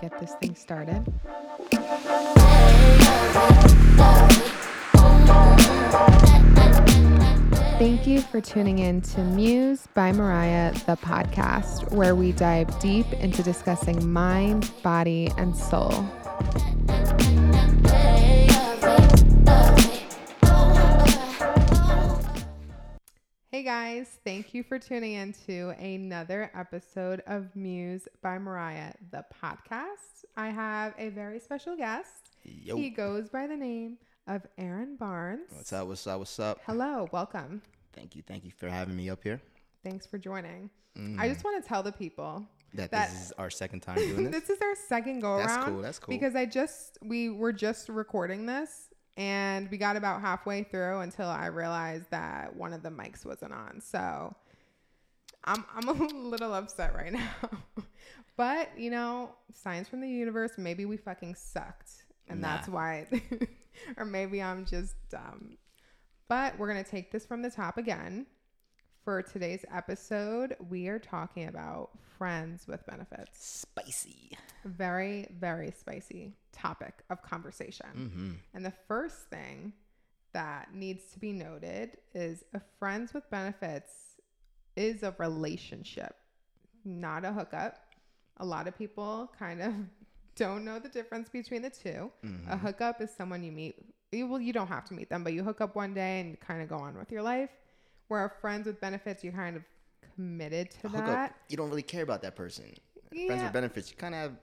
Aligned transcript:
get 0.00 0.18
this 0.18 0.34
thing 0.34 0.54
started? 0.54 1.04
Thank 7.78 8.06
you 8.06 8.20
for 8.20 8.40
tuning 8.40 8.80
in 8.80 9.00
to 9.02 9.20
Muse 9.22 9.86
by 9.94 10.12
Mariah, 10.12 10.72
the 10.86 10.96
podcast, 10.96 11.92
where 11.92 12.14
we 12.14 12.32
dive 12.32 12.78
deep 12.80 13.12
into 13.14 13.42
discussing 13.42 14.10
mind, 14.10 14.70
body, 14.82 15.30
and 15.36 15.56
soul. 15.56 16.04
Guys, 23.78 24.18
thank 24.24 24.54
you 24.54 24.64
for 24.64 24.76
tuning 24.76 25.12
in 25.12 25.32
to 25.46 25.68
another 25.78 26.50
episode 26.52 27.22
of 27.28 27.54
Muse 27.54 28.08
by 28.22 28.36
Mariah, 28.36 28.92
the 29.12 29.24
podcast. 29.40 30.24
I 30.36 30.48
have 30.48 30.94
a 30.98 31.10
very 31.10 31.38
special 31.38 31.76
guest. 31.76 32.30
Yo. 32.42 32.76
He 32.76 32.90
goes 32.90 33.28
by 33.28 33.46
the 33.46 33.54
name 33.54 33.98
of 34.26 34.44
Aaron 34.58 34.96
Barnes. 34.96 35.50
What's 35.52 35.72
up? 35.72 35.86
What's 35.86 36.04
up? 36.08 36.18
What's 36.18 36.40
up? 36.40 36.58
Hello, 36.66 37.08
welcome. 37.12 37.62
Thank 37.92 38.16
you. 38.16 38.22
Thank 38.26 38.44
you 38.44 38.50
for 38.50 38.68
having 38.68 38.96
me 38.96 39.10
up 39.10 39.22
here. 39.22 39.40
Thanks 39.84 40.06
for 40.06 40.18
joining. 40.18 40.70
Mm, 40.98 41.16
I 41.16 41.28
just 41.28 41.44
want 41.44 41.62
to 41.62 41.68
tell 41.68 41.84
the 41.84 41.92
people 41.92 42.44
that, 42.74 42.90
that- 42.90 43.10
this 43.10 43.26
is 43.26 43.32
our 43.38 43.48
second 43.48 43.82
time 43.82 43.94
doing 43.94 44.24
this. 44.32 44.40
this 44.40 44.50
is 44.56 44.58
our 44.60 44.74
second 44.88 45.20
go 45.20 45.34
around. 45.36 45.46
That's 45.46 45.64
cool. 45.66 45.82
That's 45.82 45.98
cool. 46.00 46.12
Because 46.16 46.34
I 46.34 46.46
just 46.46 46.98
we 47.00 47.30
were 47.30 47.52
just 47.52 47.88
recording 47.88 48.44
this 48.44 48.87
and 49.18 49.68
we 49.70 49.76
got 49.76 49.96
about 49.96 50.20
halfway 50.20 50.62
through 50.62 51.00
until 51.00 51.28
I 51.28 51.46
realized 51.46 52.04
that 52.10 52.54
one 52.54 52.72
of 52.72 52.82
the 52.84 52.88
mics 52.88 53.26
wasn't 53.26 53.52
on. 53.52 53.80
So 53.80 54.34
I'm 55.44 55.64
I'm 55.74 55.88
a 55.88 55.92
little 56.14 56.54
upset 56.54 56.94
right 56.94 57.12
now. 57.12 57.30
but, 58.36 58.70
you 58.78 58.90
know, 58.90 59.30
signs 59.52 59.88
from 59.88 60.00
the 60.00 60.08
universe, 60.08 60.52
maybe 60.56 60.84
we 60.86 60.96
fucking 60.96 61.34
sucked. 61.34 61.90
And 62.28 62.40
Nah. 62.40 62.48
that's 62.56 62.68
why 62.68 63.06
or 63.96 64.04
maybe 64.04 64.40
I'm 64.40 64.64
just 64.64 64.94
dumb. 65.10 65.58
But 66.28 66.56
we're 66.58 66.70
going 66.72 66.82
to 66.84 66.88
take 66.90 67.10
this 67.10 67.26
from 67.26 67.42
the 67.42 67.50
top 67.50 67.76
again. 67.76 68.26
For 69.08 69.22
today's 69.22 69.64
episode, 69.74 70.54
we 70.68 70.86
are 70.88 70.98
talking 70.98 71.48
about 71.48 71.88
friends 72.18 72.66
with 72.68 72.84
benefits 72.84 73.38
Spicy. 73.66 74.36
very 74.66 75.26
very 75.40 75.70
spicy 75.70 76.34
topic 76.52 76.92
of 77.08 77.22
conversation 77.22 77.86
Mm-hmm. 77.96 78.32
and 78.52 78.66
the 78.66 78.72
first 78.86 79.30
thing 79.30 79.72
that 80.34 80.74
needs 80.74 81.04
to 81.14 81.18
be 81.18 81.32
noted 81.32 81.96
is 82.14 82.44
a 82.52 82.60
friends 82.78 83.14
with 83.14 83.24
benefits 83.30 83.90
is 84.76 85.02
a 85.02 85.14
relationship 85.18 86.14
not 86.84 87.24
a 87.24 87.32
hookup 87.32 87.78
a 88.36 88.44
lot 88.44 88.68
of 88.68 88.76
people 88.76 89.32
kind 89.38 89.62
of 89.62 89.72
don't 90.36 90.66
know 90.66 90.78
the 90.78 90.88
difference 90.90 91.30
between 91.30 91.62
the 91.62 91.70
2 91.70 92.10
Mm-hmm. 92.26 92.50
a 92.52 92.58
hookup 92.58 93.00
is 93.00 93.10
someone 93.10 93.42
you 93.42 93.52
meet 93.52 93.76
you, 94.12 94.26
well 94.26 94.38
you 94.38 94.52
don't 94.52 94.68
have 94.68 94.84
to 94.84 94.92
meet 94.92 95.08
them 95.08 95.24
but 95.24 95.32
you 95.32 95.42
hook 95.42 95.62
up 95.62 95.74
one 95.76 95.94
day 95.94 96.20
and 96.20 96.38
kind 96.40 96.60
of 96.60 96.68
go 96.68 96.76
on 96.76 96.98
with 96.98 97.10
your 97.10 97.22
life 97.22 97.48
where 98.08 98.28
friends 98.40 98.66
with 98.66 98.80
benefits 98.80 99.22
you 99.22 99.32
kind 99.32 99.56
of 99.56 99.62
committed 100.14 100.70
to 100.82 100.88
that. 100.88 101.36
You 101.48 101.56
don't 101.56 101.68
really 101.68 101.82
care 101.82 102.02
about 102.02 102.22
that 102.22 102.34
person. 102.36 102.64
Friends 103.26 103.42
with 103.42 103.52
benefits. 103.52 103.90
You 103.90 103.96
kind 103.96 104.14
of 104.14 104.20
have 104.20 104.36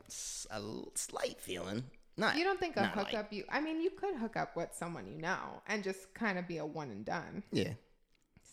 a 0.52 0.62
slight 0.96 1.40
feeling. 1.40 1.84
Not. 2.18 2.38
You 2.38 2.44
don't 2.46 2.60
think 2.60 2.78
a 2.78 2.82
not 2.84 2.96
like- 2.98 3.08
hookup 3.10 3.34
you 3.34 3.44
I 3.50 3.60
mean 3.60 3.82
you 3.82 3.90
could 3.90 4.16
hook 4.16 4.38
up 4.38 4.56
with 4.56 4.70
someone 4.74 5.06
you 5.08 5.18
know 5.18 5.62
and 5.68 5.84
just 5.84 6.14
kind 6.14 6.40
of 6.40 6.48
be 6.48 6.58
a 6.58 6.66
one 6.66 6.90
and 6.90 7.04
done. 7.06 7.44
Yeah. 7.52 7.74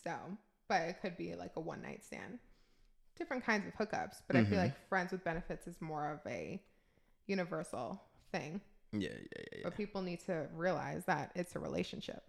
So, 0.03 0.13
but 0.67 0.81
it 0.81 0.97
could 1.01 1.15
be 1.17 1.33
like 1.35 1.51
a 1.55 1.61
one 1.61 1.81
night 1.81 2.03
stand. 2.03 2.39
Different 3.17 3.45
kinds 3.45 3.65
of 3.67 3.73
hookups, 3.75 4.17
but 4.27 4.35
I 4.35 4.43
feel 4.43 4.55
Mhm. 4.57 4.63
like 4.63 4.87
friends 4.89 5.11
with 5.11 5.23
benefits 5.23 5.67
is 5.67 5.79
more 5.79 6.09
of 6.11 6.19
a 6.29 6.61
universal 7.27 8.01
thing. 8.31 8.59
Yeah. 8.91 9.09
Yeah. 9.09 9.15
Yeah. 9.35 9.43
yeah. 9.53 9.59
But 9.63 9.75
people 9.77 10.01
need 10.01 10.19
to 10.25 10.47
realize 10.53 11.05
that 11.05 11.31
it's 11.35 11.55
a 11.55 11.59
relationship. 11.59 12.23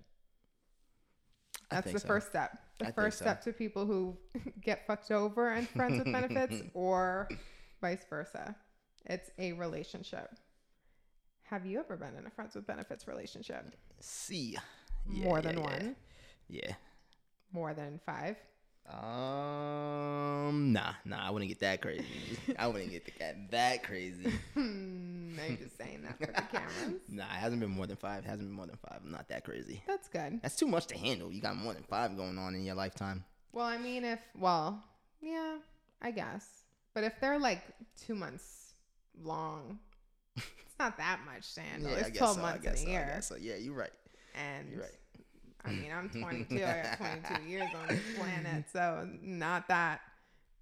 That's 1.70 1.92
the 1.92 2.00
so. 2.00 2.06
first 2.06 2.28
step. 2.28 2.58
The 2.78 2.88
I 2.88 2.92
first 2.92 3.18
so. 3.18 3.24
step 3.24 3.42
to 3.44 3.52
people 3.52 3.86
who 3.86 4.16
get 4.60 4.86
fucked 4.86 5.10
over 5.10 5.50
and 5.50 5.68
friends 5.68 5.98
with 5.98 6.12
benefits 6.12 6.62
or 6.74 7.28
vice 7.80 8.04
versa. 8.08 8.54
It's 9.06 9.30
a 9.38 9.52
relationship. 9.52 10.30
Have 11.44 11.66
you 11.66 11.78
ever 11.78 11.96
been 11.96 12.16
in 12.16 12.26
a 12.26 12.30
friends 12.30 12.54
with 12.54 12.66
benefits 12.66 13.06
relationship? 13.06 13.76
See. 14.00 14.56
Yeah, 15.10 15.24
More 15.24 15.42
than 15.42 15.58
yeah, 15.58 15.60
yeah. 15.60 15.70
one? 15.70 15.96
Yeah. 16.48 16.72
More 17.52 17.74
than 17.74 18.00
five? 18.04 18.36
Um. 18.86 20.72
Nah. 20.72 20.92
Nah. 21.04 21.26
I 21.26 21.30
wouldn't 21.30 21.48
get 21.48 21.60
that 21.60 21.80
crazy. 21.80 22.04
I 22.58 22.66
wouldn't 22.66 22.90
get 22.90 23.04
the 23.04 23.10
cat 23.10 23.50
that 23.50 23.82
crazy. 23.82 24.30
Hmm, 24.54 25.38
I'm 25.42 25.56
just 25.56 25.76
saying 25.78 26.02
that 26.02 26.18
for 26.18 26.26
the 26.26 26.32
cameras. 26.52 27.00
Nah. 27.08 27.24
It 27.24 27.40
hasn't 27.40 27.60
been 27.60 27.70
more 27.70 27.86
than 27.86 27.96
five. 27.96 28.24
It 28.24 28.28
hasn't 28.28 28.48
been 28.48 28.56
more 28.56 28.66
than 28.66 28.76
five. 28.76 29.00
I'm 29.04 29.10
not 29.10 29.28
that 29.28 29.44
crazy. 29.44 29.82
That's 29.86 30.08
good. 30.08 30.40
That's 30.42 30.56
too 30.56 30.66
much 30.66 30.86
to 30.88 30.98
handle. 30.98 31.32
You 31.32 31.40
got 31.40 31.56
more 31.56 31.72
than 31.72 31.82
five 31.84 32.16
going 32.16 32.38
on 32.38 32.54
in 32.54 32.64
your 32.64 32.74
lifetime. 32.74 33.24
Well, 33.52 33.66
I 33.66 33.78
mean, 33.78 34.04
if, 34.04 34.18
well, 34.36 34.82
yeah, 35.20 35.56
I 36.02 36.10
guess. 36.10 36.46
But 36.92 37.04
if 37.04 37.18
they're 37.20 37.38
like 37.38 37.62
two 38.04 38.14
months 38.14 38.74
long, 39.22 39.78
it's 40.36 40.78
not 40.78 40.96
that 40.98 41.20
much 41.24 41.54
to 41.54 41.60
handle. 41.60 41.90
I 41.90 42.00
it's 42.00 42.18
12 42.18 42.36
so, 42.36 42.42
months 42.42 42.66
in 42.66 42.72
a 42.72 42.76
so, 42.76 42.88
year. 42.88 43.18
So. 43.22 43.36
Yeah, 43.36 43.56
you're 43.56 43.74
right. 43.74 43.92
And 44.34 44.70
You're 44.70 44.80
right. 44.80 44.90
I 45.64 45.70
mean, 45.72 45.90
I'm 45.92 46.08
22. 46.10 46.56
I 46.56 46.82
got 46.82 46.96
22 46.98 47.42
years 47.48 47.70
on 47.74 47.88
this 47.88 48.00
planet, 48.16 48.64
so 48.72 49.08
not 49.22 49.66
that, 49.68 50.00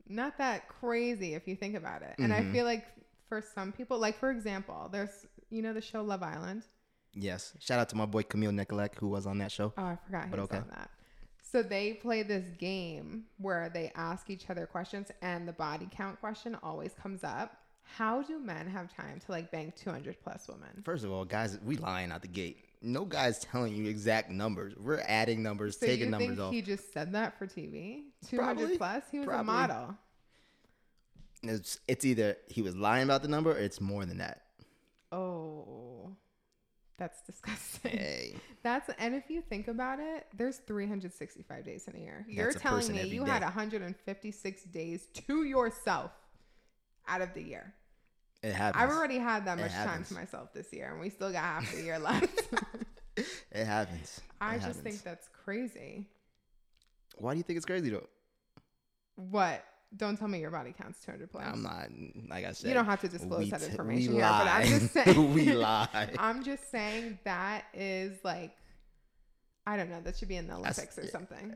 not 0.09 0.39
that 0.39 0.69
crazy 0.69 1.35
if 1.35 1.47
you 1.49 1.57
think 1.57 1.75
about 1.77 2.03
it. 2.03 2.15
And 2.19 2.33
I 2.33 2.41
Mhm. 2.43 2.53
feel 2.53 2.65
like 2.65 2.87
for 3.29 3.41
some 3.43 3.73
people, 3.73 3.99
like 3.99 4.17
for 4.19 4.31
example, 4.31 4.89
there's 4.93 5.27
you 5.51 5.63
know 5.63 5.73
the 5.73 5.81
show 5.81 6.03
Love 6.03 6.23
Island. 6.23 6.65
Yes. 7.15 7.55
Shout 7.61 7.79
out 7.79 7.89
to 7.91 7.97
my 7.97 8.07
boy 8.07 8.23
Camille 8.23 8.53
Nicolette 8.53 8.95
who 8.97 9.09
was 9.09 9.27
on 9.27 9.39
that 9.39 9.53
show. 9.53 9.73
Oh, 9.77 9.85
I 9.85 9.97
forgot 10.07 10.25
he 10.25 10.31
But 10.31 10.41
was 10.41 10.49
okay. 10.51 10.59
on 10.59 10.69
that. 10.69 10.91
So 11.43 11.63
they 11.63 11.95
play 11.95 12.23
this 12.23 12.47
game 12.57 13.25
where 13.37 13.69
they 13.69 13.93
ask 13.95 14.31
each 14.31 14.49
other 14.49 14.65
questions, 14.67 15.11
and 15.21 15.47
the 15.47 15.53
body 15.53 15.87
count 15.91 16.19
question 16.21 16.57
always 16.63 16.95
comes 16.95 17.23
up. 17.25 17.59
How 17.83 18.23
do 18.23 18.39
men 18.39 18.67
have 18.69 18.95
time 18.95 19.21
to 19.21 19.33
like 19.33 19.51
bang 19.51 19.73
200 19.77 20.17
plus 20.23 20.49
women? 20.49 20.83
First 20.85 21.05
of 21.05 21.11
all, 21.13 21.25
guys, 21.27 21.59
we 21.61 21.77
lying 21.77 22.11
out 22.13 22.23
the 22.23 22.29
gate. 22.29 22.65
No 22.83 23.05
guy's 23.05 23.39
telling 23.39 23.75
you 23.75 23.89
exact 23.89 24.31
numbers. 24.31 24.75
We're 24.77 25.03
adding 25.07 25.43
numbers, 25.43 25.79
So 25.79 25.87
taking 25.87 26.07
you 26.07 26.11
numbers 26.11 26.29
think 26.31 26.41
off. 26.41 26.53
he 26.53 26.63
just 26.63 26.93
said 26.93 27.13
that 27.13 27.39
for 27.39 27.47
TV? 27.47 28.03
200 28.29 28.55
Probably. 28.57 28.77
plus? 28.79 29.05
He 29.11 29.19
was 29.21 29.29
a 29.29 29.45
model. 29.45 29.97
It's, 31.45 31.79
it's 31.89 32.05
either 32.05 32.37
he 32.49 32.63
was 32.63 32.77
lying 32.77 33.05
about 33.05 33.23
the 33.23 33.29
number 33.29 33.51
or 33.53 33.59
it's 33.59 33.81
more 33.81 34.05
than 34.05 34.19
that. 34.19 34.43
Oh, 35.11 36.17
that's 36.99 37.21
disgusting. 37.23 37.91
Hey, 37.99 38.35
That's 38.63 38.89
and 38.99 39.15
if 39.17 39.29
you 39.29 39.41
think 39.43 39.67
about 39.67 39.99
it, 39.99 40.25
there's 40.37 40.59
365 40.59 41.65
days 41.65 41.89
in 41.89 41.97
a 41.97 41.99
year. 41.99 42.25
You're 42.29 42.51
a 42.51 42.55
telling 42.55 42.93
me 42.93 43.03
you 43.09 43.25
day. 43.25 43.31
had 43.31 43.43
156 43.43 44.65
days 44.65 45.09
to 45.27 45.43
yourself 45.43 46.13
out 47.09 47.21
of 47.21 47.35
the 47.35 47.43
year. 47.43 47.75
It 48.43 48.53
happens. 48.55 48.83
I've 48.83 48.91
already 48.91 49.19
had 49.19 49.45
that 49.47 49.59
It 49.59 49.63
much 49.63 49.73
time 49.73 50.05
to 50.05 50.15
myself 50.15 50.53
this 50.53 50.73
year, 50.73 50.91
and 50.93 51.01
we 51.01 51.11
still 51.11 51.31
got 51.33 51.43
half 51.45 51.73
the 51.75 51.83
year 51.83 51.99
left. 52.01 52.43
It 53.17 53.65
happens. 53.65 54.21
I 54.41 54.53
It 54.55 54.57
just 54.57 54.67
happens. 54.67 54.83
think 54.83 55.03
that's 55.03 55.29
crazy. 55.45 56.07
Why 57.19 57.33
do 57.33 57.39
you 57.39 57.43
think 57.45 57.59
it's 57.59 57.67
crazy 57.67 57.91
though? 57.91 58.07
What? 59.17 59.63
Don't 59.95 60.17
tell 60.17 60.27
me 60.29 60.41
your 60.41 60.51
body 60.51 60.73
counts 60.73 61.05
200 61.05 61.31
plus. 61.31 61.45
I'm 61.47 61.63
not 61.63 61.89
like 62.31 62.47
I 62.47 62.53
said. 62.53 62.69
you 62.69 62.75
don't 62.75 62.87
have 62.87 63.03
to 63.03 63.09
disclose 63.09 63.51
that 63.51 63.61
t- 63.61 63.67
information 63.67 64.15
here, 64.15 64.23
but 64.23 64.33
I'm 64.33 64.63
lie. 64.63 64.65
just 64.79 64.93
saying. 64.95 65.35
we 65.35 65.53
lie. 65.55 66.09
I'm 66.19 66.43
just 66.43 66.71
saying 66.71 67.19
that 67.25 67.65
is 67.75 68.17
like, 68.25 68.53
I 69.67 69.77
don't 69.77 69.91
know. 69.91 70.01
That 70.01 70.17
should 70.17 70.29
be 70.29 70.37
in 70.37 70.47
the 70.47 70.55
That's- 70.55 70.79
Olympics 70.79 70.99
or 70.99 71.07
something. 71.09 71.55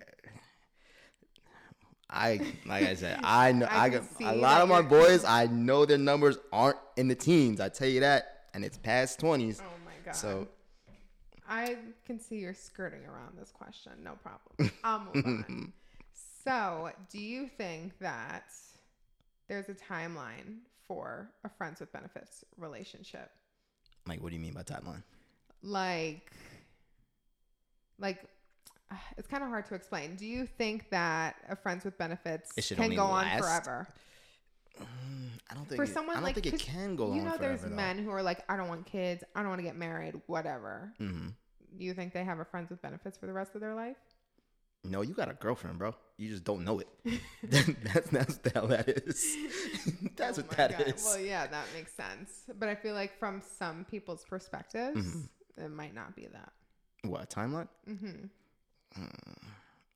I 2.08 2.40
like 2.64 2.84
I 2.84 2.94
said, 2.94 3.20
I 3.24 3.52
know 3.52 3.66
I 3.66 3.84
I, 3.84 3.88
got 3.88 4.02
a 4.20 4.34
lot 4.34 4.60
of 4.60 4.68
my 4.68 4.82
boys. 4.82 5.24
I 5.24 5.46
know 5.46 5.84
their 5.84 5.98
numbers 5.98 6.38
aren't 6.52 6.78
in 6.96 7.08
the 7.08 7.14
teens. 7.14 7.60
I 7.60 7.68
tell 7.68 7.88
you 7.88 8.00
that, 8.00 8.44
and 8.54 8.64
it's 8.64 8.78
past 8.78 9.18
twenties. 9.20 9.60
Oh 9.60 9.70
my 9.84 9.92
god. 10.04 10.14
So 10.14 10.48
I 11.48 11.76
can 12.04 12.18
see 12.18 12.36
you're 12.36 12.54
skirting 12.54 13.04
around 13.06 13.38
this 13.38 13.50
question. 13.50 13.92
No 14.02 14.14
problem. 14.22 14.72
I'll 14.84 15.06
move 15.12 15.24
on. 15.24 15.72
So, 16.44 16.92
do 17.10 17.18
you 17.18 17.48
think 17.58 17.98
that 17.98 18.52
there's 19.48 19.68
a 19.68 19.74
timeline 19.74 20.58
for 20.86 21.28
a 21.42 21.48
friends 21.48 21.80
with 21.80 21.92
benefits 21.92 22.44
relationship? 22.56 23.30
like, 24.06 24.22
what 24.22 24.28
do 24.28 24.36
you 24.36 24.40
mean 24.40 24.52
by 24.54 24.62
timeline? 24.62 25.02
Like, 25.62 26.30
like 27.98 28.24
it's 29.16 29.26
kind 29.28 29.42
of 29.42 29.48
hard 29.48 29.66
to 29.66 29.74
explain. 29.74 30.16
Do 30.16 30.26
you 30.26 30.46
think 30.46 30.90
that 30.90 31.36
a 31.48 31.56
friends 31.56 31.84
with 31.84 31.96
benefits 31.98 32.52
It 32.56 32.66
can 32.74 32.84
only 32.84 32.96
go 32.96 33.04
on 33.06 33.26
forever? 33.38 33.88
Mm, 34.80 35.30
I 35.50 35.54
don't 35.54 35.64
think 35.66 35.76
For 35.76 35.84
it- 35.84 35.88
someone 35.92 36.16
I 36.16 36.20
don't 36.20 36.24
like 36.24 36.34
think 36.34 36.46
it 36.46 36.50
'cause 36.52 36.62
can 36.62 36.96
go 36.96 37.04
on 37.04 37.10
forever. 37.10 37.14
you 37.16 37.20
on 37.20 37.24
know, 37.26 37.36
forever. 37.36 37.56
there's 37.58 37.70
men 37.72 37.98
who 37.98 38.10
are 38.10 38.22
like, 38.22 38.44
I 38.48 38.56
don't 38.56 38.68
want 38.68 38.86
kids, 38.86 39.24
I 39.34 39.40
don't 39.40 39.48
want 39.48 39.58
to 39.60 39.64
get 39.64 39.76
married, 39.76 40.14
whatever. 40.26 40.92
hmm 40.98 41.28
You 41.78 41.94
think 41.94 42.12
they 42.12 42.24
have 42.24 42.38
a 42.38 42.44
friends 42.44 42.70
with 42.70 42.80
benefits 42.82 43.16
for 43.18 43.26
the 43.26 43.32
rest 43.32 43.54
of 43.54 43.60
their 43.60 43.74
life? 43.74 43.96
No, 44.84 45.02
you 45.02 45.14
got 45.14 45.28
a 45.30 45.34
girlfriend, 45.34 45.78
bro. 45.78 45.94
You 46.16 46.28
just 46.28 46.44
don't 46.44 46.62
know 46.64 46.78
it. 46.80 46.88
that's 47.42 48.08
that's 48.10 48.30
what 48.34 48.42
the 48.44 48.50
hell 48.54 48.66
that 48.68 48.88
is. 48.88 49.36
that's 50.16 50.38
Oh 50.38 50.42
what 50.42 50.50
my 50.52 50.56
that 50.68 50.80
is. 50.86 51.02
God. 51.02 51.04
Well, 51.04 51.18
yeah, 51.18 51.46
that 51.48 51.64
makes 51.74 51.92
sense. 51.94 52.30
But 52.58 52.68
I 52.68 52.74
feel 52.76 52.94
like 52.94 53.18
from 53.18 53.40
some 53.58 53.84
people's 53.84 54.24
perspectives, 54.24 54.96
Mm-hmm. 54.98 55.64
it 55.64 55.70
might 55.70 55.94
not 55.94 56.14
be 56.14 56.26
that. 56.32 56.52
What 57.02 57.22
a 57.24 57.26
timeline? 57.26 57.68
hmm 57.86 58.26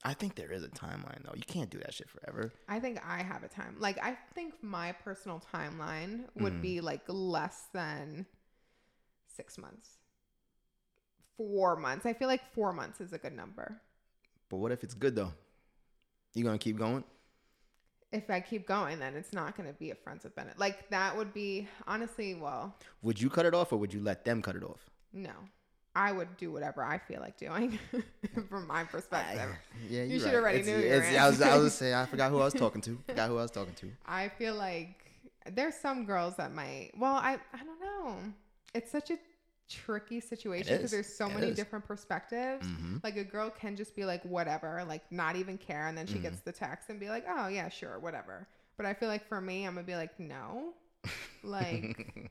I 0.03 0.15
think 0.15 0.35
there 0.35 0.51
is 0.53 0.63
a 0.65 0.69
timeline 0.69 1.23
though. 1.25 1.35
You 1.35 1.43
can't 1.47 1.69
do 1.71 1.79
that 1.79 1.93
shit 1.93 2.09
forever. 2.09 2.53
I 2.69 2.81
think 2.81 2.99
I 3.07 3.23
have 3.23 3.43
a 3.43 3.49
time. 3.49 3.77
Like, 3.79 3.99
I 4.03 4.17
think 4.35 4.55
my 4.63 4.93
personal 4.93 5.43
timeline 5.55 6.25
would 6.37 6.55
Mm. 6.55 6.63
be 6.63 6.81
like 6.81 7.03
less 7.09 7.67
than 7.73 8.27
six 9.27 9.59
months. 9.59 9.99
Four 11.37 11.77
months. 11.77 12.07
I 12.07 12.13
feel 12.13 12.29
like 12.29 12.43
four 12.55 12.73
months 12.73 13.01
is 13.01 13.13
a 13.13 13.19
good 13.19 13.35
number. 13.35 13.81
But 14.49 14.57
what 14.59 14.73
if 14.73 14.83
it's 14.85 14.95
good 14.95 15.15
though? 15.15 15.33
You 16.35 16.45
gonna 16.45 16.59
keep 16.59 16.77
going? 16.79 17.05
If 18.13 18.29
I 18.29 18.41
keep 18.41 18.67
going, 18.67 18.99
then 18.99 19.15
it's 19.15 19.33
not 19.33 19.57
going 19.57 19.69
to 19.69 19.73
be 19.79 19.93
a 19.93 19.95
friends 19.95 20.25
with 20.25 20.35
benefit. 20.35 20.59
Like, 20.59 20.91
that 20.91 21.17
would 21.17 21.33
be, 21.33 21.69
honestly, 21.87 22.35
well, 22.35 22.75
Would 23.03 23.21
you 23.21 23.31
cut 23.31 23.47
it 23.47 23.55
off 23.55 23.73
or 23.73 23.77
would 23.77 23.95
you 23.95 24.01
let 24.01 24.25
them 24.25 24.43
cut 24.43 24.57
it 24.57 24.65
off? 24.65 24.91
no. 25.13 25.31
I 25.97 26.13
would 26.13 26.37
do 26.37 26.53
whatever 26.53 26.85
I 26.85 26.99
feel 26.99 27.21
like 27.21 27.37
doing 27.37 27.79
from 28.49 28.67
my 28.69 28.85
perspective. 28.85 29.51
yeah, 29.89 30.05
You 30.05 30.21
should 30.21 30.27
right. 30.27 30.35
already 30.37 30.59
It's- 30.61 30.67
knew 30.79 30.87
it's- 30.89 31.17
I 31.19 31.27
was, 31.29 31.43
I 31.43 31.57
was 31.57 31.75
say 31.75 31.93
I 31.95 32.07
forgot 32.07 32.31
who 32.31 32.39
I 32.39 32.45
was 32.45 32.55
talking 32.55 32.81
to. 32.83 32.97
Forgot 33.09 33.29
who 33.29 33.39
I 33.39 33.43
was 33.43 33.51
talking 33.51 33.75
to. 33.75 33.91
I 34.07 34.29
feel 34.29 34.55
like 34.55 35.05
there's 35.53 35.75
some 35.75 36.05
girls 36.05 36.37
that 36.37 36.53
might. 36.55 36.91
Well, 36.97 37.15
I 37.15 37.39
I 37.53 37.59
don't 37.65 37.81
know. 37.81 38.17
It's 38.75 38.91
such 38.91 39.11
a 39.11 39.19
tricky 39.69 40.21
situation 40.21 40.77
because 40.77 40.91
there's 40.91 41.13
so 41.13 41.27
It 41.27 41.35
many 41.35 41.47
is. 41.49 41.57
different 41.57 41.85
perspectives. 41.87 42.67
Mhm. 42.67 43.03
Like 43.03 43.17
a 43.17 43.25
girl 43.25 43.51
can 43.51 43.75
just 43.77 43.97
be 43.97 44.05
like 44.05 44.23
whatever, 44.25 44.85
like 44.87 45.03
not 45.11 45.35
even 45.37 45.59
care, 45.59 45.87
and 45.89 45.97
then 45.99 46.07
she 46.07 46.15
Mm-hmm. 46.15 46.23
gets 46.23 46.41
the 46.41 46.53
text 46.53 46.89
and 46.91 47.01
be 47.01 47.09
like, 47.09 47.25
oh 47.29 47.49
yeah, 47.49 47.69
sure, 47.69 47.99
whatever. 47.99 48.47
But 48.77 48.87
I 48.87 48.95
feel 48.95 49.09
like 49.09 49.27
for 49.27 49.41
me, 49.41 49.65
I'm 49.67 49.75
gonna 49.75 49.87
be 49.87 49.97
like, 49.97 50.19
no, 50.21 50.73
like 51.43 52.31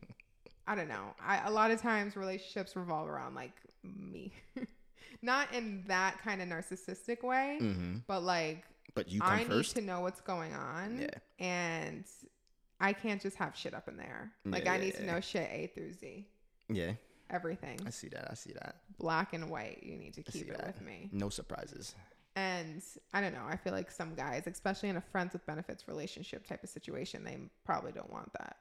I 0.70 0.76
don't 0.76 0.88
know. 0.88 1.16
I 1.20 1.48
a 1.48 1.52
lot 1.52 1.72
of 1.72 1.82
times 1.82 2.16
relationships 2.16 2.76
revolve 2.76 3.08
around 3.10 3.34
like 3.34 3.54
me, 3.84 4.32
not 5.24 5.52
in 5.54 5.84
that 5.88 6.22
kind 6.24 6.42
of 6.42 6.48
narcissistic 6.48 7.24
way, 7.24 7.58
hmm 7.60 7.98
but 8.08 8.22
like 8.22 8.64
But 8.94 9.10
you 9.12 9.20
I 9.24 9.44
first. 9.46 9.76
need 9.76 9.82
to 9.82 9.88
know 9.88 10.02
what's 10.02 10.22
going 10.22 10.54
on. 10.54 11.00
Yeah. 11.02 11.08
And 11.46 12.04
I 12.80 12.94
can't 12.94 13.22
just 13.22 13.36
have 13.38 13.56
shit 13.58 13.74
up 13.74 13.88
in 13.88 13.98
there. 13.98 14.32
Like 14.46 14.66
Yeah, 14.66 14.74
I 14.74 14.76
yeah, 14.78 14.82
need 14.84 14.96
to 14.96 15.06
know 15.06 15.20
shit 15.22 15.50
A 15.52 15.72
through 15.74 15.94
Z. 15.94 16.28
yeah, 16.70 16.92
Everything. 17.32 17.80
I 17.86 17.90
see 17.90 18.10
that. 18.10 18.28
I 18.30 18.36
see 18.36 18.54
that. 18.54 18.76
Black 19.00 19.34
and 19.34 19.50
white. 19.50 19.80
You 19.84 19.98
need 19.98 20.14
to 20.16 20.24
keep 20.24 20.50
it 20.50 20.58
that. 20.58 20.68
with 20.68 20.82
me. 20.82 21.10
No 21.12 21.30
surprises. 21.30 21.96
And 22.36 22.82
I 23.14 23.22
don't 23.22 23.34
know. 23.34 23.44
I 23.48 23.58
feel 23.58 23.74
like 23.74 23.90
some 23.92 24.14
guys, 24.16 24.44
especially 24.48 24.90
in 24.90 24.98
a 24.98 25.02
friends 25.02 25.34
with 25.34 25.46
benefits 25.46 25.88
relationship 25.88 26.46
type 26.48 26.64
of 26.64 26.70
situation, 26.70 27.24
they 27.24 27.38
probably 27.66 27.92
don't 27.92 28.12
want 28.12 28.32
that. 28.34 28.56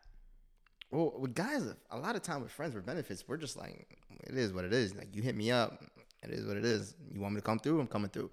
Well, 0.91 1.13
with 1.19 1.35
guys, 1.35 1.65
a 1.91 1.99
lot 1.99 2.17
of 2.17 2.23
time 2.23 2.43
with 2.43 2.51
friends 2.51 2.75
with 2.75 2.87
benefits, 2.87 3.25
we're 3.29 3.37
just 3.37 3.57
like, 3.57 3.99
it 4.25 4.37
is 4.37 4.53
what 4.53 4.65
it 4.65 4.73
is. 4.73 4.95
Like 4.95 5.15
you 5.15 5.23
hit 5.23 5.37
me 5.37 5.51
up, 5.51 5.85
it 6.23 6.31
is 6.31 6.47
what 6.47 6.57
it 6.57 6.65
is. 6.65 6.95
You 7.13 7.21
want 7.21 7.35
me 7.35 7.41
to 7.41 7.45
come 7.45 7.59
through? 7.59 7.81
I'm 7.81 7.87
coming 7.87 8.09
through. 8.11 8.31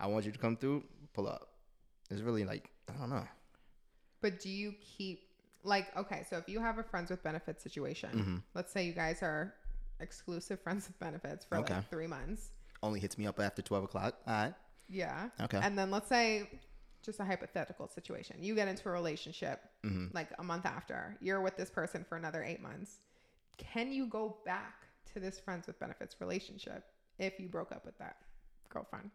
I 0.00 0.06
want 0.06 0.24
you 0.24 0.32
to 0.32 0.38
come 0.38 0.56
through. 0.56 0.84
Pull 1.12 1.28
up. 1.28 1.48
It's 2.10 2.20
really 2.22 2.44
like 2.44 2.70
I 2.88 2.98
don't 2.98 3.10
know. 3.10 3.26
But 4.22 4.40
do 4.40 4.48
you 4.48 4.72
keep 4.80 5.28
like 5.64 5.94
okay, 5.96 6.24
so 6.28 6.36
if 6.38 6.48
you 6.48 6.60
have 6.60 6.78
a 6.78 6.82
friends 6.82 7.10
with 7.10 7.22
benefits 7.22 7.62
situation, 7.62 8.10
Mm-hmm. 8.14 8.36
let's 8.54 8.72
say 8.72 8.84
you 8.86 8.92
guys 8.92 9.22
are 9.22 9.54
exclusive 10.00 10.60
friends 10.64 10.86
with 10.86 10.98
benefits 11.00 11.44
for 11.44 11.58
Okay. 11.58 11.74
like 11.74 11.90
three 11.90 12.06
months. 12.06 12.50
Only 12.82 13.00
hits 13.00 13.18
me 13.18 13.26
up 13.26 13.38
after 13.40 13.60
twelve 13.60 13.84
o'clock. 13.84 14.14
All 14.26 14.32
right. 14.32 14.54
Yeah. 14.88 15.28
Okay. 15.42 15.58
And 15.62 15.76
then 15.78 15.90
let's 15.90 16.08
say 16.08 16.48
just 17.02 17.20
a 17.20 17.24
hypothetical 17.24 17.88
situation. 17.88 18.36
You 18.40 18.54
get 18.54 18.68
into 18.68 18.88
a 18.88 18.92
relationship 18.92 19.60
Mm-hmm. 19.84 20.06
like 20.14 20.28
a 20.38 20.42
month 20.42 20.66
after. 20.66 21.16
You're 21.20 21.40
with 21.40 21.56
this 21.56 21.70
person 21.70 22.04
for 22.08 22.16
another 22.16 22.42
8 22.42 22.60
months. 22.60 22.96
Can 23.56 23.92
you 23.92 24.06
go 24.06 24.36
back 24.44 24.74
to 25.12 25.20
this 25.20 25.38
friends 25.38 25.66
with 25.66 25.78
benefits 25.78 26.16
relationship 26.20 26.84
if 27.18 27.38
you 27.40 27.48
broke 27.48 27.72
up 27.72 27.84
with 27.86 27.96
that 27.98 28.16
girlfriend? 28.68 29.10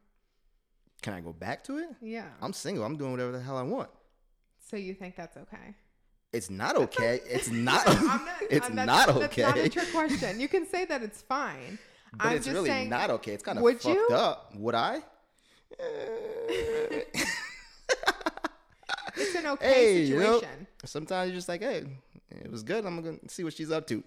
Can 1.02 1.14
I 1.14 1.22
go 1.22 1.34
back 1.34 1.64
to 1.66 1.78
it? 1.80 1.90
Yeah. 2.02 2.28
I'm 2.42 2.54
single. 2.54 2.86
I'm 2.86 2.96
doing 2.98 3.12
whatever 3.12 3.32
the 3.34 3.42
hell 3.42 3.58
I 3.58 3.64
want. 3.64 3.90
so 4.70 4.78
you 4.78 4.94
think 4.94 5.16
that's 5.16 5.36
okay? 5.38 5.76
It's 6.32 6.50
not 6.50 6.76
okay. 6.78 7.20
It's 7.28 7.50
not. 7.52 7.88
I'm 7.88 8.06
not, 8.08 8.22
it's 8.50 8.66
I'm- 8.68 8.76
that's- 8.76 9.08
not 9.08 9.20
That's 9.20 9.38
not 9.38 9.58
a 9.58 9.70
trick 9.70 9.92
question. 9.92 10.40
You 10.40 10.48
can 10.48 10.66
say 10.66 10.86
that 10.86 11.04
it's 11.04 11.22
fine. 11.22 11.78
But 12.16 12.28
I'm 12.28 12.36
it's 12.38 12.46
just 12.46 12.54
really 12.56 12.70
saying, 12.70 12.90
not 12.90 13.10
okay. 13.10 13.34
It's 13.34 13.44
kind 13.44 13.58
of 13.58 13.64
fucked 13.66 13.86
you? 13.86 14.08
up. 14.12 14.54
Would 14.56 14.76
I? 14.76 15.02
It's 19.16 19.36
an 19.36 19.46
okay 19.48 19.74
hey, 19.74 20.04
you 20.04 20.16
know, 20.20 20.40
situation. 20.40 20.68
sometimes 20.86 21.30
you're 21.30 21.38
just 21.38 21.50
like, 21.50 21.62
hey, 21.62 21.86
it 22.32 22.50
was 22.52 22.64
good. 22.64 22.86
I'm 22.86 23.02
gonna 23.02 23.18
see 23.28 23.44
what 23.44 23.54
she's 23.54 23.72
up 23.72 23.86
to. 23.88 24.04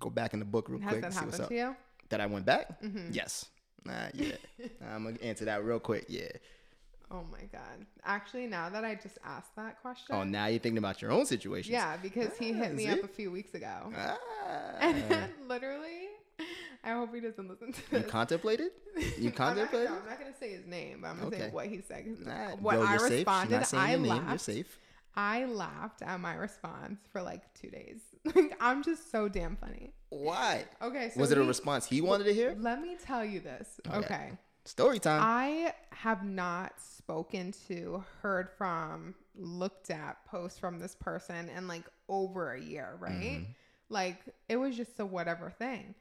Go 0.00 0.10
back 0.10 0.32
in 0.32 0.38
the 0.38 0.44
book 0.44 0.68
real 0.68 0.80
Has 0.80 0.90
quick 0.90 1.02
that 1.02 1.12
see 1.12 1.24
what's 1.24 1.38
happened 1.38 1.42
up. 1.42 1.48
to 1.48 1.54
you? 1.56 1.76
That 2.10 2.20
I 2.20 2.26
went 2.26 2.46
back? 2.46 2.80
Mhm. 2.82 3.14
Yes. 3.14 3.46
Nah, 3.84 4.08
yeah. 4.12 4.32
I'm 4.92 5.04
gonna 5.04 5.16
answer 5.22 5.46
that 5.46 5.64
real 5.64 5.78
quick. 5.78 6.04
Yeah. 6.08 6.28
Oh 7.10 7.24
my 7.32 7.44
god. 7.50 7.86
Actually, 8.04 8.46
now 8.48 8.68
that 8.68 8.84
I 8.84 8.96
just 8.96 9.16
asked 9.24 9.54
that 9.56 9.80
question, 9.80 10.14
Oh, 10.14 10.24
now 10.24 10.46
you're 10.46 10.58
thinking 10.58 10.76
about 10.78 11.00
your 11.00 11.10
own 11.10 11.24
situation. 11.24 11.72
yeah, 11.72 11.96
because 11.96 12.36
he 12.36 12.52
hit 12.52 12.72
Ah, 12.72 12.74
me 12.74 12.82
see? 12.84 12.90
up 12.90 13.02
a 13.04 13.08
few 13.08 13.30
weeks 13.30 13.54
ago. 13.54 13.90
Ah. 13.96 14.18
And 14.80 15.30
literally, 15.48 16.08
I 16.84 16.92
hope 16.92 17.14
he 17.14 17.20
doesn't 17.20 17.48
listen 17.48 17.72
to 17.72 17.98
you 17.98 18.02
contemplated? 18.04 18.70
You 18.96 19.04
I'm 19.16 19.24
not, 19.24 19.34
contemplated? 19.36 19.88
I'm 19.88 20.06
not 20.08 20.18
gonna 20.18 20.36
say 20.38 20.52
his 20.52 20.66
name, 20.66 21.00
but 21.02 21.08
I'm 21.08 21.18
gonna 21.18 21.36
say 21.36 21.50
what 21.50 21.66
he 21.66 21.80
said. 21.86 22.06
Nah, 22.24 22.56
what 22.56 22.78
I 22.78 22.92
you're 22.92 22.98
safe. 23.00 23.10
She's 23.10 23.18
responded, 23.18 23.58
not 23.60 23.74
I 23.74 23.94
laughed. 23.96 24.28
You're 24.28 24.38
safe. 24.38 24.78
I 25.14 25.44
laughed 25.46 26.02
at 26.02 26.20
my 26.20 26.34
response 26.34 27.00
for 27.12 27.22
like 27.22 27.52
two 27.54 27.70
days. 27.70 28.00
Like 28.34 28.56
I'm 28.60 28.82
just 28.82 29.10
so 29.10 29.28
damn 29.28 29.56
funny. 29.56 29.92
Why? 30.10 30.64
Okay, 30.82 31.10
so 31.14 31.20
Was 31.20 31.30
it 31.30 31.38
a 31.38 31.44
response 31.44 31.86
he 31.86 32.00
wanted 32.00 32.24
to 32.24 32.34
hear? 32.34 32.54
Let 32.58 32.82
me 32.82 32.96
tell 33.02 33.24
you 33.24 33.40
this. 33.40 33.80
Okay. 33.86 33.98
Okay. 33.98 34.30
Story 34.64 34.98
time. 34.98 35.22
I 35.24 35.72
have 35.90 36.24
not 36.24 36.74
spoken 36.78 37.54
to, 37.68 38.04
heard 38.20 38.50
from, 38.58 39.14
looked 39.34 39.88
at 39.90 40.22
posts 40.26 40.58
from 40.58 40.78
this 40.78 40.94
person 40.94 41.48
in 41.56 41.66
like 41.68 41.84
over 42.08 42.52
a 42.52 42.60
year, 42.60 42.96
right? 43.00 43.12
Mm-hmm. 43.12 43.52
Like 43.88 44.18
it 44.48 44.56
was 44.56 44.76
just 44.76 45.00
a 45.00 45.06
whatever 45.06 45.48
thing. 45.50 45.94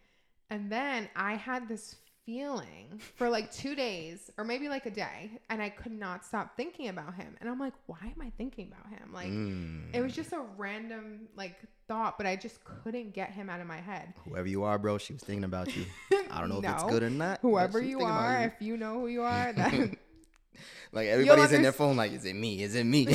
And 0.49 0.71
then 0.71 1.09
I 1.15 1.33
had 1.35 1.67
this 1.67 1.95
feeling 2.25 2.99
for 3.15 3.29
like 3.29 3.51
two 3.53 3.73
days 3.73 4.29
or 4.37 4.43
maybe 4.43 4.67
like 4.69 4.85
a 4.85 4.91
day, 4.91 5.31
and 5.49 5.61
I 5.61 5.69
could 5.69 5.91
not 5.93 6.25
stop 6.25 6.55
thinking 6.57 6.89
about 6.89 7.15
him. 7.15 7.35
And 7.39 7.49
I'm 7.49 7.59
like, 7.59 7.73
why 7.85 7.97
am 8.03 8.21
I 8.21 8.31
thinking 8.37 8.67
about 8.71 8.89
him? 8.91 9.13
Like, 9.13 9.27
Mm. 9.27 9.93
it 9.93 10.01
was 10.01 10.13
just 10.13 10.33
a 10.33 10.41
random 10.57 11.27
like 11.35 11.55
thought, 11.87 12.17
but 12.17 12.27
I 12.27 12.35
just 12.35 12.59
couldn't 12.65 13.13
get 13.13 13.31
him 13.31 13.49
out 13.49 13.61
of 13.61 13.67
my 13.67 13.77
head. 13.79 14.13
Whoever 14.25 14.47
you 14.47 14.63
are, 14.63 14.77
bro, 14.77 14.97
she 14.97 15.13
was 15.13 15.23
thinking 15.23 15.45
about 15.45 15.73
you. 15.75 15.85
I 16.31 16.39
don't 16.41 16.49
know 16.49 16.59
if 16.59 16.65
it's 16.69 16.83
good 16.83 17.03
or 17.03 17.09
not. 17.09 17.39
Whoever 17.41 17.81
you 17.81 18.01
are, 18.01 18.39
you. 18.41 18.45
if 18.47 18.53
you 18.61 18.75
know 18.77 18.99
who 18.99 19.07
you 19.07 19.21
are, 19.35 19.53
then 19.53 19.97
Like 20.91 21.07
everybody's 21.07 21.51
in 21.51 21.61
their 21.61 21.71
phone, 21.73 21.95
like, 21.97 22.11
is 22.13 22.25
it 22.25 22.33
me? 22.35 22.61
Is 22.63 22.73
it 22.75 22.85
me? 22.85 23.07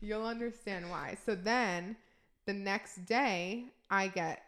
You'll 0.00 0.26
understand 0.26 0.90
why. 0.90 1.16
So 1.24 1.34
then 1.34 1.96
the 2.46 2.52
next 2.52 3.04
day, 3.06 3.66
I 3.90 4.08
get 4.08 4.42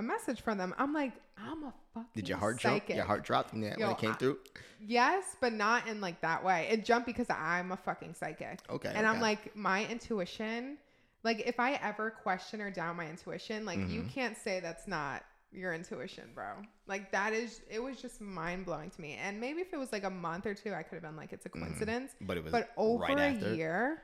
a 0.00 0.02
message 0.02 0.40
from 0.42 0.58
them. 0.58 0.74
I'm 0.78 0.92
like, 0.92 1.12
I'm 1.38 1.62
a 1.64 1.72
fucking 1.94 2.08
Did 2.14 2.28
your 2.28 2.38
heart 2.38 2.60
psychic. 2.60 2.88
jump? 2.88 2.96
Your 2.96 3.04
heart 3.06 3.22
dropped 3.24 3.52
when 3.52 3.62
it, 3.62 3.78
when 3.78 3.90
it 3.90 3.98
came 3.98 4.10
I- 4.10 4.14
through? 4.14 4.38
Yes, 4.82 5.36
but 5.40 5.52
not 5.52 5.86
in 5.86 6.00
like 6.00 6.20
that 6.22 6.42
way. 6.44 6.66
It 6.70 6.84
jumped 6.84 7.06
because 7.06 7.28
I'm 7.30 7.70
a 7.72 7.76
fucking 7.76 8.14
psychic. 8.14 8.60
Okay. 8.68 8.92
and 8.94 9.06
I'm 9.06 9.20
like, 9.20 9.54
my 9.54 9.84
intuition, 9.86 10.78
like 11.22 11.42
if 11.46 11.60
I 11.60 11.74
ever 11.74 12.10
question 12.10 12.60
or 12.62 12.70
doubt 12.70 12.96
my 12.96 13.06
intuition, 13.08 13.64
like 13.66 13.78
you 13.78 14.02
Mhm. 14.02 14.10
can't 14.12 14.36
say 14.38 14.58
that's 14.60 14.88
not 14.88 15.22
your 15.52 15.74
intuition, 15.74 16.30
bro. 16.34 16.46
Like 16.86 17.12
that 17.12 17.32
is, 17.34 17.60
it 17.68 17.82
was 17.82 18.00
just 18.00 18.20
mind 18.22 18.64
blowing 18.64 18.88
to 18.90 19.00
me. 19.00 19.18
And 19.22 19.38
maybe 19.38 19.60
if 19.60 19.72
it 19.74 19.78
was 19.78 19.92
like 19.92 20.04
a 20.04 20.10
month 20.10 20.46
or 20.46 20.54
two, 20.54 20.72
I 20.72 20.82
could 20.82 20.94
have 20.94 21.02
been 21.02 21.16
like, 21.16 21.32
it's 21.34 21.44
a 21.44 21.50
coincidence. 21.50 22.12
but 22.22 22.36
it 22.38 22.42
was 22.44 22.52
but 22.52 22.70
over 22.78 23.02
right 23.04 23.42
a 23.42 23.54
year 23.54 24.02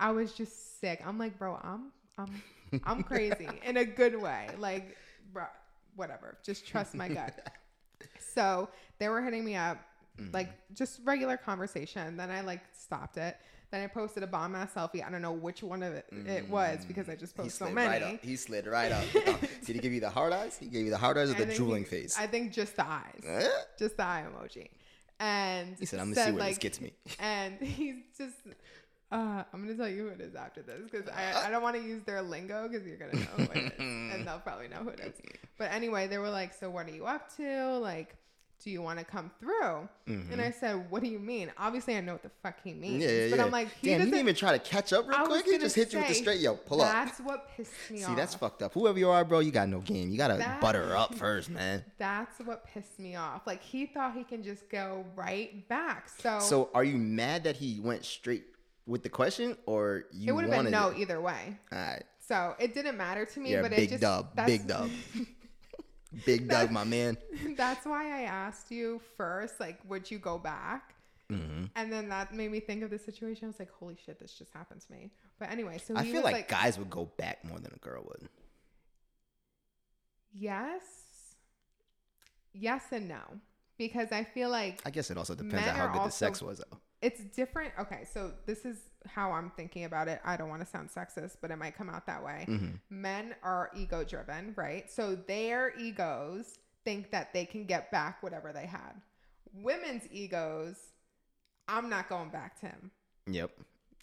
i 0.00 0.10
was 0.10 0.32
just 0.32 0.80
sick 0.80 1.00
i'm 1.06 1.16
like 1.18 1.38
bro 1.38 1.56
i'm 1.62 1.92
i'm 2.18 2.42
i'm 2.84 3.02
crazy 3.02 3.48
in 3.64 3.76
a 3.76 3.84
good 3.84 4.20
way 4.20 4.48
like 4.58 4.96
bro 5.32 5.44
whatever 5.96 6.38
just 6.42 6.66
trust 6.66 6.94
my 6.94 7.08
gut 7.08 7.52
so 8.34 8.68
they 8.98 9.08
were 9.08 9.22
hitting 9.22 9.44
me 9.44 9.54
up 9.56 9.78
Mm-hmm. 10.20 10.34
like 10.34 10.50
just 10.74 11.00
regular 11.06 11.38
conversation 11.38 12.18
then 12.18 12.30
i 12.30 12.42
like 12.42 12.60
stopped 12.78 13.16
it 13.16 13.34
then 13.70 13.80
i 13.82 13.86
posted 13.86 14.22
a 14.22 14.26
bomb 14.26 14.54
ass 14.54 14.74
selfie 14.74 15.02
i 15.02 15.10
don't 15.10 15.22
know 15.22 15.32
which 15.32 15.62
one 15.62 15.82
of 15.82 15.94
it, 15.94 16.04
it 16.26 16.46
was 16.50 16.84
because 16.84 17.08
i 17.08 17.14
just 17.14 17.32
Mm. 17.34 17.44
Posted 17.44 17.52
so 17.58 17.64
slid 17.64 17.74
many 17.74 17.88
right 17.88 18.02
up. 18.16 18.20
He 18.22 18.36
slid 18.36 18.66
right 18.66 18.92
up. 18.92 19.04
Did 19.64 19.74
he 19.76 19.78
give 19.80 19.90
you 19.94 20.00
the 20.00 20.10
hard 20.10 20.34
eyes? 20.34 20.58
He 20.58 20.66
gave 20.66 20.84
you 20.84 20.90
the 20.90 20.98
hard 20.98 21.16
eyes 21.16 21.30
or 21.30 21.34
the 21.42 21.46
drooling 21.54 21.84
he- 21.84 21.88
face? 21.88 22.18
i 22.18 22.26
think 22.26 22.52
just 22.52 22.76
the 22.76 22.86
eyes 22.86 23.22
Eh? 23.26 23.48
just 23.78 23.96
the 23.96 24.02
eye 24.04 24.26
emoji 24.28 24.68
and 25.18 25.76
He 25.80 25.86
said, 25.86 25.98
I'm 26.00 26.12
gonna 26.12 26.26
see 26.26 26.32
where 26.32 26.48
this 26.48 26.58
gets 26.58 26.78
me. 26.82 26.92
and 27.18 27.58
he's 27.62 27.94
just 28.18 28.36
uh, 29.12 29.44
I'm 29.52 29.62
gonna 29.62 29.74
tell 29.76 29.88
you 29.88 30.04
who 30.04 30.08
it 30.08 30.20
is 30.20 30.34
after 30.34 30.62
this 30.62 30.80
because 30.90 31.08
I, 31.08 31.46
I 31.46 31.50
don't 31.50 31.62
want 31.62 31.76
to 31.76 31.82
use 31.82 32.02
their 32.04 32.22
lingo 32.22 32.68
because 32.68 32.86
you're 32.86 32.96
gonna 32.96 33.14
know 33.14 33.36
who 33.36 33.42
it 33.44 33.72
is 33.72 33.72
and 33.78 34.26
they'll 34.26 34.38
probably 34.40 34.68
know 34.68 34.78
who 34.78 34.88
it 34.90 35.00
is. 35.00 35.12
But 35.58 35.72
anyway, 35.72 36.06
they 36.08 36.18
were 36.18 36.30
like, 36.30 36.54
"So 36.54 36.70
what 36.70 36.86
are 36.86 36.92
you 36.92 37.06
up 37.06 37.34
to?" 37.36 37.78
Like 37.78 38.16
do 38.62 38.70
you 38.70 38.80
want 38.80 38.98
to 38.98 39.04
come 39.04 39.30
through? 39.40 39.88
And 40.06 40.40
I 40.40 40.50
said, 40.50 40.90
what 40.90 41.02
do 41.02 41.08
you 41.08 41.18
mean? 41.18 41.50
Obviously, 41.58 41.96
I 41.96 42.00
know 42.00 42.12
what 42.12 42.22
the 42.22 42.30
fuck 42.42 42.56
he 42.62 42.72
means. 42.72 43.02
Mm-hmm. 43.02 43.10
Yeah, 43.12 43.24
yeah, 43.24 43.30
but 43.30 43.38
yeah. 43.38 43.44
I'm 43.44 43.50
like, 43.50 43.68
he 43.80 43.88
Damn, 43.88 43.92
you 43.92 43.98
doesn't. 43.98 44.10
didn't 44.10 44.20
even 44.20 44.34
try 44.34 44.52
to 44.52 44.58
catch 44.58 44.92
up 44.92 45.08
real 45.08 45.16
I 45.18 45.24
quick. 45.24 45.44
He 45.46 45.58
just 45.58 45.74
hit 45.74 45.92
you 45.92 45.98
with 45.98 46.08
the 46.08 46.14
straight, 46.14 46.40
yo, 46.40 46.54
pull 46.54 46.80
up. 46.80 46.92
That's 46.92 47.18
what 47.20 47.48
pissed 47.56 47.72
me 47.90 47.98
See, 47.98 48.04
off. 48.04 48.10
See, 48.10 48.16
that's 48.16 48.34
fucked 48.34 48.62
up. 48.62 48.72
Whoever 48.74 48.98
you 48.98 49.08
are, 49.08 49.24
bro, 49.24 49.40
you 49.40 49.50
got 49.50 49.68
no 49.68 49.80
game. 49.80 50.10
You 50.10 50.18
gotta 50.18 50.36
That- 50.36 50.60
butter 50.60 50.96
up 50.96 51.14
first, 51.16 51.50
man. 51.50 51.84
That's 51.98 52.38
what 52.40 52.66
pissed 52.66 52.98
me 52.98 53.16
off. 53.16 53.46
Like 53.46 53.62
he 53.62 53.86
thought 53.86 54.14
he 54.14 54.24
can 54.24 54.42
just 54.42 54.68
go 54.68 55.04
right 55.16 55.66
back. 55.68 56.08
So, 56.20 56.38
So, 56.40 56.70
are 56.74 56.84
you 56.84 56.96
mad 56.98 57.44
that 57.44 57.56
he 57.56 57.80
went 57.80 58.04
straight 58.04 58.44
with 58.86 59.02
the 59.02 59.08
question, 59.08 59.56
or 59.66 60.04
you 60.12 60.32
it 60.32 60.34
would 60.34 60.44
have 60.44 60.64
been 60.64 60.72
no 60.72 60.88
it? 60.88 60.98
either 60.98 61.20
way. 61.20 61.58
All 61.70 61.78
right, 61.78 62.02
So 62.20 62.54
it 62.58 62.74
didn't 62.74 62.96
matter 62.96 63.24
to 63.24 63.40
me. 63.40 63.52
yeah, 63.52 63.62
but 63.62 63.70
big 63.70 63.80
it 63.80 63.90
just 63.90 64.00
dub, 64.02 64.34
big 64.46 64.66
dub, 64.66 64.90
big 66.26 66.48
dub, 66.48 66.70
my 66.70 66.84
man. 66.84 67.16
that's 67.56 67.86
why 67.86 68.06
I 68.20 68.22
asked 68.22 68.70
you 68.70 69.00
first, 69.16 69.60
like, 69.60 69.78
would 69.88 70.10
you 70.10 70.18
go 70.18 70.38
back? 70.38 70.94
hmm 71.30 71.64
And 71.76 71.90
then 71.92 72.08
that 72.10 72.34
made 72.34 72.50
me 72.50 72.60
think 72.60 72.82
of 72.82 72.90
the 72.90 72.98
situation. 72.98 73.44
I 73.44 73.48
was 73.48 73.58
like, 73.58 73.72
holy 73.72 73.96
shit, 74.04 74.18
this 74.20 74.32
just 74.34 74.52
happened 74.52 74.80
to 74.82 74.92
me. 74.92 75.10
But 75.38 75.50
anyway, 75.50 75.78
so 75.78 75.94
I 75.96 76.04
feel 76.04 76.22
was 76.22 76.24
like, 76.24 76.48
guys 76.48 76.78
would 76.78 76.90
go 76.90 77.06
back 77.16 77.44
more 77.44 77.58
than 77.58 77.72
a 77.74 77.78
girl 77.78 78.02
would. 78.06 78.28
yes, 80.34 80.82
yes 82.52 82.82
and 82.92 83.08
no, 83.08 83.22
because 83.78 84.12
I 84.12 84.24
feel 84.24 84.50
like 84.50 84.80
I 84.84 84.90
guess 84.90 85.10
it 85.10 85.16
also 85.16 85.34
depends 85.34 85.66
on 85.68 85.74
how 85.74 85.88
good 85.88 86.02
the 86.06 86.10
sex 86.10 86.42
was, 86.42 86.58
though. 86.58 86.78
It's 87.02 87.20
different. 87.36 87.72
Okay, 87.78 88.04
so 88.12 88.32
this 88.46 88.64
is 88.64 88.78
how 89.06 89.32
I'm 89.32 89.50
thinking 89.50 89.84
about 89.84 90.08
it. 90.08 90.20
I 90.24 90.36
don't 90.36 90.48
want 90.48 90.62
to 90.62 90.66
sound 90.66 90.88
sexist, 90.88 91.36
but 91.40 91.50
it 91.50 91.56
might 91.56 91.76
come 91.76 91.90
out 91.90 92.06
that 92.06 92.22
way. 92.24 92.46
Mhm. 92.48 92.78
Men 92.88 93.34
are 93.42 93.70
ego 93.74 94.04
driven, 94.04 94.54
right? 94.56 94.90
So 94.90 95.14
their 95.16 95.76
egos 95.76 96.58
think 96.84 97.10
that 97.10 97.32
they 97.32 97.44
can 97.44 97.64
get 97.66 97.90
back 97.90 98.22
whatever 98.22 98.52
they 98.52 98.66
had. 98.66 99.00
Women's 99.52 100.04
egos, 100.10 100.76
I'm 101.68 101.88
not 101.90 102.08
going 102.08 102.30
back 102.30 102.58
to 102.60 102.66
him. 102.66 102.90
Yep. 103.26 103.50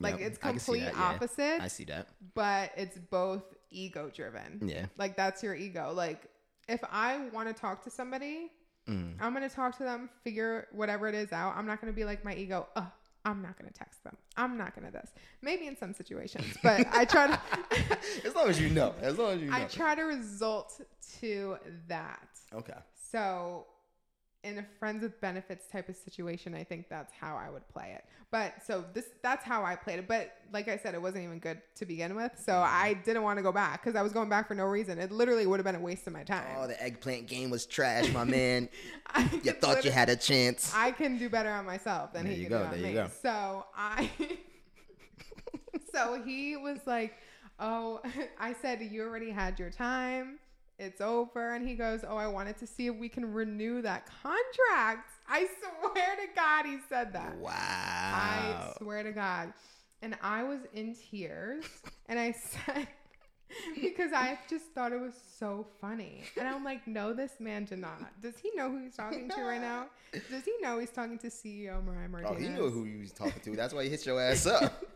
Like 0.02 0.20
Yep. 0.20 0.28
it's 0.32 0.40
I 0.44 0.50
can 0.52 0.60
see 0.60 0.66
complete 0.66 0.86
that, 0.86 0.96
yeah. 0.96 1.04
opposite, 1.04 1.62
I 1.62 1.68
see 1.68 1.84
that. 1.86 2.08
but 2.34 2.72
it's 2.78 2.98
both 2.98 3.44
ego 3.70 4.10
driven. 4.10 4.62
Yeah. 4.68 4.86
Like 4.98 5.16
that's 5.18 5.42
your 5.44 5.56
ego. 5.56 5.92
Like 5.94 6.28
if 6.68 6.82
I 6.90 7.28
want 7.30 7.48
to 7.48 7.54
talk 7.54 7.84
to 7.84 7.90
somebody, 7.90 8.52
Mm. 8.90 9.14
I'm 9.20 9.34
gonna 9.34 9.50
talk 9.50 9.78
to 9.78 9.84
them, 9.84 10.10
figure 10.24 10.68
whatever 10.72 11.08
it 11.08 11.16
is 11.16 11.32
out. 11.32 11.56
I'm 11.56 11.66
not 11.66 11.80
gonna 11.80 11.94
be 11.94 12.06
like 12.06 12.26
my 12.26 12.34
ego. 12.34 12.68
Oh, 12.76 12.92
I'm 13.26 13.42
not 13.42 13.58
gonna 13.58 13.72
text 13.72 14.04
them. 14.04 14.18
I'm 14.36 14.58
not 14.58 14.74
gonna 14.76 14.92
this. 14.92 15.12
Maybe 15.42 15.68
in 15.68 15.78
some 15.78 15.94
situations, 15.94 16.58
but 16.64 16.88
I 16.92 17.06
try 17.06 17.28
to. 17.28 17.40
as 18.26 18.34
long 18.36 18.50
as 18.50 18.60
you 18.60 18.70
know. 18.70 18.96
As 19.02 19.18
long 19.18 19.34
as 19.34 19.42
you 19.42 19.52
know. 19.52 19.56
I 19.58 19.66
try 19.66 19.96
to 19.96 20.04
result 20.04 20.82
to 21.20 21.58
that. 21.88 22.28
okay. 22.54 22.74
So, 23.12 23.66
in 24.44 24.58
a 24.60 24.66
friends 24.80 25.04
with 25.04 25.20
benefits 25.20 25.68
type 25.68 25.90
of 25.90 25.96
situation, 25.98 26.56
I 26.56 26.64
think 26.64 26.88
that's 26.90 27.14
how 27.14 27.36
I 27.36 27.50
would 27.50 27.68
play 27.68 27.94
it. 27.96 28.06
But 28.32 28.54
so 28.66 28.86
this 28.94 29.06
that's 29.22 29.44
how 29.44 29.66
I 29.66 29.76
played 29.76 30.00
it. 30.00 30.08
But 30.08 30.32
like 30.54 30.68
I 30.70 30.78
said, 30.78 30.94
it 30.94 31.02
wasn't 31.02 31.24
even 31.26 31.40
good 31.40 31.62
to 31.76 31.86
begin 31.86 32.16
with. 32.16 32.32
So 32.38 32.54
Mm-hmm. 32.54 32.76
I 32.86 32.94
didn't 32.94 33.24
want 33.24 33.38
to 33.38 33.44
go 33.44 33.52
back 33.52 33.82
because 33.84 33.96
I 33.98 34.02
was 34.02 34.14
going 34.14 34.30
back 34.30 34.48
for 34.48 34.54
no 34.56 34.66
reason. 34.66 34.98
It 35.00 35.12
literally 35.12 35.46
would 35.48 35.60
have 35.60 35.66
been 35.66 35.76
a 35.76 35.80
waste 35.80 36.08
of 36.08 36.14
my 36.14 36.24
time. 36.24 36.56
Oh, 36.58 36.68
the 36.68 36.82
eggplant 36.82 37.28
game 37.28 37.50
was 37.50 37.66
trash, 37.66 38.12
my 38.14 38.24
man. 38.24 38.70
You 39.44 39.52
thought 39.54 39.84
you 39.84 39.92
had 39.92 40.10
a 40.10 40.16
chance. 40.16 40.72
I 40.76 40.92
can 40.92 41.18
do 41.18 41.30
better 41.30 41.50
on 41.50 41.66
myself 41.66 42.14
than 42.14 42.26
There 42.26 42.34
he 42.34 42.42
you 42.44 42.48
can 42.48 42.58
go, 42.58 42.60
do 42.60 42.66
on 42.66 42.72
there 42.72 42.80
you 42.80 42.86
me. 42.88 42.94
go. 42.94 43.10
So 43.22 43.66
I, 43.76 44.10
so 45.94 46.22
he 46.24 46.56
was 46.58 46.80
like, 46.86 47.14
"Oh," 47.60 48.02
I 48.40 48.54
said, 48.62 48.82
"You 48.82 49.04
already 49.04 49.32
had 49.32 49.60
your 49.60 49.70
time. 49.72 50.40
It's 50.80 51.02
over." 51.02 51.54
And 51.54 51.68
he 51.68 51.76
goes, 51.76 52.04
"Oh, 52.08 52.18
I 52.18 52.28
wanted 52.28 52.58
to 52.58 52.68
see 52.68 52.88
if 52.88 52.96
we 52.96 53.10
can 53.10 53.34
renew 53.34 53.82
that 53.82 54.08
contract." 54.24 55.12
I 55.28 55.48
swear 55.60 56.16
to 56.16 56.34
God, 56.36 56.66
he 56.66 56.78
said 56.90 57.14
that. 57.14 57.36
Wow. 57.38 57.52
I 57.54 58.74
swear 58.80 59.04
to 59.04 59.12
God. 59.12 59.54
And 60.02 60.18
I 60.24 60.44
was 60.44 60.60
in 60.74 60.96
tears. 60.96 61.66
and 62.10 62.20
I 62.20 62.32
said, 62.32 62.88
because 63.76 64.12
I 64.14 64.40
just 64.50 64.66
thought 64.74 64.92
it 64.92 65.00
was 65.00 65.14
so 65.38 65.68
funny. 65.80 66.24
And 66.38 66.48
I'm 66.48 66.64
like, 66.64 66.88
no, 66.88 67.14
this 67.14 67.34
man 67.40 67.66
did 67.66 67.80
not. 67.80 68.22
Does 68.22 68.38
he 68.38 68.52
know 68.56 68.70
who 68.70 68.84
he's 68.84 68.96
talking 68.96 69.30
to 69.30 69.42
right 69.42 69.62
now? 69.62 69.88
Does 70.32 70.46
he 70.46 70.54
know 70.62 70.80
he's 70.80 70.92
talking 70.92 71.18
to 71.20 71.28
CEO 71.28 71.84
Mariah 71.84 72.26
Oh, 72.28 72.36
he 72.36 72.48
knew 72.48 72.70
who 72.70 72.84
he 72.84 72.98
was 72.98 73.12
talking 73.12 73.42
to. 73.44 73.56
That's 73.56 73.74
why 73.74 73.84
he 73.84 73.90
hit 73.90 74.06
your 74.06 74.20
ass 74.22 74.46
up. 74.46 74.84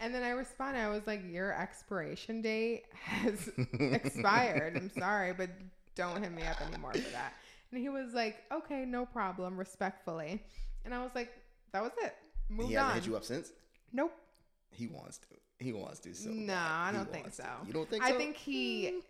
And 0.00 0.14
then 0.14 0.22
I 0.22 0.30
responded, 0.30 0.80
I 0.80 0.88
was 0.88 1.06
like, 1.06 1.22
your 1.28 1.52
expiration 1.52 2.42
date 2.42 2.84
has 2.92 3.50
expired. 3.80 4.76
I'm 4.76 4.90
sorry, 4.98 5.32
but 5.32 5.50
don't 5.94 6.22
hit 6.22 6.32
me 6.32 6.42
up 6.42 6.60
anymore 6.60 6.92
for 6.92 7.10
that. 7.12 7.34
And 7.72 7.80
he 7.80 7.88
was 7.88 8.12
like, 8.14 8.44
okay, 8.52 8.84
no 8.84 9.06
problem, 9.06 9.56
respectfully. 9.56 10.42
And 10.84 10.94
I 10.94 11.02
was 11.02 11.10
like, 11.14 11.32
that 11.72 11.82
was 11.82 11.92
it. 12.02 12.14
Moved 12.48 12.68
he 12.68 12.74
hasn't 12.74 12.90
on. 12.90 12.94
hit 12.96 13.06
you 13.06 13.16
up 13.16 13.24
since. 13.24 13.52
Nope. 13.92 14.12
He 14.70 14.86
wants 14.86 15.18
to. 15.18 15.26
He 15.58 15.72
wants 15.72 16.00
to. 16.00 16.14
So 16.14 16.30
No, 16.30 16.52
bad. 16.52 16.88
I 16.88 16.92
don't 16.92 17.10
think 17.10 17.24
wants 17.24 17.38
to. 17.38 17.42
so. 17.42 17.48
You 17.66 17.72
don't 17.72 17.88
think 17.88 18.04
I 18.04 18.10
so? 18.10 18.18
think 18.18 18.36
he, 18.36 19.00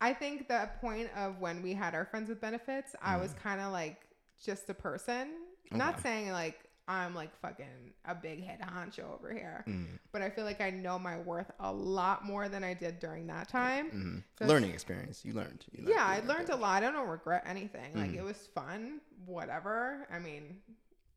I 0.00 0.12
think 0.12 0.48
the 0.48 0.68
point 0.80 1.08
of 1.16 1.40
when 1.40 1.62
we 1.62 1.72
had 1.72 1.94
our 1.94 2.04
friends 2.04 2.28
with 2.28 2.40
benefits, 2.40 2.94
I 3.00 3.16
was 3.16 3.30
mm-hmm. 3.30 3.48
kind 3.48 3.60
of 3.60 3.72
like 3.72 4.00
just 4.44 4.68
a 4.68 4.74
person. 4.74 5.30
Not 5.72 6.00
saying 6.02 6.30
like 6.30 6.63
I'm 6.86 7.14
like 7.14 7.34
fucking 7.40 7.92
a 8.04 8.14
big 8.14 8.44
head 8.44 8.60
honcho 8.60 9.14
over 9.14 9.32
here, 9.32 9.64
Mm, 9.66 9.86
but 10.12 10.20
I 10.20 10.28
feel 10.28 10.44
like 10.44 10.60
I 10.60 10.68
know 10.70 10.98
my 10.98 11.16
worth 11.18 11.50
a 11.60 11.72
lot 11.72 12.24
more 12.26 12.48
than 12.50 12.62
I 12.62 12.74
did 12.74 12.98
during 13.00 13.26
that 13.28 13.48
time. 13.48 13.90
mhm. 13.90 14.22
So 14.38 14.44
Learning 14.46 14.70
experience. 14.70 15.24
You 15.24 15.32
learned. 15.32 15.64
You 15.72 15.84
learned 15.84 15.94
Yeah, 15.96 16.04
I 16.04 16.20
learned 16.26 16.50
a 16.50 16.56
lot. 16.56 16.84
I 16.84 16.90
don't 16.90 17.08
regret 17.08 17.44
anything. 17.46 17.94
Like 17.94 18.10
Mhm. 18.10 18.16
it 18.18 18.22
was 18.24 18.36
fun, 18.54 19.00
whatever. 19.24 20.06
I 20.10 20.18
mean, 20.18 20.60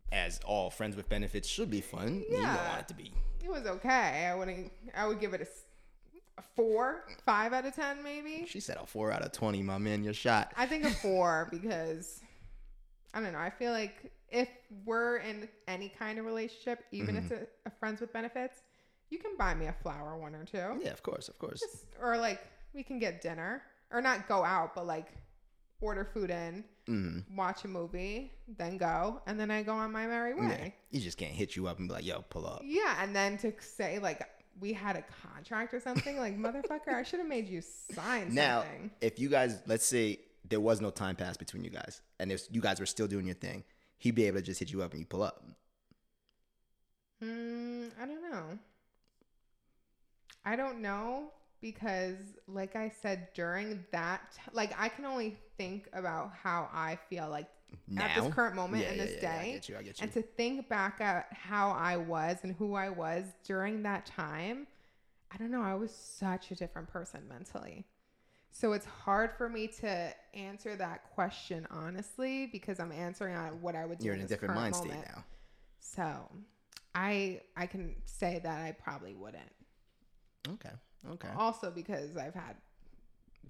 As 0.09 0.39
all 0.45 0.69
friends 0.69 0.95
with 0.95 1.09
benefits 1.09 1.49
should 1.49 1.69
be 1.69 1.81
fun. 1.81 2.23
Yeah. 2.29 2.37
You 2.37 2.45
don't 2.45 2.67
want 2.69 2.79
it 2.79 2.87
to 2.87 2.93
be. 2.93 3.13
it 3.43 3.49
was 3.49 3.65
okay. 3.65 4.25
I 4.25 4.35
wouldn't. 4.35 4.71
I 4.95 5.05
would 5.05 5.19
give 5.19 5.33
it 5.33 5.41
a 5.41 6.41
four, 6.55 7.03
five 7.25 7.51
out 7.51 7.65
of 7.65 7.75
ten, 7.75 8.01
maybe. 8.03 8.45
She 8.47 8.59
said 8.61 8.77
a 8.77 8.85
four 8.85 9.11
out 9.11 9.21
of 9.21 9.33
twenty, 9.33 9.61
my 9.61 9.77
man. 9.77 10.03
You're 10.05 10.13
shot. 10.13 10.53
I 10.55 10.65
think 10.65 10.85
a 10.85 10.91
four 10.91 11.49
because 11.51 12.21
I 13.13 13.19
don't 13.21 13.33
know. 13.33 13.39
I 13.39 13.49
feel 13.49 13.71
like 13.73 14.11
if 14.29 14.49
we're 14.85 15.17
in 15.17 15.47
any 15.67 15.89
kind 15.89 16.19
of 16.19 16.25
relationship, 16.25 16.83
even 16.91 17.15
if 17.15 17.31
it's 17.31 17.41
a, 17.65 17.67
a 17.67 17.71
friends 17.79 18.01
with 18.01 18.11
benefits, 18.13 18.59
you 19.09 19.19
can 19.19 19.37
buy 19.37 19.53
me 19.53 19.67
a 19.67 19.73
flower, 19.83 20.17
one 20.17 20.35
or 20.35 20.43
two, 20.45 20.79
Yeah, 20.83 20.91
of 20.91 21.01
course, 21.03 21.29
of 21.29 21.39
course. 21.39 21.59
Just- 21.61 21.85
or 22.01 22.17
like 22.17 22.41
we 22.73 22.83
can 22.83 22.99
get 22.99 23.21
dinner, 23.21 23.63
or 23.91 24.01
not 24.01 24.27
go 24.27 24.43
out, 24.43 24.75
but 24.75 24.85
like 24.85 25.07
order 25.79 26.03
food 26.05 26.29
in, 26.31 26.63
Mm. 26.87 27.23
watch 27.35 27.65
a 27.65 27.67
movie, 27.67 28.31
then 28.57 28.77
go, 28.77 29.21
and 29.27 29.37
then 29.39 29.51
I 29.51 29.61
go 29.61 29.73
on 29.73 29.91
my 29.91 30.07
merry 30.07 30.33
Yeah. 30.35 30.47
way. 30.49 30.75
You 30.89 31.01
just 31.01 31.17
can't 31.17 31.33
hit 31.33 31.55
you 31.55 31.67
up 31.67 31.79
and 31.79 31.87
be 31.89 31.93
like, 31.93 32.05
"Yo, 32.05 32.21
pull 32.21 32.47
up." 32.47 32.61
Yeah, 32.63 33.01
and 33.03 33.15
then 33.15 33.37
to 33.39 33.53
say 33.61 33.99
like 33.99 34.21
we 34.59 34.73
had 34.73 34.95
a 34.95 35.03
contract 35.23 35.73
or 35.73 35.79
something, 35.79 36.17
like 36.17 36.35
motherfucker, 36.37 36.93
I 36.93 37.03
should 37.03 37.19
have 37.19 37.27
made 37.27 37.47
you 37.47 37.61
sign 37.61 38.33
Now, 38.33 38.61
something. 38.63 38.91
if 39.01 39.19
you 39.19 39.29
guys, 39.29 39.61
let's 39.67 39.85
say 39.85 40.19
there 40.49 40.59
was 40.61 40.79
no 40.81 40.89
time 40.89 41.15
pass 41.15 41.37
between 41.37 41.63
you 41.63 41.69
guys, 41.69 42.01
and 42.19 42.31
if 42.31 42.47
you 42.51 42.59
guys 42.61 42.79
were 42.79 42.85
still 42.87 43.07
doing 43.07 43.25
your 43.27 43.35
thing, 43.35 43.63
he'd 43.97 44.15
be 44.15 44.25
able 44.25 44.39
to 44.39 44.43
just 44.45 44.59
hit 44.59 44.71
you 44.71 44.81
up 44.81 44.91
and 44.91 44.99
you 44.99 45.05
pull 45.05 45.23
up. 45.23 45.43
Mm, 47.23 47.89
I 48.01 48.05
don't 48.05 48.31
know. 48.31 48.59
I 50.45 50.55
don't 50.55 50.81
know 50.81 51.31
because, 51.61 52.15
like 52.47 52.75
I 52.75 52.91
said, 53.01 53.29
during 53.33 53.83
that, 53.91 54.21
t- 54.35 54.51
like 54.53 54.73
I 54.79 54.87
can 54.89 55.05
only 55.05 55.35
think 55.57 55.87
about 55.93 56.31
how 56.41 56.69
I 56.71 56.97
feel 57.09 57.27
like 57.29 57.47
Now, 57.87 58.03
at 58.05 58.15
this 58.21 58.33
current 58.33 58.55
moment 58.55 58.83
Yeah, 58.83 58.91
in 58.91 58.97
yeah, 58.97 59.05
this 59.05 59.17
yeah, 59.21 59.29
I 59.39 59.43
day, 59.43 59.51
get 59.53 59.69
you. 59.69 59.77
I 59.77 59.83
get 59.83 59.99
you. 59.99 60.03
and 60.03 60.11
to 60.13 60.21
think 60.21 60.69
back 60.69 61.01
at 61.01 61.27
how 61.31 61.71
I 61.71 61.97
was 61.97 62.37
and 62.43 62.55
who 62.55 62.75
I 62.75 62.89
was 62.89 63.25
during 63.45 63.83
that 63.83 64.05
time. 64.05 64.67
I 65.31 65.37
don't 65.37 65.51
know. 65.51 65.61
I 65.61 65.73
was 65.75 65.91
such 65.91 66.51
a 66.51 66.55
different 66.55 66.87
person 66.87 67.27
mentally. 67.27 67.85
So 68.51 68.73
it's 68.73 68.85
hard 68.85 69.31
for 69.37 69.49
me 69.49 69.67
to 69.81 70.13
answer 70.33 70.75
that 70.75 71.03
question 71.13 71.67
honestly 71.69 72.47
because 72.47 72.79
I'm 72.79 72.91
answering 72.91 73.35
on 73.35 73.61
what 73.61 73.75
I 73.75 73.85
would 73.85 73.99
do. 73.99 74.05
You're 74.05 74.15
in 74.15 74.21
a 74.21 74.23
this 74.23 74.31
different 74.31 74.55
mind 74.55 74.75
state 74.75 74.91
now. 74.91 75.23
So 75.79 76.11
I 76.95 77.41
I 77.55 77.67
can 77.67 77.95
say 78.05 78.39
that 78.43 78.59
I 78.65 78.71
probably 78.71 79.13
wouldn't. 79.13 79.51
Okay. 80.53 80.71
Okay. 81.11 81.29
Also 81.37 81.69
because 81.71 82.17
I've 82.17 82.33
had 82.33 82.55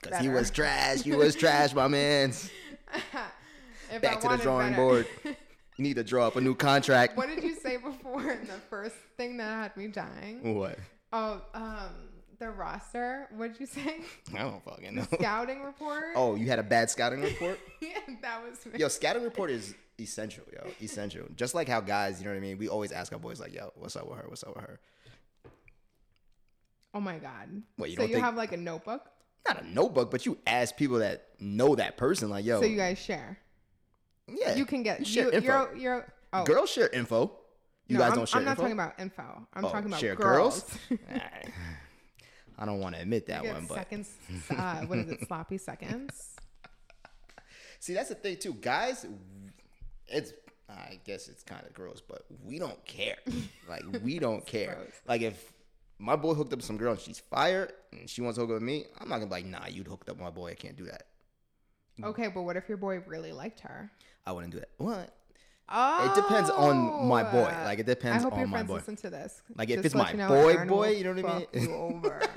Because 0.01 0.19
he 0.19 0.29
was 0.29 0.51
trash. 0.51 1.05
You 1.05 1.17
was 1.17 1.35
trash, 1.35 1.73
my 1.73 1.87
man. 1.87 2.31
if 3.91 4.01
Back 4.01 4.17
I 4.17 4.29
to 4.31 4.37
the 4.37 4.43
drawing 4.43 4.71
better- 4.71 4.81
board. 4.81 5.07
You 5.79 5.83
need 5.83 5.97
to 5.97 6.03
draw 6.03 6.25
up 6.25 6.35
a 6.37 6.41
new 6.41 6.55
contract. 6.55 7.15
what 7.17 7.27
did 7.27 7.43
you 7.43 7.53
say 7.53 7.77
before 7.77 8.31
in 8.31 8.47
the 8.47 8.59
first 8.67 8.95
thing 9.15 9.37
that 9.37 9.43
had 9.43 9.77
me 9.77 9.85
dying? 9.85 10.55
What? 10.55 10.79
Oh, 11.13 11.39
um 11.53 12.06
the 12.39 12.49
roster. 12.49 13.27
What'd 13.35 13.59
you 13.59 13.65
say? 13.65 14.01
I 14.35 14.39
don't 14.39 14.63
fucking 14.63 14.95
know. 14.95 15.03
Scouting 15.13 15.63
report? 15.63 16.05
Oh, 16.15 16.35
you 16.35 16.47
had 16.47 16.59
a 16.59 16.63
bad 16.63 16.89
scouting 16.89 17.21
report? 17.21 17.59
yeah, 17.81 17.89
that 18.21 18.41
was 18.43 18.65
me. 18.65 18.79
yo, 18.79 18.87
scouting 18.87 19.23
report 19.23 19.49
is 19.49 19.73
essential, 19.99 20.43
yo. 20.53 20.69
Essential. 20.81 21.25
Just 21.35 21.55
like 21.55 21.67
how 21.67 21.81
guys, 21.81 22.19
you 22.19 22.25
know 22.25 22.31
what 22.31 22.37
I 22.37 22.41
mean? 22.41 22.57
We 22.57 22.67
always 22.69 22.91
ask 22.91 23.11
our 23.13 23.19
boys, 23.19 23.39
like, 23.39 23.53
yo, 23.53 23.71
what's 23.75 23.95
up 23.95 24.07
with 24.07 24.17
her? 24.19 24.25
What's 24.27 24.43
up 24.43 24.55
with 24.55 24.63
her? 24.65 24.79
Oh 26.93 26.99
my 26.99 27.17
god. 27.17 27.61
What, 27.75 27.89
you 27.89 27.95
So 27.95 28.03
you 28.03 28.13
think- 28.13 28.23
have 28.23 28.35
like 28.35 28.51
a 28.51 28.57
notebook? 28.57 29.01
Not 29.47 29.61
a 29.63 29.67
notebook, 29.69 30.11
but 30.11 30.25
you 30.25 30.37
ask 30.45 30.75
people 30.75 30.99
that 30.99 31.27
know 31.39 31.75
that 31.75 31.95
person, 31.95 32.29
like, 32.29 32.43
yo, 32.43 32.59
So 32.59 32.65
you 32.67 32.75
guys 32.77 32.97
share. 32.97 33.37
Yeah, 34.27 34.55
You 34.55 34.65
can 34.65 34.83
get 34.83 34.99
You 34.99 35.05
share 35.05 35.25
you. 35.25 35.31
info. 35.31 35.47
You're, 35.47 35.75
you're 35.77 36.13
oh 36.33 36.43
Girls 36.43 36.69
share 36.69 36.89
info. 36.89 37.31
You 37.87 37.93
no, 37.97 38.01
guys 38.01 38.09
I'm, 38.11 38.17
don't 38.17 38.27
share 38.29 38.39
I'm 38.39 38.45
not 38.45 38.51
info. 38.51 38.61
talking 38.63 38.73
about 38.73 38.99
info. 38.99 39.47
I'm 39.53 39.63
Oh, 39.65 39.69
talking 39.69 39.87
about 39.87 39.99
share 40.01 40.15
girls. 40.15 40.63
girls? 40.89 40.99
I 42.57 42.65
don't 42.65 42.79
want 42.79 42.95
to 42.95 43.01
admit 43.01 43.27
that 43.27 43.45
one, 43.45 43.65
but 43.67 43.75
seconds. 43.75 44.11
Uh, 44.49 44.81
what 44.81 44.99
is 44.99 45.09
it? 45.09 45.27
Sloppy 45.27 45.57
seconds. 45.57 46.35
see, 47.79 47.93
that's 47.93 48.09
the 48.09 48.15
thing 48.15 48.37
too. 48.37 48.53
Guys, 48.53 49.05
it's 50.07 50.33
I 50.69 50.99
guess 51.05 51.27
it's 51.27 51.43
kind 51.43 51.65
of 51.65 51.73
gross, 51.73 52.01
but 52.01 52.25
we 52.43 52.59
don't 52.59 52.83
care. 52.85 53.17
Like 53.69 53.83
we 54.01 54.17
don't 54.17 54.45
care. 54.45 54.75
gross. 54.75 54.93
Like 55.05 55.21
if 55.21 55.51
my 55.99 56.15
boy 56.15 56.33
hooked 56.33 56.53
up 56.53 56.59
with 56.59 56.65
some 56.65 56.77
girl 56.77 56.93
and 56.93 57.01
she's 57.01 57.19
fired 57.19 57.73
and 57.91 58.09
she 58.09 58.21
wants 58.21 58.37
to 58.37 58.41
hook 58.41 58.51
up 58.51 58.53
with 58.55 58.63
me, 58.63 58.85
I'm 58.97 59.09
not 59.09 59.15
gonna 59.15 59.25
be 59.25 59.31
like, 59.31 59.45
nah, 59.45 59.67
you'd 59.67 59.87
hooked 59.87 60.09
up 60.09 60.15
with 60.15 60.23
my 60.23 60.29
boy. 60.29 60.51
I 60.51 60.55
can't 60.55 60.77
do 60.77 60.85
that. 60.85 61.03
Okay, 62.01 62.29
but 62.29 62.43
what 62.43 62.55
if 62.55 62.69
your 62.69 62.77
boy 62.77 63.01
really 63.05 63.33
liked 63.33 63.59
her? 63.61 63.91
I 64.25 64.31
wouldn't 64.31 64.53
do 64.53 64.59
that. 64.59 64.69
What? 64.77 65.16
Oh, 65.69 66.05
It 66.11 66.15
depends 66.15 66.49
on 66.49 67.07
my 67.07 67.23
boy. 67.23 67.53
Oh. 67.53 67.63
Like 67.65 67.79
it 67.79 67.85
depends 67.85 68.23
I 68.23 68.29
hope 68.29 68.35
your 68.37 68.43
on 68.45 68.49
my 68.49 68.57
friends 68.59 68.67
boy. 68.69 68.75
listen 68.75 68.95
to 68.97 69.09
this. 69.09 69.41
Like, 69.55 69.69
if 69.69 69.75
Just 69.77 69.87
it's 69.87 69.95
my 69.95 70.11
you 70.11 70.17
know, 70.17 70.27
boy, 70.29 70.53
Aaron 70.53 70.67
boy, 70.67 70.89
you 70.91 71.03
know 71.03 71.13
what 71.21 71.25
I 71.25 71.39
mean? 71.39 71.63
You 71.63 71.73
over. 71.75 72.21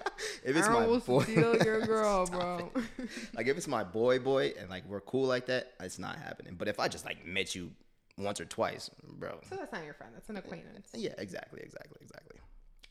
If 0.45 0.57
it's 0.57 0.67
Aaron 0.69 0.81
my 0.83 0.87
will 0.87 0.99
boy, 1.01 1.23
steal 1.23 1.57
your 1.63 1.81
girl, 1.87 2.27
bro. 2.27 2.71
like 3.35 3.47
if 3.47 3.57
it's 3.57 3.69
my 3.69 3.85
boy, 3.85 4.19
boy, 4.19 4.53
and 4.59 4.69
like 4.69 4.85
we're 4.87 5.01
cool 5.01 5.27
like 5.27 5.47
that, 5.47 5.73
it's 5.81 5.99
not 5.99 6.17
happening. 6.17 6.55
But 6.59 6.69
if 6.69 6.79
I 6.81 6.89
just 6.89 7.05
like 7.05 7.25
met 7.27 7.55
you 7.55 7.71
once 8.19 8.41
or 8.41 8.45
twice, 8.45 8.91
bro. 9.03 9.41
so 9.49 9.57
that's 9.57 9.73
not 9.73 9.85
your 9.85 9.95
friend. 9.95 10.13
That's 10.15 10.29
an 10.29 10.37
acquaintance. 10.37 10.89
Yeah, 10.95 11.13
exactly, 11.19 11.61
exactly, 11.63 11.99
exactly. 12.03 12.37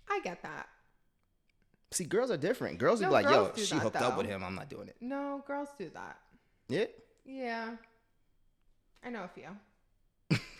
I 0.09 0.19
get 0.23 0.41
that. 0.43 0.67
See, 1.91 2.03
girls 2.03 2.29
are 2.31 2.37
different. 2.37 2.77
Girls 2.79 3.01
No, 3.01 3.09
would 3.09 3.17
be 3.19 3.23
like, 3.25 3.33
girls 3.33 3.57
yo, 3.57 3.63
she 3.63 3.75
that, 3.75 3.81
hooked 3.83 3.95
up 3.97 4.17
with 4.17 4.27
him. 4.27 4.43
I'm 4.43 4.55
not 4.55 4.69
doing 4.69 4.87
it. 4.87 4.95
No, 5.01 5.43
girls 5.47 5.69
do 5.77 5.89
that. 5.93 6.17
Yeah. 6.67 6.85
Yeah. 7.25 7.71
I 9.03 9.09
know 9.09 9.23
a 9.23 9.27
few. 9.27 9.47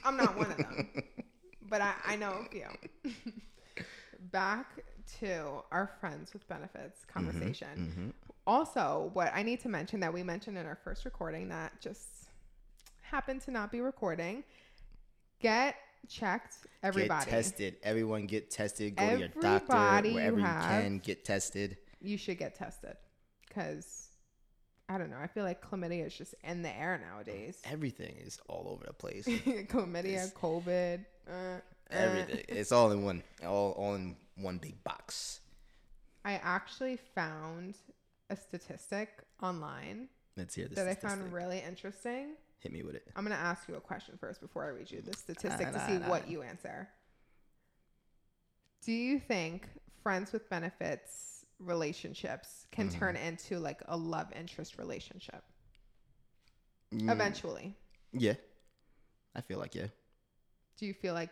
I'm 0.04 0.18
not 0.18 0.38
one 0.38 0.52
of 0.52 0.58
them, 0.58 0.90
but 1.70 1.82
I, 1.82 1.94
I 2.06 2.16
know 2.16 2.46
a 2.46 2.50
few. 2.50 3.14
Back 4.32 4.84
to 5.20 5.64
our 5.72 5.90
friends 6.00 6.34
with 6.34 6.48
benefits 6.48 7.06
conversation. 7.06 7.68
Mm-hmm. 7.78 8.10
Also, 8.46 9.10
what 9.14 9.32
I 9.34 9.44
need 9.44 9.60
to 9.62 9.70
mention 9.70 10.00
that 10.02 10.14
we 10.14 10.24
mentioned 10.24 10.58
in 10.58 10.66
our 10.66 10.78
first 10.84 11.06
recording 11.06 11.50
that 11.50 11.80
just 11.82 12.08
happened 13.02 13.42
to 13.42 13.52
not 13.52 13.72
be 13.72 13.82
recording. 13.82 14.44
Get 15.40 15.76
checked, 16.08 16.56
everybody. 16.84 17.26
Get 17.26 17.32
tested. 17.32 17.76
Everyone 17.84 18.26
get 18.26 18.52
tested. 18.52 18.96
Go 18.96 19.06
to 19.10 19.20
your 19.20 19.30
Everybody 19.30 19.66
doctor 19.68 20.08
you 20.08 20.14
wherever 20.16 20.38
you, 20.40 20.46
have. 20.46 20.64
can. 20.64 21.00
Get 21.00 21.26
tested. 21.26 21.78
You 22.02 22.18
should 22.18 22.38
get 22.38 22.56
tested 22.56 22.98
because 23.48 24.09
I 24.92 24.98
don't 24.98 25.12
know. 25.12 25.18
I 25.22 25.28
feel 25.28 25.44
like 25.44 25.62
chlamydia 25.64 26.08
is 26.08 26.16
just 26.18 26.34
in 26.44 26.64
the 26.64 26.76
air 26.76 27.00
nowadays. 27.00 27.62
Everything 27.64 28.16
is 28.26 28.40
all 28.50 28.68
over 28.70 28.86
the 28.88 28.94
place. 28.94 29.26
chlamydia, 29.28 30.06
It's- 30.06 30.34
COVID, 30.34 31.06
uh, 31.30 31.32
uh. 31.32 31.60
Everything. 31.92 32.44
It's 32.50 32.72
all 32.72 32.92
in 32.92 33.04
one. 33.04 33.22
All 33.46 33.72
all 33.74 33.96
in 33.96 34.16
one 34.36 34.58
big 34.58 34.84
box. 34.84 35.42
I 36.26 36.34
actually 36.44 36.98
found 37.16 37.76
a 38.30 38.36
statistic 38.36 39.10
online 39.42 40.10
Let's 40.36 40.54
hear 40.56 40.68
this. 40.68 40.76
that 40.76 40.88
I 40.88 40.94
found 40.96 41.32
really 41.32 41.64
interesting. 41.66 42.32
Hit 42.60 42.72
me 42.74 42.84
with 42.84 42.96
it. 42.96 43.08
I'm 43.16 43.24
going 43.26 43.36
to 43.36 43.42
ask 43.42 43.68
you 43.70 43.76
a 43.76 43.80
question 43.80 44.18
first 44.20 44.42
before 44.42 44.66
I 44.66 44.70
read 44.70 44.92
you 44.92 45.02
the 45.02 45.14
statistic 45.16 45.68
Nah, 45.68 45.72
to 45.72 45.78
nah, 45.78 45.88
see 45.88 45.98
nah. 45.98 46.10
what 46.10 46.30
you 46.30 46.42
answer. 46.42 46.90
Do 48.86 48.92
you 48.92 49.18
think 49.20 49.68
friends 50.04 50.32
with 50.34 50.50
benefits 50.50 51.39
relationships 51.60 52.66
can 52.72 52.88
Mm-hmm. 52.88 52.90
turn 52.90 53.16
into 53.16 53.60
like 53.60 53.82
a 53.88 53.98
love 53.98 54.32
interest 54.36 54.78
relationship 54.78 55.44
Mm, 56.94 57.10
eventually? 57.12 57.76
Yeah. 58.14 58.36
I 59.36 59.42
feel 59.42 59.60
like 59.60 59.76
yeah. 59.76 59.88
Do 60.78 60.86
you 60.86 60.94
feel 60.94 61.14
like 61.14 61.30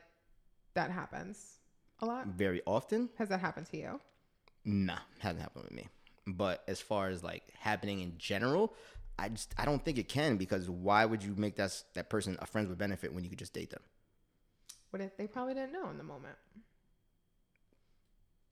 that 0.75 0.91
happens 0.91 1.59
a 1.99 2.05
lot? 2.05 2.29
Very 2.37 2.61
often. 2.65 3.09
Has 3.17 3.29
that 3.29 3.39
happened 3.39 3.67
to 3.67 3.77
you? 3.77 4.01
Nah, 4.65 4.99
hasn't 5.19 5.41
happened 5.41 5.63
with 5.65 5.73
me. 5.73 5.87
But 6.27 6.63
as 6.67 6.81
far 6.81 7.09
as 7.09 7.23
like 7.23 7.53
happening 7.59 8.01
in 8.01 8.17
general, 8.17 8.73
I 9.17 9.29
just 9.29 9.53
I 9.57 9.65
don't 9.65 9.83
think 9.83 9.97
it 9.97 10.09
can 10.09 10.37
because 10.37 10.69
why 10.69 11.05
would 11.05 11.23
you 11.23 11.33
make 11.35 11.55
that 11.55 11.81
that 11.93 12.09
person 12.09 12.37
a 12.41 12.45
friend 12.45 12.67
with 12.67 12.77
benefit 12.77 13.13
when 13.13 13.23
you 13.23 13.29
could 13.29 13.39
just 13.39 13.53
date 13.53 13.69
them? 13.71 13.81
What 14.89 15.01
if 15.01 15.15
they 15.17 15.27
probably 15.27 15.53
didn't 15.53 15.71
know 15.71 15.89
in 15.89 15.97
the 15.97 16.03
moment? 16.03 16.37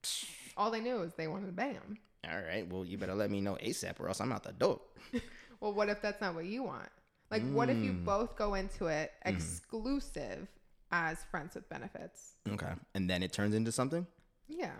All 0.57 0.71
they 0.71 0.79
knew 0.81 1.01
is 1.01 1.13
they 1.15 1.27
wanted 1.27 1.47
to 1.47 1.51
bang 1.51 1.73
him. 1.73 1.97
All 2.29 2.41
right, 2.41 2.67
well 2.71 2.83
you 2.85 2.97
better 2.97 3.13
let 3.15 3.29
me 3.29 3.41
know 3.41 3.55
ASAP 3.63 3.99
or 3.99 4.07
else 4.07 4.19
I'm 4.21 4.31
out 4.31 4.43
the 4.43 4.53
door. 4.53 4.81
Well, 5.61 5.73
what 5.73 5.87
if 5.89 6.01
that's 6.01 6.19
not 6.19 6.35
what 6.35 6.45
you 6.45 6.63
want? 6.63 6.89
Like, 7.31 7.41
what 7.51 7.69
if 7.69 7.77
you 7.77 7.93
Mm. 7.93 8.03
both 8.05 8.35
go 8.35 8.55
into 8.55 8.87
it 8.87 9.13
Mm-hmm. 9.25 9.35
exclusive 9.35 10.47
as 10.91 11.23
friends 11.31 11.55
with 11.55 11.67
benefits? 11.69 12.33
Okay, 12.49 12.73
and 12.93 13.09
then 13.09 13.23
it 13.23 13.31
turns 13.31 13.55
into 13.55 13.71
something. 13.71 14.05
Yeah. 14.47 14.73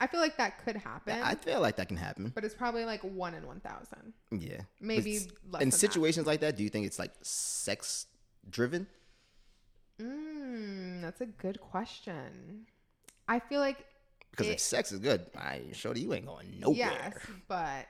I 0.00 0.06
feel 0.08 0.20
like 0.20 0.36
that 0.38 0.64
could 0.64 0.76
happen, 0.76 1.20
I 1.22 1.34
feel 1.36 1.60
like 1.60 1.76
that 1.76 1.86
can 1.88 1.96
happen. 1.98 2.32
but 2.34 2.44
it's 2.44 2.54
probably 2.56 2.84
like 2.86 3.02
one 3.02 3.34
in 3.34 3.46
1,000. 3.46 4.14
Yeah, 4.32 4.62
Maybe 4.80 5.12
less 5.12 5.22
in 5.26 5.30
than 5.52 5.70
that. 5.70 5.76
situations 5.76 6.26
like 6.26 6.40
that. 6.40 6.56
Do 6.56 6.64
you 6.64 6.70
think 6.70 6.86
it's 6.86 6.98
like 6.98 7.12
sex 7.22 8.06
driven? 8.48 8.86
Mm, 10.00 11.02
that's 11.02 11.20
a 11.20 11.26
good 11.26 11.60
question. 11.60 12.66
I 13.28 13.38
feel 13.38 13.60
like 13.60 13.84
Because 14.32 14.48
It- 14.48 14.52
if 14.54 14.60
sex 14.60 14.90
is 14.92 14.98
good, 14.98 15.30
I 15.36 15.66
shorty 15.72 16.00
you 16.00 16.12
ain't 16.14 16.26
going 16.26 16.58
nowhere. 16.58 16.76
Yes, 16.78 17.14
but 17.48 17.86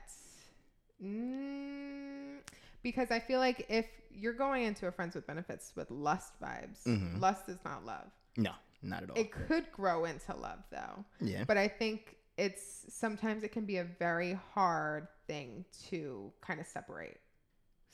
mm, 1.03 2.39
because 2.81 3.11
I 3.11 3.19
feel 3.19 3.39
like 3.39 3.65
if 3.69 3.87
you're 4.11 4.33
going 4.33 4.63
into 4.65 4.87
a 4.87 4.91
friends 4.91 5.15
with 5.15 5.25
benefits 5.25 5.73
with 5.75 5.89
lust 5.89 6.33
vibes, 6.41 6.83
Mhm. 6.85 7.19
lust 7.19 7.49
is 7.49 7.57
not 7.65 7.85
love. 7.85 8.11
No, 8.37 8.53
not 8.81 9.03
at 9.03 9.09
all. 9.09 9.17
It 9.17 9.31
could 9.31 9.71
grow 9.71 10.05
into 10.05 10.35
love 10.35 10.63
though. 10.69 11.05
yeah, 11.19 11.43
But 11.45 11.57
I 11.57 11.67
think 11.67 12.17
it's 12.37 12.93
sometimes 12.93 13.43
it 13.43 13.51
can 13.51 13.65
be 13.65 13.77
a 13.77 13.83
very 13.83 14.33
hard 14.33 15.07
thing 15.27 15.65
to 15.89 16.33
kind 16.41 16.59
of 16.59 16.67
separate. 16.67 17.19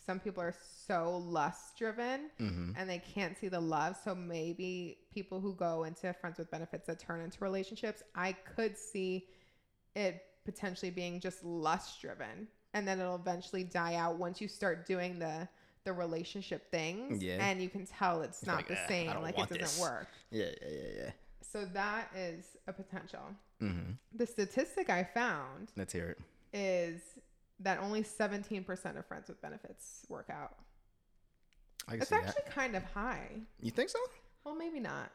Some 0.10 0.19
people 0.19 0.41
are 0.41 0.56
so 0.88 1.17
lust 1.19 1.78
driven 1.78 2.32
hmm 2.39 2.72
and 2.76 2.89
they 2.89 2.98
can't 2.98 3.38
see 3.38 3.48
the 3.48 3.60
love. 3.60 3.95
So 4.04 4.15
maybe 4.15 4.98
people 5.13 5.39
who 5.39 5.54
go 5.54 5.84
into 5.84 6.12
friends 6.13 6.39
with 6.39 6.50
benefits 6.50 6.88
that 6.88 6.98
turn 6.98 7.22
into 7.22 7.38
relationships, 7.43 8.02
I 8.15 8.32
could 8.56 8.76
see 8.76 9.28
it 9.95 10.24
potentially 10.45 10.89
being 10.89 11.19
just 11.19 11.43
lust 11.43 12.02
driven. 12.02 12.48
And 12.74 12.88
then 12.88 13.00
it'll 13.00 13.17
eventually 13.17 13.63
die 13.63 13.95
out 13.95 14.17
once 14.17 14.41
you 14.41 14.48
start 14.48 14.88
doing 14.88 15.19
the 15.19 15.48
the 15.84 15.93
relationship 15.93 16.72
things. 16.72 17.22
Yeah. 17.24 17.38
And 17.48 17.62
you 17.62 17.69
can 17.69 17.86
tell 17.86 18.24
it's, 18.24 18.39
It's 18.39 18.48
not 18.48 18.56
like, 18.58 18.67
the 18.67 18.80
"Ah, 18.84 18.88
same. 18.88 19.22
Like 19.22 19.38
it 19.38 19.41
doesn't 19.50 19.60
this." 19.60 19.80
work. 19.80 20.08
yeah, 20.32 20.45
yeah, 20.62 20.67
yeah, 20.72 21.04
yeah. 21.04 21.12
So 21.52 21.65
that 21.74 22.10
is 22.15 22.58
a 22.67 22.74
potential. 22.74 23.26
hmm 23.60 23.91
The 24.15 24.26
statistic 24.26 24.89
I 24.89 25.04
found 25.04 25.72
Let's 25.78 25.93
hear 25.93 26.10
it. 26.10 26.19
is 26.58 27.02
that 27.62 27.80
only 27.80 28.04
17% 28.04 28.98
of 28.98 29.06
friends 29.06 29.28
with 29.28 29.41
benefits 29.41 30.06
work 30.10 30.30
out. 30.30 30.56
I 31.88 31.91
can 31.93 32.02
It's 32.02 32.10
see 32.10 32.15
actually 32.15 32.43
that. 32.45 32.54
kind 32.56 32.76
of 32.76 32.84
high. 32.84 33.41
You 33.62 33.72
think 33.72 33.89
so? 33.89 34.00
Well, 34.45 34.56
maybe 34.56 34.80
not. 34.80 35.12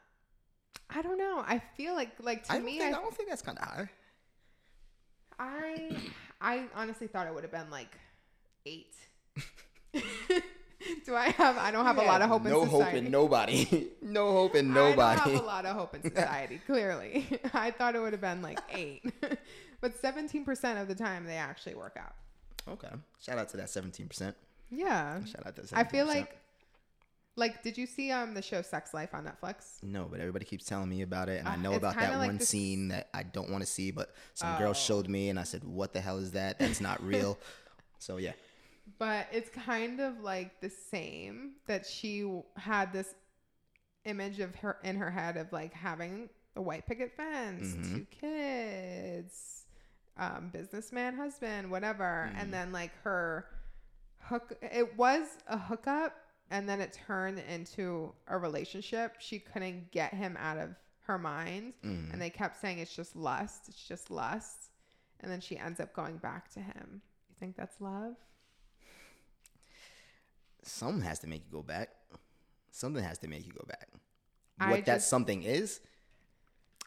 I 0.91 1.03
don't 1.03 1.19
know. 1.19 1.43
I 1.47 1.61
feel 1.77 1.95
like 1.95 2.11
like 2.21 2.45
to 2.45 2.53
I 2.53 2.57
don't, 2.57 2.65
me, 2.67 2.79
think, 2.79 2.95
I, 2.95 2.99
I, 2.99 3.01
don't 3.03 3.15
think 3.17 3.29
that's 3.29 3.43
kind 3.43 3.57
of 3.59 3.65
high. 3.65 3.89
I 5.39 5.97
I 6.41 6.65
honestly 6.75 7.07
thought 7.07 7.27
it 7.27 7.35
would 7.35 7.43
have 7.45 7.53
been 7.53 7.71
like 7.71 7.97
eight. 8.67 8.95
Do 11.07 11.15
I 11.15 11.31
have? 11.31 11.57
I 11.57 11.71
don't 11.71 11.87
have 11.87 11.97
a 11.97 12.03
lot 12.03 12.21
of 12.21 12.29
hope 12.29 12.45
in 12.45 12.53
society? 12.53 12.69
no 12.69 12.79
society. 12.79 12.97
hope 12.97 13.05
in 13.07 13.11
nobody. 13.11 13.91
no 14.03 14.33
hope 14.33 14.55
in 14.55 14.75
nobody. 14.75 15.01
I 15.01 15.15
don't 15.17 15.17
nobody. 15.17 15.33
have 15.37 15.43
a 15.43 15.47
lot 15.47 15.65
of 15.67 15.77
hope 15.77 15.95
in 15.95 16.03
society. 16.15 16.61
clearly, 16.67 17.41
I 17.55 17.71
thought 17.71 17.95
it 17.95 18.01
would 18.01 18.13
have 18.13 18.21
been 18.21 18.43
like 18.43 18.61
eight, 18.71 19.03
but 19.81 19.99
seventeen 20.01 20.45
percent 20.45 20.79
of 20.79 20.89
the 20.89 20.95
time 20.95 21.25
they 21.25 21.37
actually 21.37 21.75
work 21.77 21.97
out. 21.99 22.15
Okay. 22.69 22.89
Shout 23.21 23.39
out 23.39 23.49
to 23.51 23.57
that 23.59 23.67
17%. 23.67 24.35
Yeah, 24.71 25.23
Shout 25.25 25.47
out 25.47 25.55
to 25.57 25.63
that 25.63 25.71
17%. 25.71 25.77
I 25.79 25.85
feel 25.85 26.07
like 26.07 26.39
like 27.37 27.63
did 27.65 27.77
you 27.77 27.87
see 27.87 28.11
um 28.13 28.33
the 28.35 28.41
show 28.43 28.63
Sex 28.63 28.95
Life 28.95 29.13
on 29.13 29.25
Netflix? 29.27 29.83
No, 29.83 30.07
but 30.11 30.21
everybody 30.21 30.45
keeps 30.45 30.65
telling 30.65 30.89
me 30.89 31.03
about 31.03 31.29
it, 31.29 31.41
and 31.41 31.49
I 31.49 31.55
Uh, 31.55 31.57
know 31.57 31.75
about 31.75 31.97
that 31.97 32.17
like 32.19 32.29
one 32.29 32.39
this- 32.39 32.49
scene 32.49 32.89
that 32.89 33.09
I 33.13 33.23
don't 33.25 33.51
want 33.51 33.63
to 33.63 33.69
see, 33.71 33.91
but 33.91 34.15
some 34.35 34.57
girl 34.59 34.71
Oh. 34.71 34.73
showed 34.73 35.09
me, 35.09 35.29
and 35.31 35.39
I 35.39 35.43
said, 35.43 35.65
"What 35.65 35.93
the 35.93 36.01
hell 36.01 36.19
is 36.19 36.31
that? 36.33 36.59
That's 36.61 36.81
not 36.81 37.03
real." 37.05 37.39
so 37.99 38.19
yeah, 38.19 38.33
but 38.99 39.27
it's 39.33 39.51
kind 39.51 40.01
of 40.01 40.21
like 40.21 40.61
the 40.61 40.71
same 40.71 41.55
that 41.67 41.87
she 41.87 42.41
had 42.57 42.93
this 42.93 43.15
image 44.05 44.39
of 44.41 44.55
her 44.57 44.79
in 44.85 44.97
her 44.97 45.11
head 45.11 45.37
of 45.37 45.53
like 45.53 45.73
having 45.75 46.29
a 46.57 46.63
white 46.63 46.87
picket 46.87 47.13
fence, 47.17 47.67
mm-hmm. 47.75 47.97
two 47.97 48.07
kids, 48.11 49.64
um, 50.17 50.49
businessman 50.53 51.17
husband, 51.17 51.71
whatever, 51.71 52.31
Mhm. 52.33 52.41
and 52.43 52.53
then 52.55 52.73
like 52.73 52.93
her 53.03 53.49
hook. 54.21 54.53
It 54.63 54.97
was 54.97 55.39
a 55.49 55.59
hookup, 55.59 56.15
and 56.51 56.69
then 56.69 56.81
it 56.81 56.93
turned 56.93 57.39
into 57.41 58.15
a 58.29 58.39
relationship. 58.39 59.17
She 59.21 59.39
couldn't 59.41 59.91
get 59.91 60.15
him 60.15 60.37
out 60.39 60.59
of 60.59 60.75
her 61.03 61.19
mind, 61.19 61.75
Mhm. 61.83 62.13
and 62.13 62.23
they 62.23 62.31
kept 62.31 62.57
saying 62.61 62.79
it's 62.79 62.95
just 62.95 63.15
lust. 63.17 63.69
It's 63.69 63.87
just 63.87 64.11
lust, 64.11 64.71
and 65.21 65.31
then 65.31 65.41
she 65.41 65.59
ends 65.59 65.81
up 65.81 65.93
going 65.93 66.19
back 66.19 66.49
to 66.51 66.61
him. 66.61 67.03
You 67.29 67.35
think 67.39 67.57
that's 67.57 67.81
love? 67.81 68.17
some 70.63 71.03
has 71.03 71.19
to 71.19 71.27
make 71.27 71.45
you 71.45 71.51
go 71.51 71.63
back. 71.63 71.91
something 72.71 73.05
has 73.05 73.19
to 73.19 73.29
make 73.29 73.47
you 73.47 73.53
go 73.53 73.65
back. 73.69 73.89
I 74.59 74.71
What 74.73 74.85
that 74.87 74.97
just- 74.97 75.09
something 75.09 75.45
is, 75.45 75.81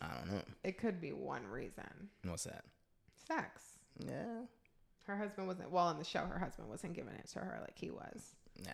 I 0.02 0.14
don't 0.16 0.28
know. 0.32 0.44
It 0.64 0.78
could 0.78 1.00
be 1.00 1.14
one 1.14 1.48
reason. 1.48 2.10
What's 2.24 2.44
that? 2.44 2.66
Sex. 3.28 3.62
Yeah, 4.00 4.42
Her 5.06 5.18
husband 5.18 5.48
wasn't 5.48 5.72
well 5.72 5.90
in 5.90 5.98
the 5.98 6.04
show. 6.04 6.20
Her 6.20 6.40
husband 6.40 6.70
wasn't 6.70 6.94
giving 6.94 7.14
it 7.16 7.28
to 7.34 7.40
her 7.40 7.58
like 7.62 7.78
he 7.78 7.90
was. 7.92 8.36
nah. 8.64 8.72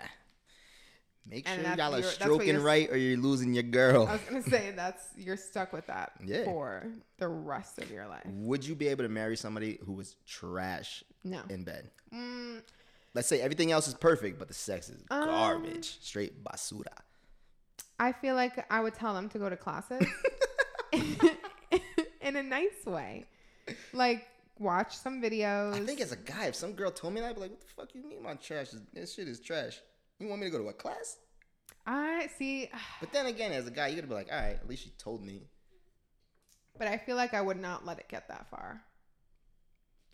Make 1.26 1.48
And 1.50 1.62
sure 1.66 1.76
y'all 1.78 1.94
are 1.96 2.00
your- 2.00 2.02
that's 2.02 2.06
what 2.06 2.13
stroking 2.16 2.58
right, 2.62 2.89
or 2.92 2.98
you're 2.98 3.18
losing 3.18 3.54
your 3.54 3.63
girl. 3.63 4.08
I 4.08 4.13
was 4.13 4.22
gonna 4.30 4.42
say 4.44 4.72
that's 4.76 5.06
you're 5.16 5.38
stuck 5.38 5.72
with 5.72 5.88
that 5.88 6.12
Yeah. 6.26 6.44
for 6.44 6.86
the 7.18 7.30
rest 7.30 7.80
of 7.80 7.89
your 7.89 8.06
life. 8.08 8.26
Would 8.26 8.66
you 8.66 8.76
be 8.76 8.89
able 8.89 9.04
to 9.06 9.10
marry 9.10 9.38
somebody 9.38 9.80
who 9.86 9.94
was 9.94 10.18
trash 10.28 11.02
No. 11.24 11.42
in 11.50 11.63
bed? 11.63 11.89
Mm, 12.13 12.62
Let's 13.13 13.28
say 13.30 13.39
everything 13.42 13.72
else 13.72 13.88
is 13.88 13.94
perfect, 13.94 14.38
but 14.39 14.50
the 14.50 14.54
sex 14.54 14.89
is 14.89 15.02
Um, 15.12 15.26
garbage, 15.26 16.00
straight 16.02 16.44
basura. 16.44 16.98
I 18.00 18.12
feel 18.12 18.36
like 18.36 18.66
I 18.70 18.82
would 18.82 18.96
tell 18.96 19.13
them 19.13 19.30
to 19.30 19.39
go 19.39 19.50
to 19.50 19.56
classes 19.56 20.06
in 20.92 22.36
a 22.36 22.44
nice 22.44 22.86
way, 22.86 23.26
like 23.94 24.28
watch 24.60 24.96
some 24.96 25.22
videos. 25.22 25.74
I 25.74 25.80
think 25.86 26.02
as 26.02 26.12
a 26.12 26.18
guy, 26.18 26.46
if 26.46 26.56
some 26.56 26.74
girl 26.74 26.92
told 26.92 27.13
me 27.13 27.22
that, 27.22 27.30
I'd 27.30 27.36
be 27.36 27.42
like, 27.42 27.52
"What 27.52 27.62
the 27.62 27.68
fuck 27.68 27.96
you 27.96 28.04
mean 28.08 28.24
my 28.24 28.36
trash 28.36 28.74
is 28.74 28.82
this 28.94 29.13
shit 29.13 29.28
is 29.28 29.39
trash? 29.39 29.80
You 30.20 30.28
want 30.28 30.42
me 30.42 30.48
to 30.48 30.52
go 30.52 30.60
to 30.63 30.70
a 30.70 30.74
class?" 30.74 31.18
I 31.86 32.30
see, 32.38 32.70
But 33.00 33.12
then 33.12 33.26
again, 33.26 33.52
as 33.52 33.68
a 33.68 33.72
guy, 33.72 33.88
you 33.88 33.96
gotta 33.96 34.08
be 34.08 34.13
like, 34.13 34.30
"All 34.32 34.38
right, 34.39 34.56
at 34.56 34.68
least 34.68 34.84
she 34.84 34.92
told 34.92 35.24
me." 35.24 35.42
but 36.76 36.88
I 36.88 36.98
feel 36.98 37.16
like 37.16 37.36
I 37.36 37.42
would 37.42 37.60
not 37.62 37.86
let 37.86 38.00
it 38.00 38.10
get 38.10 38.28
that 38.30 38.50
far 38.50 38.82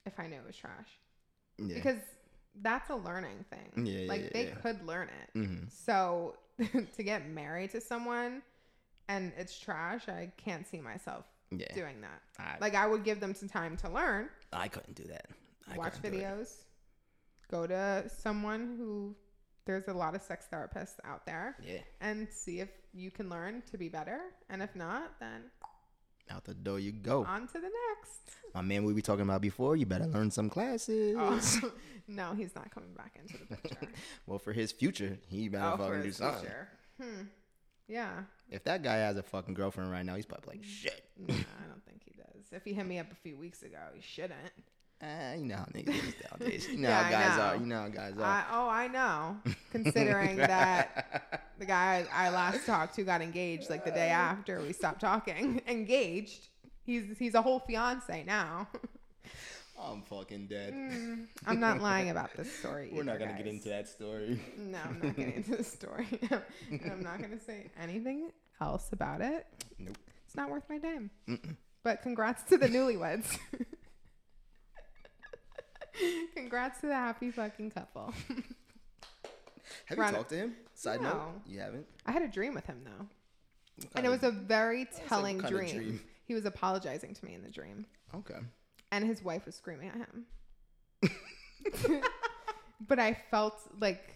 if 0.06 0.19
I 0.19 0.28
knew 0.28 0.36
it 0.36 0.45
was 0.45 0.58
trash 0.58 0.99
Yeah. 1.58 1.75
because 1.75 1.99
that's 2.62 2.89
a 2.89 2.95
learning 2.95 3.45
thing. 3.49 3.86
Yeah, 3.86 4.10
like 4.10 4.23
yeah, 4.23 4.30
they 4.34 4.45
yeah. 4.47 4.56
could 4.56 4.86
learn 4.86 5.08
it. 5.08 5.30
hmm 5.34 5.63
So 5.69 6.36
to 6.95 7.04
get 7.04 7.30
married 7.30 7.69
to 7.71 7.80
someone 7.82 8.41
and 9.08 9.32
it's 9.38 9.58
trash, 9.58 10.10
I 10.10 10.32
can't 10.36 10.67
see 10.67 10.82
myself 10.82 11.23
Yeah. 11.51 11.73
doing 11.73 12.01
that. 12.01 12.21
I, 12.38 12.57
Like 12.62 12.75
I 12.75 12.85
would 12.88 13.03
give 13.03 13.19
them 13.19 13.33
some 13.33 13.49
time 13.49 13.75
to 13.77 13.89
learn, 13.89 14.29
I 14.53 14.67
couldn't 14.67 14.95
do 14.95 15.03
that. 15.05 15.27
I 15.71 15.77
watch 15.77 15.93
couldn't 15.93 16.12
do 16.12 16.17
it. 16.17 16.23
videos, 16.23 16.53
go 17.49 17.65
to 17.67 18.09
someone 18.21 18.75
who 18.77 19.15
there's 19.65 19.88
a 19.88 19.93
lot 19.93 20.15
of 20.15 20.21
sex 20.21 20.47
therapists 20.51 20.95
out 21.05 21.25
there 21.25 21.55
Yeah. 21.63 21.79
and 22.01 22.27
see 22.31 22.59
if 22.59 22.69
you 22.93 23.12
can 23.12 23.29
learn 23.29 23.62
to 23.71 23.77
be 23.77 23.89
better. 23.89 24.19
And 24.49 24.62
if 24.62 24.75
not, 24.75 25.19
then 25.19 25.43
Out 26.31 26.43
the 26.45 26.53
door 26.53 26.79
you 26.79 26.91
go. 26.91 27.23
on 27.25 27.47
to 27.47 27.53
the 27.53 27.69
next. 27.89 28.21
My 28.55 28.62
man, 28.62 28.83
we 28.83 28.93
be 28.93 29.01
talking 29.01 29.23
about 29.23 29.41
before. 29.41 29.75
You 29.75 29.85
better 29.85 30.05
learn 30.07 30.31
some 30.31 30.49
classes. 30.49 31.15
Oh, 31.19 31.71
no, 32.07 32.33
he's 32.33 32.55
not 32.55 32.71
coming 32.71 32.93
back 32.93 33.15
into 33.19 33.38
the 33.38 33.55
picture. 33.57 33.88
well, 34.27 34.39
for 34.39 34.53
his 34.53 34.71
future, 34.71 35.17
he 35.27 35.49
better 35.49 35.71
oh, 35.73 35.77
fucking 35.77 36.01
do 36.03 36.12
something. 36.12 36.49
Hmm. 37.01 37.21
Yeah. 37.88 38.23
If 38.51 38.63
that 38.65 38.81
guy 38.83 38.95
has 38.97 39.15
a 39.17 39.23
fucking 39.23 39.53
girlfriend 39.53 39.91
right 39.91 40.05
now, 40.05 40.15
he's 40.15 40.25
probably 40.25 40.55
like, 40.57 40.63
"Shit." 40.63 41.03
Nah, 41.17 41.33
I 41.33 41.67
don't 41.67 41.83
think 41.85 42.01
he 42.03 42.13
does. 42.17 42.45
If 42.51 42.63
he 42.63 42.73
hit 42.73 42.85
me 42.85 42.97
up 42.99 43.12
a 43.12 43.15
few 43.15 43.38
weeks 43.38 43.62
ago, 43.63 43.77
he 43.93 44.01
shouldn't. 44.01 44.33
Ah, 45.01 45.33
you 45.33 45.45
know 45.45 45.55
how 45.55 45.65
niggas 45.65 45.89
is 45.95 46.13
nowadays. 46.29 46.67
You 46.69 46.77
know 46.79 46.89
Yeah, 46.89 47.03
how 47.03 47.09
guys 47.12 47.38
know. 47.38 47.43
are. 47.43 47.55
You 47.55 47.65
know 47.67 47.79
how 47.81 47.88
guys 47.88 48.13
are. 48.17 48.21
I, 48.23 48.43
oh, 48.51 48.67
I 48.69 48.88
know. 48.88 49.38
Considering 49.71 50.38
that 50.38 51.39
the 51.57 51.65
guy 51.65 52.05
I 52.12 52.29
last 52.31 52.65
talked 52.65 52.95
to 52.95 53.03
got 53.03 53.21
engaged 53.21 53.69
like 53.69 53.85
the 53.85 53.91
day 53.91 54.09
after 54.09 54.59
we 54.62 54.73
stopped 54.73 54.99
talking. 55.01 55.62
engaged. 55.67 56.47
He's 56.85 57.17
he's 57.17 57.35
a 57.35 57.41
whole 57.41 57.59
fiance 57.59 58.23
now. 58.25 58.67
I'm 59.82 60.02
fucking 60.04 60.48
dead. 60.48 60.74
Mm, 60.74 61.28
I'm 61.48 61.60
not 61.60 61.82
lying 61.82 62.10
about 62.10 62.36
this 62.36 62.52
story. 62.52 62.89
We're 62.92 63.04
not 63.04 63.20
gonna 63.20 63.38
get 63.38 63.48
into 63.48 63.70
that 63.70 63.88
story. 63.88 64.39
No, 64.58 64.80
I'm 64.84 65.00
not 65.02 65.15
getting 65.15 65.36
into 65.36 65.56
the 65.56 65.63
story. 65.63 66.08
and 66.70 66.92
I'm 66.92 67.04
not 67.04 67.22
gonna 67.22 67.39
say 67.39 67.68
anything 67.82 68.32
else 68.60 68.89
about 68.92 69.22
it. 69.22 69.48
Nope. 69.78 69.98
It's 70.26 70.36
not 70.36 70.50
worth 70.50 70.63
my 70.70 70.78
time. 70.78 71.10
Mm-mm. 71.28 71.56
But 71.84 72.02
congrats 72.02 72.44
to 72.44 72.58
the 72.58 72.68
newlyweds. 72.68 73.38
congrats 76.36 76.82
to 76.82 76.88
the 76.88 76.96
happy 76.96 77.32
fucking 77.32 77.72
couple. 77.72 78.13
Have 79.86 79.98
Ron- 79.98 80.10
you 80.10 80.18
talked 80.18 80.30
to 80.30 80.36
him? 80.36 80.56
Side 80.74 81.02
note, 81.02 81.42
you 81.48 81.60
haven't. 81.60 81.86
I 82.06 82.12
had 82.12 82.22
a 82.22 82.28
dream 82.28 82.54
with 82.54 82.65
him 82.65 82.82
though. 82.84 83.08
And 83.82 83.94
kind 83.94 84.06
it 84.06 84.10
was 84.10 84.24
a 84.24 84.32
very 84.32 84.88
telling 85.08 85.39
dream. 85.39 85.76
dream? 85.76 86.02
He 86.26 86.34
was 86.34 86.46
apologizing 86.46 87.13
to 87.15 87.26
me 87.26 87.34
in 87.34 87.44
the 87.44 87.50
dream, 87.50 87.86
okay. 88.13 88.39
And 88.91 89.06
his 89.06 89.21
wife 89.23 89.45
was 89.45 89.56
screaming 89.56 89.89
at 89.89 89.97
him. 89.97 90.25
but 92.88 92.99
I 92.99 93.13
felt 93.32 93.60
like, 93.80 94.13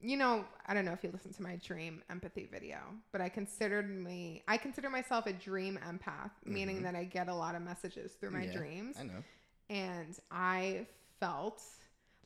you 0.00 0.16
know, 0.16 0.44
I 0.66 0.74
don't 0.74 0.84
know 0.84 0.92
if 0.92 1.02
you 1.02 1.10
listened 1.10 1.34
to 1.36 1.42
my 1.42 1.56
dream 1.56 2.02
empathy 2.10 2.48
video, 2.50 2.78
but 3.12 3.20
I 3.20 3.28
considered 3.28 3.88
me, 3.88 4.42
I 4.48 4.56
consider 4.56 4.90
myself 4.90 5.26
a 5.26 5.32
dream 5.32 5.78
empath, 5.86 6.30
meaning 6.44 6.80
Mhm. 6.80 6.82
that 6.84 6.94
I 6.94 7.04
get 7.04 7.28
a 7.28 7.34
lot 7.34 7.54
of 7.54 7.62
messages 7.62 8.12
through 8.14 8.30
my 8.30 8.44
Yeah, 8.44 8.52
dreams. 8.52 8.96
I 8.98 9.04
know. 9.04 9.24
and 9.68 10.18
I 10.30 10.86
felt 11.18 11.62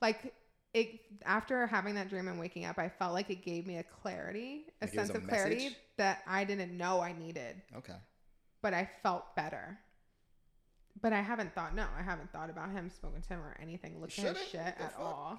like 0.03 0.35
it 0.75 1.01
after 1.25 1.67
having 1.67 1.95
that 1.97 2.09
dream 2.09 2.29
and 2.29 2.39
waking 2.39 2.65
up, 2.65 2.79
I 2.79 2.89
felt 2.89 3.13
like 3.13 3.31
it 3.31 3.43
gave 3.43 3.67
me 3.67 3.79
a 3.79 3.83
clarity, 3.83 4.67
a 4.83 4.87
Like 4.87 4.95
sense 4.95 5.11
a 5.11 5.15
of 5.15 5.27
clarity 5.27 5.65
message? 5.65 5.79
that 5.97 6.23
I 6.27 6.45
didn't 6.45 6.77
know 6.77 7.01
I 7.01 7.13
needed, 7.13 7.63
Okay. 7.77 7.97
but 8.63 8.73
I 8.75 8.89
felt 9.03 9.35
better. 9.37 9.79
But 11.03 11.13
I 11.13 11.21
haven't 11.23 11.55
thought 11.55 11.75
no, 11.75 11.87
I 11.99 12.03
haven't 12.03 12.31
thought 12.33 12.51
about 12.51 12.71
him, 12.71 12.91
spoken 12.91 13.23
to 13.23 13.29
him, 13.29 13.41
or 13.41 13.57
anything, 13.61 14.01
looked 14.01 14.19
at 14.19 14.37
his 14.37 14.47
shit 14.49 14.53
the 14.53 14.83
at 14.83 14.93
fuck? 14.93 15.01
all. 15.01 15.39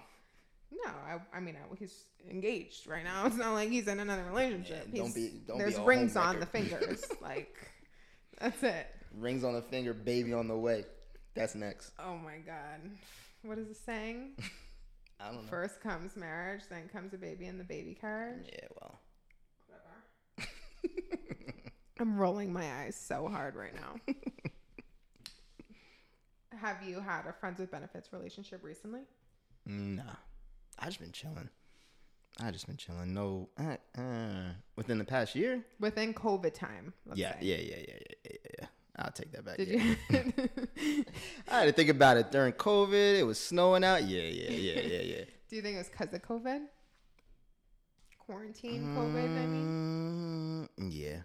No, 0.71 0.89
I, 0.89 1.37
I 1.37 1.39
mean, 1.41 1.55
I, 1.57 1.75
he's 1.77 2.05
engaged 2.29 2.87
right 2.87 3.03
now. 3.03 3.25
It's 3.27 3.35
not 3.35 3.53
like 3.53 3.69
he's 3.69 3.87
in 3.87 3.99
another 3.99 4.23
relationship. 4.23 4.87
Yeah, 4.91 5.01
don't 5.03 5.13
be- 5.13 5.41
don't 5.45 5.57
there's 5.57 5.77
be 5.77 5.83
rings 5.83 6.15
on 6.15 6.39
the 6.39 6.45
fingers. 6.57 7.03
like, 7.21 7.55
that's 8.39 8.63
it. 8.63 8.87
Rings 9.19 9.43
on 9.43 9.53
the 9.53 9.61
finger, 9.61 9.93
baby 9.93 10.33
on 10.33 10.47
the 10.47 10.55
way. 10.57 10.85
That's 11.35 11.55
next. 11.55 11.91
Oh 11.99 12.15
my 12.17 12.37
God. 12.37 12.79
What 13.43 13.57
is 13.57 13.67
the 13.67 13.75
saying? 13.75 14.31
I 15.19 15.27
don't 15.27 15.43
know. 15.43 15.49
First 15.49 15.81
comes 15.81 16.15
marriage, 16.15 16.61
then 16.69 16.87
comes 16.91 17.13
a 17.13 17.17
baby 17.17 17.45
in 17.45 17.57
the 17.57 17.63
baby 17.63 17.93
carriage. 17.99 18.47
Yeah, 18.51 18.67
well. 18.81 18.99
Whatever. 19.67 20.49
I'm 21.99 22.17
rolling 22.17 22.51
my 22.51 22.65
eyes 22.81 22.95
so 22.95 23.27
hard 23.27 23.55
right 23.55 23.75
now. 23.75 24.13
Have 26.59 26.83
you 26.83 26.99
had 26.99 27.25
a 27.27 27.33
friends 27.33 27.59
with 27.59 27.71
benefits 27.71 28.11
relationship 28.11 28.63
recently? 28.63 29.01
Nah, 29.65 30.03
I 30.79 30.85
just 30.85 30.99
been 30.99 31.11
chilling. 31.11 31.49
I 32.39 32.51
just 32.51 32.67
been 32.67 32.77
chilling. 32.77 33.13
No, 33.13 33.49
uh, 33.59 33.77
uh, 33.99 34.51
within 34.75 34.97
the 34.97 35.03
past 35.03 35.35
year. 35.35 35.63
Within 35.79 36.13
COVID 36.13 36.53
time. 36.53 36.93
Yeah, 37.13 37.35
yeah, 37.41 37.55
yeah, 37.57 37.75
yeah, 37.75 37.83
yeah, 37.87 38.15
yeah, 38.23 38.37
yeah. 38.59 38.65
I'll 38.97 39.11
take 39.11 39.31
that 39.31 39.45
back. 39.45 39.57
Did 39.57 39.67
yeah. 39.69 39.95
you? 40.09 40.25
I 41.51 41.59
had 41.59 41.65
to 41.65 41.71
think 41.71 41.89
about 41.89 42.17
it 42.17 42.31
during 42.31 42.53
COVID. 42.53 43.19
It 43.19 43.23
was 43.23 43.39
snowing 43.39 43.83
out. 43.83 44.03
Yeah, 44.03 44.23
yeah, 44.23 44.49
yeah, 44.49 44.81
yeah, 44.81 45.01
yeah. 45.01 45.23
Do 45.49 45.55
you 45.55 45.61
think 45.61 45.75
it 45.75 45.79
was 45.79 45.89
because 45.89 46.13
of 46.13 46.21
COVID? 46.21 46.61
Quarantine 48.19 48.95
COVID, 48.95 49.23
I 49.23 49.45
mean? 49.45 50.69
Mm, 50.79 50.89
yeah. 50.91 51.17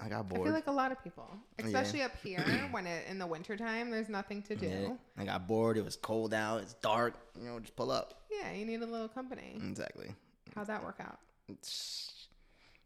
I 0.00 0.08
got 0.08 0.28
bored. 0.28 0.42
I 0.42 0.44
feel 0.44 0.52
like 0.54 0.66
a 0.68 0.72
lot 0.72 0.92
of 0.92 1.02
people, 1.02 1.28
Yeah. 1.58 1.66
especially 1.66 2.02
up 2.02 2.12
here 2.22 2.40
when 2.70 2.86
it 2.86 3.06
in 3.08 3.18
the 3.18 3.26
wintertime, 3.26 3.90
there's 3.90 4.08
nothing 4.08 4.42
to 4.42 4.54
do. 4.56 4.66
Yeah. 4.68 4.92
I 5.16 5.24
got 5.24 5.46
bored. 5.48 5.76
It 5.76 5.84
was 5.84 5.96
cold 5.96 6.32
out. 6.34 6.60
It's 6.62 6.74
dark. 6.74 7.14
You 7.40 7.48
know, 7.48 7.58
just 7.60 7.74
pull 7.76 7.90
up. 7.90 8.22
Yeah, 8.30 8.52
you 8.52 8.64
need 8.64 8.82
a 8.82 8.86
little 8.86 9.08
company. 9.08 9.54
Exactly. 9.56 10.14
How'd 10.54 10.68
that 10.68 10.82
work 10.84 10.96
out? 11.00 11.18
It's- 11.48 12.12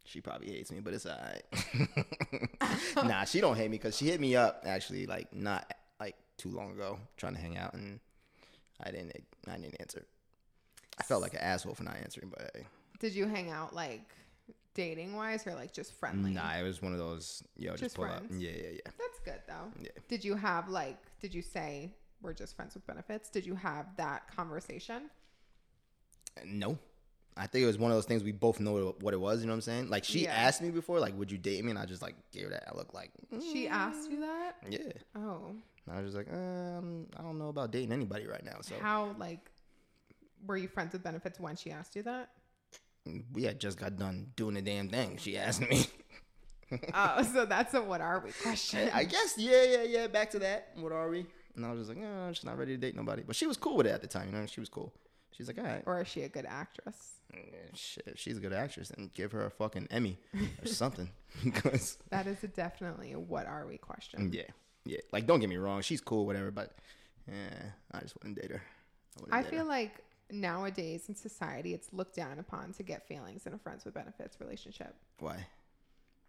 She 0.04 0.20
probably 0.20 0.50
hates 0.50 0.70
me, 0.72 0.80
but 0.80 0.92
it's 0.94 1.06
alright. 1.06 1.42
nah, 2.96 3.24
she 3.24 3.40
don't 3.40 3.56
hate 3.56 3.70
me 3.70 3.76
because 3.78 3.96
she 3.96 4.06
hit 4.06 4.20
me 4.20 4.36
up 4.36 4.62
actually 4.66 5.06
like 5.06 5.32
not 5.34 5.72
like 6.00 6.16
too 6.36 6.50
long 6.50 6.72
ago 6.72 6.98
trying 7.16 7.34
to 7.34 7.40
hang 7.40 7.56
out 7.56 7.74
and 7.74 7.98
I 8.82 8.90
didn't 8.90 9.12
I 9.48 9.56
didn't 9.56 9.76
answer. 9.80 10.04
I 10.98 11.02
felt 11.04 11.22
like 11.22 11.32
an 11.34 11.40
asshole 11.40 11.74
for 11.74 11.84
not 11.84 11.96
answering, 12.02 12.28
but 12.30 12.50
hey. 12.54 12.66
Did 13.00 13.14
you 13.14 13.26
hang 13.26 13.50
out 13.50 13.74
like 13.74 14.02
dating 14.74 15.14
wise 15.14 15.46
or 15.46 15.54
like 15.54 15.72
just 15.72 15.92
friendly? 15.94 16.30
nah, 16.32 16.54
it 16.56 16.62
was 16.62 16.80
one 16.82 16.92
of 16.92 16.98
those 16.98 17.42
yo 17.56 17.72
just, 17.72 17.82
Just 17.82 17.96
pull 17.96 18.06
friends. 18.06 18.24
up. 18.24 18.40
Yeah, 18.40 18.50
yeah, 18.50 18.68
yeah. 18.74 18.90
That's 18.98 19.18
good 19.24 19.40
though. 19.46 19.70
Yeah. 19.82 19.88
Did 20.08 20.24
you 20.24 20.34
have 20.36 20.68
like 20.68 20.98
did 21.20 21.34
you 21.34 21.42
say 21.42 21.92
we're 22.22 22.32
just 22.34 22.54
friends 22.56 22.74
with 22.74 22.86
benefits? 22.86 23.28
Did 23.30 23.44
you 23.46 23.54
have 23.56 23.86
that 23.96 24.28
conversation? 24.34 25.10
No. 26.44 26.78
I 27.36 27.46
think 27.46 27.62
it 27.62 27.66
was 27.66 27.78
one 27.78 27.90
of 27.90 27.96
those 27.96 28.04
things 28.04 28.22
we 28.22 28.32
both 28.32 28.60
know 28.60 28.94
what 29.00 29.14
it 29.14 29.20
was, 29.20 29.40
you 29.40 29.46
know 29.46 29.52
what 29.52 29.56
I'm 29.56 29.60
saying? 29.62 29.88
Like 29.90 30.04
she 30.04 30.24
Yeah. 30.24 30.34
asked 30.34 30.60
me 30.60 30.70
before, 30.70 31.00
like, 31.00 31.16
would 31.18 31.32
you 31.32 31.38
date 31.38 31.64
me? 31.64 31.70
And 31.70 31.78
I 31.78 31.86
just 31.86 32.02
like 32.02 32.14
gave 32.30 32.44
her 32.44 32.50
that 32.50 32.64
I 32.70 32.76
look 32.76 32.92
like 32.92 33.10
She 33.40 33.68
asked 33.68 34.10
you 34.10 34.20
that? 34.20 34.56
Yeah. 34.68 34.78
Oh. 35.16 35.46
And 35.86 35.96
I 35.98 36.00
was 36.02 36.12
just 36.12 36.16
like, 36.16 36.32
um, 36.32 37.06
I 37.18 37.22
don't 37.22 37.38
know 37.38 37.48
about 37.48 37.70
dating 37.72 37.90
anybody 37.92 38.26
right 38.26 38.44
now. 38.44 38.58
So 38.60 38.74
How 38.80 39.14
like 39.18 39.50
were 40.46 40.56
you 40.56 40.68
friends 40.68 40.92
with 40.92 41.02
benefits 41.02 41.40
when 41.40 41.56
she 41.56 41.70
asked 41.70 41.96
you 41.96 42.02
that? 42.02 42.28
We 43.32 43.42
had 43.44 43.60
just 43.60 43.78
got 43.78 43.96
done 43.96 44.28
doing 44.36 44.54
the 44.54 44.62
damn 44.62 44.88
thing. 44.88 45.16
She 45.18 45.36
asked 45.36 45.60
me. 45.68 45.86
oh, 46.94 47.22
so 47.22 47.44
that's 47.44 47.74
a 47.74 47.82
what 47.82 48.00
are 48.00 48.20
we 48.24 48.30
question. 48.42 48.88
I 48.92 49.04
guess, 49.04 49.34
yeah, 49.36 49.64
yeah, 49.64 49.82
yeah. 49.82 50.06
Back 50.06 50.30
to 50.30 50.38
that. 50.40 50.68
What 50.76 50.92
are 50.92 51.08
we? 51.08 51.26
And 51.56 51.66
I 51.66 51.70
was 51.70 51.80
just 51.80 51.88
like, 51.90 51.98
no, 51.98 52.06
I'm 52.08 52.32
just 52.32 52.44
not 52.46 52.56
ready 52.58 52.72
to 52.74 52.78
date 52.80 52.94
nobody. 52.96 53.22
But 53.26 53.36
she 53.36 53.46
was 53.46 53.56
cool 53.56 53.76
with 53.76 53.86
it 53.86 53.90
at 53.90 54.00
the 54.00 54.06
time, 54.06 54.28
you 54.28 54.38
know. 54.38 54.46
She 54.46 54.60
was 54.60 54.68
cool. 54.68 54.92
She's 55.32 55.48
like, 55.48 55.58
all 55.58 55.64
right. 55.64 55.82
Or 55.86 56.00
is 56.00 56.08
she 56.08 56.22
a 56.22 56.28
good 56.28 56.46
actress? 56.46 56.96
Shit, 57.74 58.12
she's 58.16 58.36
a 58.36 58.40
good 58.40 58.52
actress, 58.52 58.90
and 58.90 59.10
give 59.14 59.32
her 59.32 59.46
a 59.46 59.50
fucking 59.50 59.88
Emmy 59.90 60.18
or 60.62 60.66
something. 60.66 61.08
because 61.42 61.96
That 62.10 62.26
is 62.26 62.44
a 62.44 62.48
definitely 62.48 63.12
a 63.12 63.18
what 63.18 63.46
are 63.46 63.66
we 63.66 63.78
question. 63.78 64.30
yeah, 64.34 64.42
yeah. 64.84 64.98
Like, 65.12 65.26
don't 65.26 65.40
get 65.40 65.48
me 65.48 65.56
wrong, 65.56 65.80
she's 65.80 66.02
cool, 66.02 66.26
whatever. 66.26 66.50
But 66.50 66.72
yeah, 67.26 67.34
I 67.92 68.00
just 68.00 68.14
wouldn't 68.16 68.38
date 68.38 68.50
her. 68.50 68.62
wouldn't 69.18 69.34
I 69.34 69.40
date 69.42 69.50
feel 69.50 69.60
her. 69.60 69.64
like 69.64 70.02
nowadays 70.32 71.08
in 71.08 71.14
society, 71.14 71.74
it's 71.74 71.92
looked 71.92 72.16
down 72.16 72.38
upon 72.38 72.72
to 72.74 72.82
get 72.82 73.06
feelings 73.06 73.46
in 73.46 73.52
a 73.54 73.58
friends 73.58 73.84
with 73.84 73.94
benefits 73.94 74.40
relationship 74.40 74.94
why? 75.18 75.46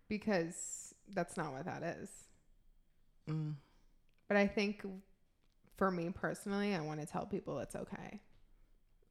because 0.09 0.93
that's 1.13 1.37
not 1.37 1.53
what 1.53 1.65
that 1.65 1.81
is. 1.83 2.09
Mm. 3.29 3.53
But 4.27 4.37
I 4.37 4.47
think 4.47 4.85
for 5.77 5.89
me 5.89 6.09
personally, 6.13 6.75
I 6.75 6.81
want 6.81 6.99
to 6.99 7.05
tell 7.05 7.25
people 7.25 7.59
it's 7.59 7.75
okay. 7.75 8.19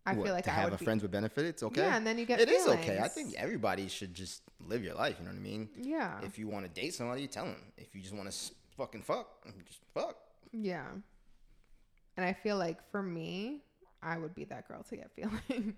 I 0.04 0.14
What, 0.14 0.24
feel 0.26 0.34
like 0.34 0.44
to 0.44 0.50
I 0.50 0.54
have 0.54 0.72
a 0.72 0.76
be, 0.76 0.84
friends 0.84 1.02
with 1.02 1.12
benefit, 1.12 1.44
it's 1.44 1.62
okay. 1.62 1.80
Yeah, 1.82 1.96
and 1.96 2.06
then 2.06 2.18
you 2.18 2.26
get 2.26 2.40
It 2.40 2.48
is 2.48 2.66
okay. 2.66 2.98
I 2.98 3.08
think 3.08 3.34
everybody 3.36 3.88
should 3.88 4.14
just 4.14 4.42
live 4.60 4.82
your 4.82 4.94
life. 4.94 5.16
You 5.18 5.24
know 5.26 5.30
what 5.30 5.38
I 5.38 5.42
mean? 5.42 5.68
Yeah. 5.80 6.18
If 6.22 6.38
you 6.38 6.48
want 6.48 6.72
to 6.72 6.80
date 6.80 6.94
somebody, 6.94 7.26
tell 7.28 7.44
them. 7.44 7.56
If 7.76 7.94
you 7.94 8.00
just 8.00 8.14
want 8.14 8.30
to 8.30 8.52
fucking 8.76 9.02
fuck, 9.02 9.28
just 9.64 9.80
fuck. 9.94 10.16
Yeah. 10.52 10.86
And 12.16 12.26
I 12.26 12.32
feel 12.32 12.58
like 12.58 12.78
for 12.90 13.02
me, 13.02 13.62
I 14.02 14.18
would 14.18 14.34
be 14.34 14.44
that 14.44 14.66
girl 14.68 14.82
to 14.88 14.96
get 14.96 15.10
feelings. 15.16 15.74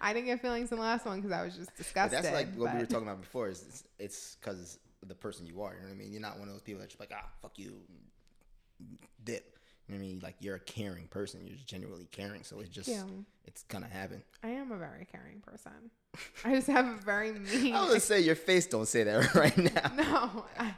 I 0.00 0.12
didn't 0.12 0.26
get 0.26 0.40
feelings 0.42 0.70
in 0.70 0.76
the 0.78 0.82
last 0.82 1.06
one 1.06 1.20
because 1.20 1.32
I 1.32 1.42
was 1.44 1.54
just 1.56 1.68
But 1.70 1.76
disgusted. 1.76 2.24
that's 2.24 2.34
like 2.34 2.54
what 2.54 2.72
we 2.74 2.80
were 2.80 2.86
talking 2.86 3.06
about 3.08 3.20
before. 3.20 3.48
Is 3.48 3.60
it's- 3.62 3.84
it's 3.98 4.36
because 4.36 4.78
the 5.06 5.14
person 5.14 5.46
you 5.46 5.62
are. 5.62 5.74
You 5.74 5.80
know 5.80 5.86
what 5.88 5.94
I 5.94 5.96
mean? 5.96 6.12
You're 6.12 6.20
not 6.20 6.38
one 6.38 6.48
of 6.48 6.54
those 6.54 6.62
people 6.62 6.80
that's 6.80 6.92
just 6.92 7.00
like 7.00 7.12
ah 7.14 7.28
fuck 7.40 7.58
you, 7.58 7.80
dip. 9.24 9.58
You 9.88 9.94
know 9.94 10.00
what 10.00 10.04
I 10.04 10.08
mean? 10.08 10.20
Like 10.22 10.36
you're 10.40 10.56
a 10.56 10.60
caring 10.60 11.06
person. 11.08 11.40
You're 11.44 11.56
genuinely 11.66 12.06
caring. 12.10 12.44
So 12.44 12.60
it's 12.60 12.68
just 12.70 12.88
Yeah. 12.88 13.04
it's 13.44 13.62
gonna 13.64 13.88
happen. 13.88 14.22
I 14.42 14.48
am 14.48 14.70
a 14.72 14.76
very 14.78 15.06
caring 15.10 15.40
person. 15.40 15.90
I 16.44 16.54
just 16.54 16.66
have 16.66 16.86
a 16.86 16.96
very 17.02 17.32
mean. 17.32 17.74
I 17.74 17.80
was 17.80 17.88
gonna 17.88 18.00
say 18.00 18.20
your 18.20 18.34
face 18.34 18.66
don't 18.66 18.86
say 18.86 19.02
that 19.04 19.34
right 19.34 19.56
now. 19.56 19.90
no, 19.96 20.44
I, 20.58 20.74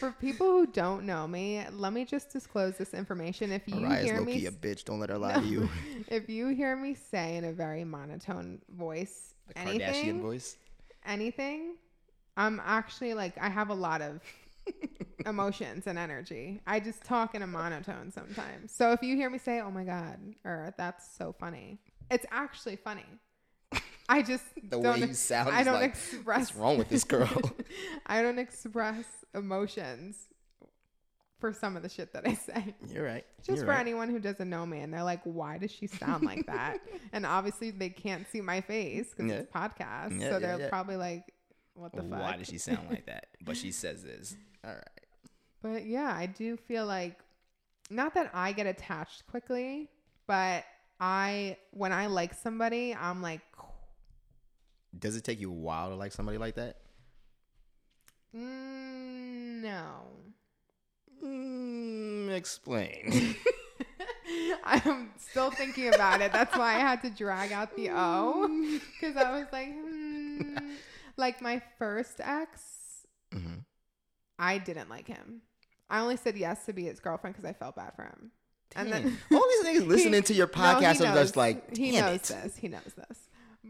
for 0.00 0.10
people 0.12 0.46
who 0.50 0.66
don't 0.66 1.04
know 1.06 1.28
me, 1.28 1.64
let 1.72 1.92
me 1.92 2.04
just 2.04 2.30
disclose 2.32 2.76
this 2.76 2.92
information. 2.92 3.52
If 3.52 3.62
you 3.68 3.76
Mariah's 3.76 4.04
hear 4.10 4.20
me, 4.20 4.46
a 4.46 4.50
bitch. 4.50 4.84
Don't 4.84 4.98
let 4.98 5.10
her 5.10 5.18
lie 5.18 5.34
No. 5.34 5.40
to 5.42 5.46
you. 5.46 5.68
if 6.08 6.28
you 6.28 6.48
hear 6.48 6.74
me 6.76 6.94
say 6.94 7.36
in 7.36 7.44
a 7.44 7.52
very 7.52 7.84
monotone 7.84 8.60
voice 8.76 9.34
The 9.48 9.58
anything, 9.58 9.80
Kardashian 10.18 10.20
voice. 10.20 10.56
anything, 11.06 11.76
I'm 12.36 12.60
actually 12.64 13.14
like 13.14 13.34
I 13.40 13.48
have 13.50 13.68
a 13.70 13.74
lot 13.74 14.02
of 14.02 14.20
emotions 15.26 15.86
and 15.86 15.98
energy. 15.98 16.60
I 16.66 16.80
just 16.80 17.04
talk 17.04 17.34
in 17.34 17.42
a 17.42 17.46
monotone 17.46 18.10
sometimes. 18.10 18.72
So 18.72 18.92
if 18.92 19.02
you 19.02 19.16
hear 19.16 19.30
me 19.30 19.38
say, 19.38 19.60
"Oh 19.60 19.70
my 19.70 19.84
god," 19.84 20.18
or 20.44 20.74
"That's 20.76 21.06
so 21.16 21.32
funny," 21.38 21.78
it's 22.10 22.26
actually 22.30 22.76
funny. 22.76 23.04
I 24.08 24.22
just 24.22 24.44
The 24.70 24.80
don't 24.80 25.00
way 25.00 25.06
you 25.08 25.14
sound 25.14 25.54
I 25.54 25.62
don't 25.64 25.74
like, 25.74 25.90
express. 25.90 26.38
What's 26.50 26.54
wrong 26.56 26.78
with 26.78 26.88
this 26.88 27.04
girl? 27.04 27.28
I 28.06 28.22
don't 28.22 28.38
express 28.38 29.04
emotions 29.34 30.16
for 31.40 31.52
some 31.52 31.76
of 31.76 31.82
the 31.82 31.88
shit 31.88 32.12
that 32.12 32.26
I 32.26 32.34
say. 32.34 32.74
You're 32.88 33.04
right. 33.04 33.24
Just 33.38 33.56
You're 33.58 33.66
for 33.66 33.70
right. 33.72 33.80
anyone 33.80 34.08
who 34.08 34.18
doesn't 34.18 34.48
know 34.48 34.64
me 34.64 34.80
and 34.80 34.92
they're 34.92 35.02
like, 35.02 35.20
why 35.24 35.58
does 35.58 35.70
she 35.70 35.86
sound 35.86 36.24
like 36.24 36.46
that? 36.46 36.78
and 37.12 37.26
obviously 37.26 37.70
they 37.70 37.90
can't 37.90 38.26
see 38.30 38.40
my 38.40 38.60
face 38.60 39.10
because 39.10 39.30
Yeah. 39.30 39.38
it's 39.38 39.52
podcast. 39.52 40.18
Yeah, 40.20 40.30
so 40.30 40.38
yeah, 40.38 40.56
they're 40.56 40.68
probably 40.68 40.96
like, 40.96 41.32
what 41.74 41.92
the 41.92 42.02
fuck? 42.02 42.20
Why 42.20 42.36
does 42.36 42.46
she 42.48 42.58
sound 42.58 42.88
like 42.90 43.06
that? 43.06 43.26
But 43.44 43.56
she 43.56 43.72
says 43.72 44.02
this. 44.02 44.36
All 44.64 44.70
right. 44.72 44.88
But 45.62 45.86
yeah, 45.86 46.14
I 46.14 46.26
do 46.26 46.56
feel 46.56 46.86
like, 46.86 47.18
not 47.90 48.14
that 48.14 48.30
I 48.32 48.52
get 48.52 48.66
attached 48.66 49.26
quickly, 49.26 49.90
but 50.26 50.64
I, 51.00 51.56
when 51.72 51.92
I 51.92 52.06
like 52.06 52.32
somebody, 52.34 52.94
I'm 52.94 53.20
like, 53.22 53.40
Does 54.98 55.16
it 55.16 55.24
take 55.24 55.40
you 55.40 55.50
a 55.50 55.54
while 55.54 55.90
to 55.90 55.94
like 55.96 56.12
somebody 56.12 56.38
like 56.38 56.54
that? 56.56 56.76
mm, 58.34 59.62
no. 59.62 60.02
Mm, 61.24 62.30
explain. 62.34 63.36
I'm 64.64 65.10
still 65.18 65.50
thinking 65.50 65.94
about 65.94 66.20
it. 66.20 66.32
That's 66.32 66.56
why 66.56 66.74
I 66.76 66.78
had 66.78 67.02
to 67.02 67.10
drag 67.10 67.52
out 67.52 67.76
the 67.76 67.90
O 67.90 68.48
because 69.00 69.16
I 69.16 69.32
was 69.38 69.46
like, 69.52 69.72
hmm. 69.72 70.56
like 71.16 71.40
my 71.40 71.62
first 71.78 72.20
ex, 72.20 73.06
hmm 73.32 73.58
I 74.38 74.58
didn't 74.58 74.90
like 74.90 75.06
him. 75.06 75.42
I 75.88 76.00
only 76.00 76.16
said 76.16 76.36
yes 76.36 76.66
to 76.66 76.72
be 76.72 76.84
his 76.84 76.98
girlfriend 76.98 77.36
because 77.36 77.48
I 77.48 77.52
felt 77.52 77.76
bad 77.76 77.92
for 77.94 78.02
him. 78.02 78.32
And 78.74 78.92
then 78.92 79.16
all 79.32 79.44
these 79.48 79.64
niggas 79.64 79.86
listening 79.86 80.22
to 80.24 80.34
your 80.34 80.48
No, 80.48 80.52
podcast 80.60 81.00
are 81.00 81.14
just 81.14 81.36
like, 81.36 81.76
he 81.76 81.92
knows 81.92 82.16
it. 82.30 82.42
this. 82.42 82.56
He 82.56 82.66
knows 82.66 82.92
this. 82.96 83.18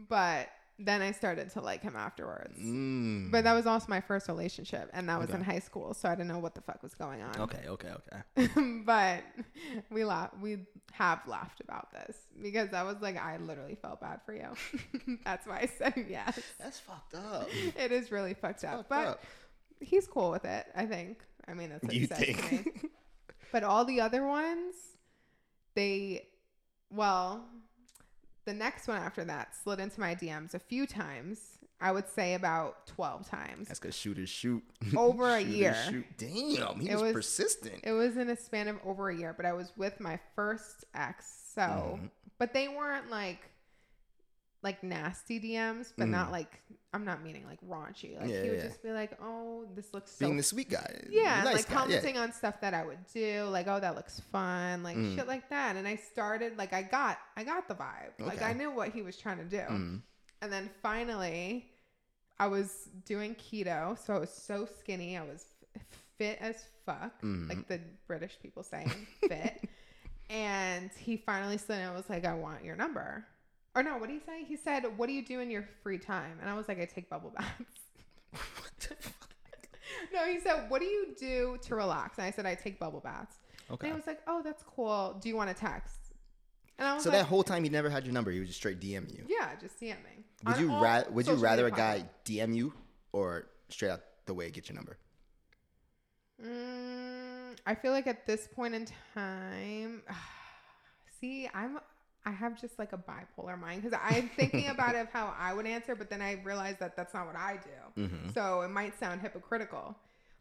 But 0.09 0.49
then 0.77 1.01
I 1.01 1.11
started 1.11 1.49
to 1.51 1.61
like 1.61 1.81
him 1.81 1.95
afterwards. 1.95 2.59
Mm. 2.59 3.31
But 3.31 3.45
that 3.45 3.53
was 3.53 3.65
also 3.65 3.85
my 3.89 4.01
first 4.01 4.27
relationship, 4.27 4.89
and 4.93 5.07
that 5.07 5.17
was 5.19 5.29
Okay. 5.29 5.37
in 5.39 5.43
high 5.43 5.59
school, 5.59 5.93
so 5.93 6.09
I 6.09 6.15
didn't 6.15 6.27
know 6.27 6.39
what 6.39 6.53
the 6.55 6.61
fuck 6.61 6.83
was 6.83 6.93
going 6.93 7.21
on. 7.21 7.35
okay, 7.39 7.63
okay, 7.67 7.91
okay. 8.37 8.81
but 8.85 9.23
we 9.89 10.03
laugh. 10.03 10.31
We 10.41 10.59
have 10.91 11.19
laughed 11.27 11.61
about 11.61 11.91
this 11.93 12.17
because 12.41 12.73
I 12.73 12.83
was 12.83 12.97
like, 13.01 13.17
I 13.17 13.37
literally 13.37 13.75
felt 13.81 14.01
bad 14.01 14.19
for 14.25 14.33
you. 14.33 14.49
That's 15.25 15.47
why 15.47 15.59
I 15.61 15.65
said 15.67 16.05
yes. 16.09 16.39
That's 16.59 16.79
fucked 16.79 17.15
up. 17.15 17.47
It 17.77 17.91
is 17.91 18.11
really 18.11 18.33
fucked 18.33 18.63
up, 18.65 18.77
Fucked 18.77 18.89
but 18.89 19.07
up. 19.07 19.23
he's 19.79 20.07
cool 20.07 20.29
with 20.31 20.43
it. 20.45 20.65
I 20.75 20.85
think. 20.85 21.19
I 21.47 21.53
mean, 21.53 21.69
that's 21.69 21.83
what 21.83 21.93
he 21.93 21.99
You 21.99 22.07
says 22.07 22.17
to 22.19 22.27
me. 22.27 22.33
think? 22.33 22.89
But 23.51 23.63
all 23.63 23.85
the 23.85 24.01
other 24.01 24.25
ones, 24.25 24.73
they, 25.75 26.27
well, 26.89 27.45
the 28.45 28.53
next 28.53 28.87
one 28.87 28.97
after 28.97 29.23
that 29.25 29.55
slid 29.63 29.79
into 29.79 29.99
my 29.99 30.15
DMs 30.15 30.53
a 30.53 30.59
few 30.59 30.85
times. 30.87 31.39
I 31.81 31.91
would 31.91 32.07
say 32.07 32.35
about 32.35 32.87
12 32.87 33.29
times. 33.29 33.67
That's 33.67 33.79
because 33.81 33.95
shooters 33.95 34.29
shoot. 34.29 34.63
Over 34.97 35.35
a 35.35 35.41
year. 35.41 35.75
Shoot. 35.89 36.05
Damn, 36.17 36.79
he 36.79 36.91
was, 36.93 37.01
was- 37.01 37.11
persistent. 37.13 37.81
It 37.83 37.91
was 37.91 38.15
in 38.17 38.29
a 38.29 38.35
span 38.35 38.69
of 38.69 38.77
over 38.85 39.09
a 39.09 39.15
year, 39.15 39.33
but 39.35 39.45
I 39.45 39.51
was 39.53 39.73
with 39.75 39.99
my 39.99 40.17
first 40.35 40.85
ex. 40.95 41.25
So, 41.53 41.61
Mhm. 42.01 42.09
but 42.39 42.53
they 42.53 42.69
weren't 42.69 43.09
like, 43.11 43.39
like 44.61 44.83
nasty 44.83 45.39
DMs, 45.39 45.93
but 45.97 46.07
not 46.07 46.31
like, 46.31 46.61
I'm 46.93 47.05
not 47.05 47.23
meaning 47.23 47.45
like 47.45 47.59
raunchy. 47.61 48.15
Like 48.19 48.29
Mm. 48.29 48.33
Yeah, 48.33 48.43
he 48.43 48.49
would 48.49 48.57
yeah. 48.59 48.65
just 48.67 48.81
be 48.81 48.91
like, 48.91 49.11
oh, 49.21 49.65
this 49.75 49.93
looks 49.93 50.11
so 50.11 50.25
Being 50.25 50.37
the 50.37 50.43
sweet 50.43 50.69
guy. 50.69 51.03
Yeah, 51.09 51.43
nice 51.43 51.53
like 51.55 51.67
guy, 51.69 51.73
yeah. 51.73 51.79
commenting 51.81 52.17
on 52.17 52.31
stuff 52.33 52.59
that 52.61 52.73
I 52.73 52.83
would 52.85 52.97
do, 53.13 53.43
like, 53.51 53.67
oh, 53.67 53.79
that 53.79 53.95
looks 53.95 54.19
fun, 54.31 54.81
like 54.83 54.97
Mm. 54.97 55.15
shit 55.15 55.27
like 55.27 55.49
that. 55.49 55.75
And 55.75 55.87
I 55.87 55.97
started 55.97 56.57
like 56.57 56.73
I 56.73 56.81
got 56.81 57.19
I 57.37 57.43
got 57.43 57.67
the 57.67 57.75
vibe. 57.75 58.19
Like 58.19 58.41
I 58.41 58.53
knew 58.53 58.71
what 58.71 58.89
he 58.89 59.01
was 59.01 59.17
trying 59.17 59.37
to 59.37 59.43
do. 59.45 59.57
Mm. 59.57 60.01
And 60.41 60.51
then 60.51 60.69
finally 60.81 61.65
I 62.39 62.47
was 62.47 62.89
doing 63.05 63.35
keto, 63.35 63.97
so 64.03 64.15
I 64.15 64.19
was 64.19 64.29
so 64.31 64.67
skinny. 64.79 65.17
I 65.17 65.21
was 65.23 65.45
fit 66.17 66.37
as 66.41 66.55
fuck, 66.85 67.21
Mhm. 67.21 67.49
like 67.49 67.67
the 67.67 67.79
British 68.07 68.37
people 68.41 68.63
saying 68.63 68.89
fit. 69.27 69.61
and 70.29 70.89
he 70.97 71.17
finally 71.17 71.57
said, 71.57 71.87
I 71.87 71.93
was 71.93 72.09
like, 72.09 72.25
I 72.25 72.33
want 72.33 72.63
your 72.63 72.75
number. 72.75 73.25
Or 73.75 73.83
no, 73.83 73.97
what 73.97 74.07
did 74.09 74.13
he 74.13 74.25
say? 74.25 74.43
He 74.45 74.55
said, 74.55 74.85
What 74.97 75.07
do 75.07 75.13
you 75.13 75.23
do 75.23 75.39
in 75.41 75.51
your 75.51 75.67
free 75.83 75.97
time? 75.97 76.37
And 76.41 76.49
I 76.49 76.53
was 76.55 76.67
like, 76.67 76.79
I 76.79 76.85
take 76.85 77.09
bubble 77.09 77.31
baths. 77.35 77.51
What 78.31 78.71
the 78.79 78.95
fuck? 78.95 79.29
No, 80.13 80.25
he 80.25 80.39
said, 80.39 80.69
What 80.69 80.79
do 80.81 80.85
you 80.87 81.13
do 81.19 81.57
to 81.63 81.75
relax? 81.75 82.17
And 82.17 82.25
I 82.25 82.31
said, 82.31 82.45
I 82.45 82.55
take 82.55 82.79
bubble 82.79 82.99
baths. 83.01 83.35
Okay. 83.71 83.87
And 83.87 83.95
he 83.95 83.97
was 83.99 84.07
like, 84.07 84.21
Oh, 84.27 84.41
that's 84.43 84.63
cool. 84.63 85.17
Do 85.21 85.29
you 85.29 85.35
want 85.35 85.49
to 85.49 85.55
text? 85.55 85.97
And 86.77 86.87
I 86.87 86.93
was 86.93 87.03
So 87.03 87.09
like, 87.09 87.19
that 87.19 87.25
whole 87.25 87.43
time 87.43 87.63
he 87.63 87.69
never 87.69 87.89
had 87.89 88.05
your 88.05 88.13
number. 88.13 88.31
He 88.31 88.39
was 88.39 88.49
just 88.49 88.59
straight 88.59 88.79
DM 88.79 89.09
you. 89.13 89.23
Yeah, 89.27 89.49
just 89.61 89.79
DMing. 89.79 90.23
Would 90.45 90.57
you 90.57 90.71
all 90.71 90.83
ra- 90.83 91.03
Would 91.09 91.27
you 91.27 91.35
rather 91.35 91.67
a 91.67 91.71
guy 91.71 92.05
DM 92.25 92.55
you 92.55 92.73
or 93.13 93.47
straight 93.69 93.91
out 93.91 94.01
the 94.25 94.33
way 94.33 94.49
get 94.49 94.69
your 94.69 94.75
number? 94.75 94.97
Mm, 96.43 97.55
I 97.65 97.75
feel 97.75 97.91
like 97.93 98.07
at 98.07 98.25
this 98.27 98.47
point 98.53 98.75
in 98.75 98.87
time, 99.13 100.01
see, 101.21 101.49
I'm 101.53 101.79
I 102.25 102.31
have 102.31 102.59
just 102.59 102.79
like 102.79 102.91
a 102.93 102.97
bipolar 102.97 103.59
mind 103.59 103.83
because 103.83 103.97
I'm 104.03 104.29
thinking 104.35 104.67
about 104.69 104.95
it 104.95 104.99
of 104.99 105.09
how 105.09 105.33
I 105.37 105.53
would 105.53 105.65
answer, 105.67 105.95
but 105.95 106.09
then 106.09 106.21
I 106.21 106.39
realize 106.43 106.75
that 106.79 106.95
that's 106.95 107.13
not 107.13 107.27
what 107.27 107.35
I 107.35 107.59
do. 107.63 108.01
Mm-hmm. 108.03 108.29
So 108.33 108.61
it 108.61 108.69
might 108.69 108.97
sound 108.99 109.21
hypocritical. 109.21 109.95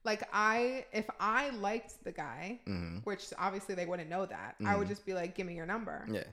Like 0.05 0.23
I, 0.33 0.85
if 0.93 1.07
I 1.21 1.51
liked 1.51 2.03
the 2.05 2.13
guy, 2.13 2.61
Mm-hmm. 2.67 2.99
which 3.05 3.27
obviously 3.39 3.75
they 3.75 3.87
wouldn't 3.87 4.09
know 4.11 4.27
that, 4.27 4.57
I 4.67 4.77
would 4.77 4.87
Mhm. 4.87 4.91
just 4.91 5.07
be 5.07 5.15
like, 5.15 5.35
"Give 5.35 5.47
me 5.47 5.55
your 5.55 5.67
number." 5.67 6.07
Yeah. 6.11 6.25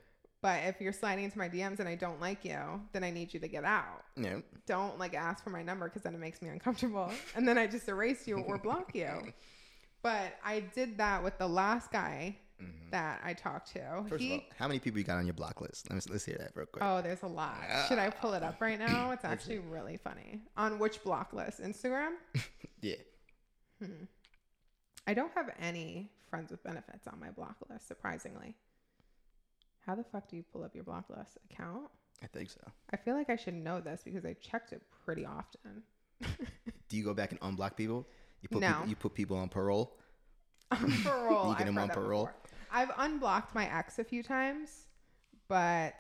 But 0.42 0.64
if 0.66 0.82
you're 0.82 0.92
sliding 0.94 1.24
into 1.26 1.38
my 1.38 1.48
DMs 1.48 1.80
and 1.80 1.88
I 1.88 1.96
don't 1.96 2.20
like 2.20 2.44
you, 2.44 2.82
then 2.94 3.04
I 3.04 3.12
need 3.12 3.34
you 3.34 3.40
to 3.42 3.48
get 3.48 3.64
out. 3.64 4.04
Yeah. 4.16 4.40
Don't 4.66 4.98
like 4.98 5.14
ask 5.14 5.44
for 5.44 5.52
my 5.52 5.62
number 5.64 5.88
because 5.88 6.02
then 6.02 6.16
it 6.16 6.20
makes 6.20 6.42
me 6.42 6.50
uncomfortable. 6.50 7.12
and 7.36 7.48
then 7.48 7.58
I 7.60 7.68
just 7.68 7.88
erase 7.88 8.28
you 8.28 8.40
or 8.40 8.58
block 8.58 8.96
you. 8.96 9.10
But 10.04 10.34
I 10.44 10.62
did 10.62 10.98
that 10.98 11.24
with 11.24 11.38
the 11.38 11.48
last 11.48 11.92
guy 11.92 12.36
Mhm. 12.62 12.92
that 12.92 13.22
I 13.24 13.34
talked 13.34 13.72
to. 13.74 14.06
First 14.10 14.22
he, 14.24 14.36
of 14.36 14.40
all, 14.42 14.46
how 14.60 14.68
many 14.68 14.80
people 14.80 15.00
you 15.00 15.04
got 15.06 15.18
on 15.18 15.26
your 15.26 15.34
block 15.34 15.62
list? 15.62 15.92
Let's 15.92 16.08
let's 16.10 16.26
hear 16.26 16.38
that 16.40 16.52
real 16.56 16.66
quick. 16.68 16.84
oh, 16.84 17.02
there's 17.02 17.24
a 17.24 17.28
lot. 17.28 17.56
Should 17.88 17.98
I 18.00 18.10
pull 18.10 18.34
it 18.34 18.44
up 18.44 18.62
right 18.62 18.78
now? 18.80 19.12
It's 19.12 19.26
actually 19.26 19.60
really 19.60 19.98
funny. 19.98 20.42
On 20.58 20.78
which 20.80 21.04
block 21.04 21.34
list? 21.34 21.62
Instagram? 21.62 22.12
Yeah. 22.84 22.96
Hmm. 23.80 24.06
I 25.06 25.14
don't 25.14 25.32
have 25.36 25.52
any 25.60 26.12
friends 26.32 26.50
with 26.50 26.64
benefits 26.64 27.06
on 27.08 27.20
my 27.20 27.30
block 27.30 27.58
list, 27.70 27.88
surprisingly. 27.88 28.56
How 29.86 29.94
the 29.94 30.04
fuck 30.04 30.28
do 30.30 30.36
you 30.36 30.44
pull 30.52 30.64
up 30.64 30.74
your 30.74 30.84
block 30.84 31.06
list 31.16 31.38
account? 31.52 31.90
I 32.24 32.28
think 32.28 32.50
so. 32.50 32.60
I 32.92 32.98
feel 32.98 33.14
like 33.16 33.30
I 33.30 33.36
should 33.36 33.54
know 33.54 33.82
this 33.82 34.02
because 34.04 34.26
I 34.26 34.34
checked 34.34 34.74
it 34.74 34.82
pretty 35.06 35.26
often. 35.26 35.84
Do 36.90 36.98
you 36.98 37.04
go 37.04 37.14
back 37.14 37.32
and 37.32 37.40
unblock 37.42 37.76
people? 37.76 38.08
You 38.42 38.50
put 38.50 38.62
No. 38.62 38.70
people, 38.74 38.88
you 38.90 38.96
put 38.96 39.14
people 39.14 39.38
on 39.38 39.50
parole. 39.50 39.98
on 40.72 40.92
parole. 41.04 41.50
You 41.50 41.54
get 41.56 41.62
I've 41.64 41.68
him 41.70 41.78
on 41.78 41.90
parole? 41.90 42.26
before. 42.26 42.36
I've 42.72 42.92
unblocked 42.98 43.54
my 43.54 43.66
ex 43.74 44.00
a 44.00 44.04
few 44.04 44.24
times, 44.24 44.70
but 45.48 45.96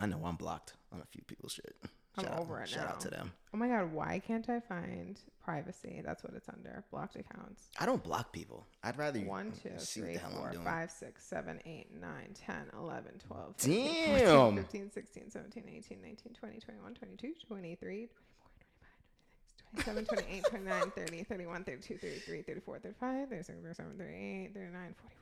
I 0.00 0.06
know 0.06 0.20
I'm 0.24 0.36
blocked 0.36 0.74
on 0.92 1.00
a 1.00 1.06
few 1.06 1.22
people's 1.26 1.52
shit. 1.52 1.74
I'm 2.16 2.24
Shout 2.24 2.40
over 2.40 2.56
out, 2.58 2.64
it 2.64 2.68
Shout 2.70 2.88
out 2.88 3.00
to 3.00 3.10
them. 3.10 3.32
oh 3.54 3.58
my 3.58 3.68
god, 3.68 3.92
why 3.92 4.20
can't 4.26 4.48
I 4.48 4.58
find 4.58 5.20
privacy? 5.44 6.02
That's 6.04 6.24
what 6.24 6.34
it's 6.34 6.48
under. 6.48 6.82
Blocked 6.90 7.14
accounts. 7.16 7.68
I 7.78 7.86
don't 7.86 8.02
block 8.02 8.32
people. 8.32 8.66
I'd 8.82 8.98
rather 8.98 9.20
you 9.20 9.26
1, 9.26 9.52
2, 9.62 9.70
see 9.78 10.00
3, 10.00 10.08
what 10.10 10.14
the 10.14 10.20
hell 10.20 10.30
4, 10.38 10.46
I'm 10.46 10.52
doing. 10.52 10.64
5, 10.64 10.90
6, 10.90 11.24
7, 11.24 11.60
8, 11.64 11.86
9, 12.00 12.10
10, 12.34 12.56
11, 12.80 13.12
12, 13.26 13.56
Damn. 13.58 14.56
15, 14.56 14.90
16, 14.90 15.30
17, 15.30 15.64
18, 15.76 16.02
19, 16.02 16.34
20, 16.34 16.58
21, 16.60 16.94
22, 16.94 17.34
23, 17.46 18.08
24, 19.84 19.84
25, 19.84 19.84
26, 19.84 19.84
27, 19.84 20.04
28, 20.06 20.44
29, 20.44 20.90
30, 20.90 21.22
31, 21.24 21.64
32, 21.64 21.98
33, 21.98 22.42
34, 22.42 22.78
35, 22.80 23.28
36, 23.28 23.58
37, 23.62 23.98
38, 23.98 24.50
39, 24.54 24.94
40, 25.00 25.14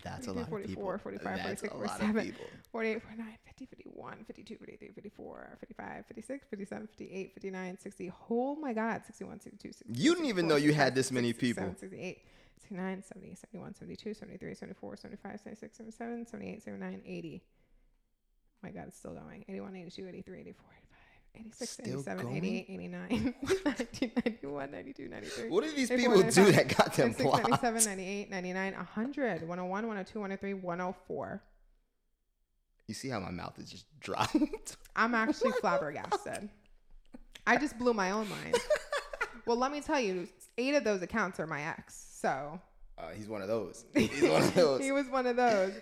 42, 0.00 0.02
That's 0.02 0.26
a 0.26 0.32
43, 0.32 0.34
lot 0.34 0.42
of 0.42 0.66
people. 0.66 0.82
44, 0.82 0.98
45, 0.98 1.36
That's 1.36 1.60
46, 1.60 1.72
a 1.72 1.76
lot 1.76 1.84
of 1.84 1.90
47, 1.90 2.24
people. 2.24 2.46
48, 2.72 3.02
49, 3.02 3.38
50, 3.44 3.66
51, 3.66 4.24
52, 4.24 4.56
53, 4.56 4.88
54, 4.94 5.56
55, 5.60 6.06
56, 6.06 6.46
57, 6.50 6.86
58, 6.86 7.34
59, 7.34 7.78
60. 7.78 8.12
Oh 8.30 8.56
my 8.56 8.72
God, 8.72 9.02
61, 9.04 9.40
62, 9.40 9.72
63. 9.72 10.02
You 10.02 10.14
didn't 10.14 10.28
even 10.28 10.48
know 10.48 10.56
you 10.56 10.72
had 10.72 10.94
this 10.94 11.12
many 11.12 11.28
66, 11.32 11.58
people. 11.58 11.76
68, 11.78 12.18
69, 12.60 13.02
70, 13.02 13.34
71, 13.34 13.74
72, 13.74 14.14
73, 14.14 14.54
74, 14.54 14.96
75, 14.96 15.40
76, 15.40 15.76
77, 15.76 16.26
78, 16.26 16.62
79, 16.62 17.02
80. 17.06 17.42
Oh 17.44 17.48
my 18.62 18.70
God, 18.70 18.84
it's 18.88 18.98
still 18.98 19.14
going. 19.14 19.44
81, 19.48 19.76
82, 19.76 20.08
83, 20.08 20.40
84, 20.40 20.64
85, 20.78 20.81
86, 21.34 21.70
Still 21.72 21.86
87, 22.00 22.24
going? 22.24 22.36
88, 22.36 22.66
89, 22.68 23.34
90, 23.64 24.12
91, 24.26 24.70
92, 24.70 25.08
93. 25.08 25.48
What 25.48 25.64
do 25.64 25.72
these 25.72 25.88
people 25.88 26.22
do 26.22 26.52
that 26.52 26.76
got 26.76 26.92
them 26.94 27.08
96, 27.08 27.22
blocked? 27.22 27.42
97, 27.48 27.84
98, 27.84 28.30
99, 28.30 28.72
100, 28.74 29.30
101, 29.48 29.68
102, 29.86 30.18
103, 30.20 30.54
104. 30.54 31.42
You 32.88 32.94
see 32.94 33.08
how 33.08 33.20
my 33.20 33.30
mouth 33.30 33.58
is 33.58 33.70
just 33.70 33.86
dropped? 34.00 34.36
I'm 34.94 35.14
actually 35.14 35.52
flabbergasted. 35.52 36.48
I 37.46 37.56
just 37.56 37.78
blew 37.78 37.94
my 37.94 38.10
own 38.10 38.28
mind. 38.28 38.56
Well, 39.44 39.56
let 39.56 39.72
me 39.72 39.80
tell 39.80 39.98
you, 39.98 40.28
eight 40.56 40.74
of 40.76 40.84
those 40.84 41.02
accounts 41.02 41.40
are 41.40 41.48
my 41.48 41.62
ex. 41.62 42.00
So 42.20 42.60
Uh, 42.96 43.08
he's 43.16 43.26
one 43.26 43.42
of 43.42 43.48
those. 43.48 43.84
He's 43.92 44.22
one 44.22 44.40
of 44.40 44.54
those. 44.54 44.80
he 44.80 44.92
was 44.92 45.08
one 45.08 45.26
of 45.26 45.34
those. 45.34 45.72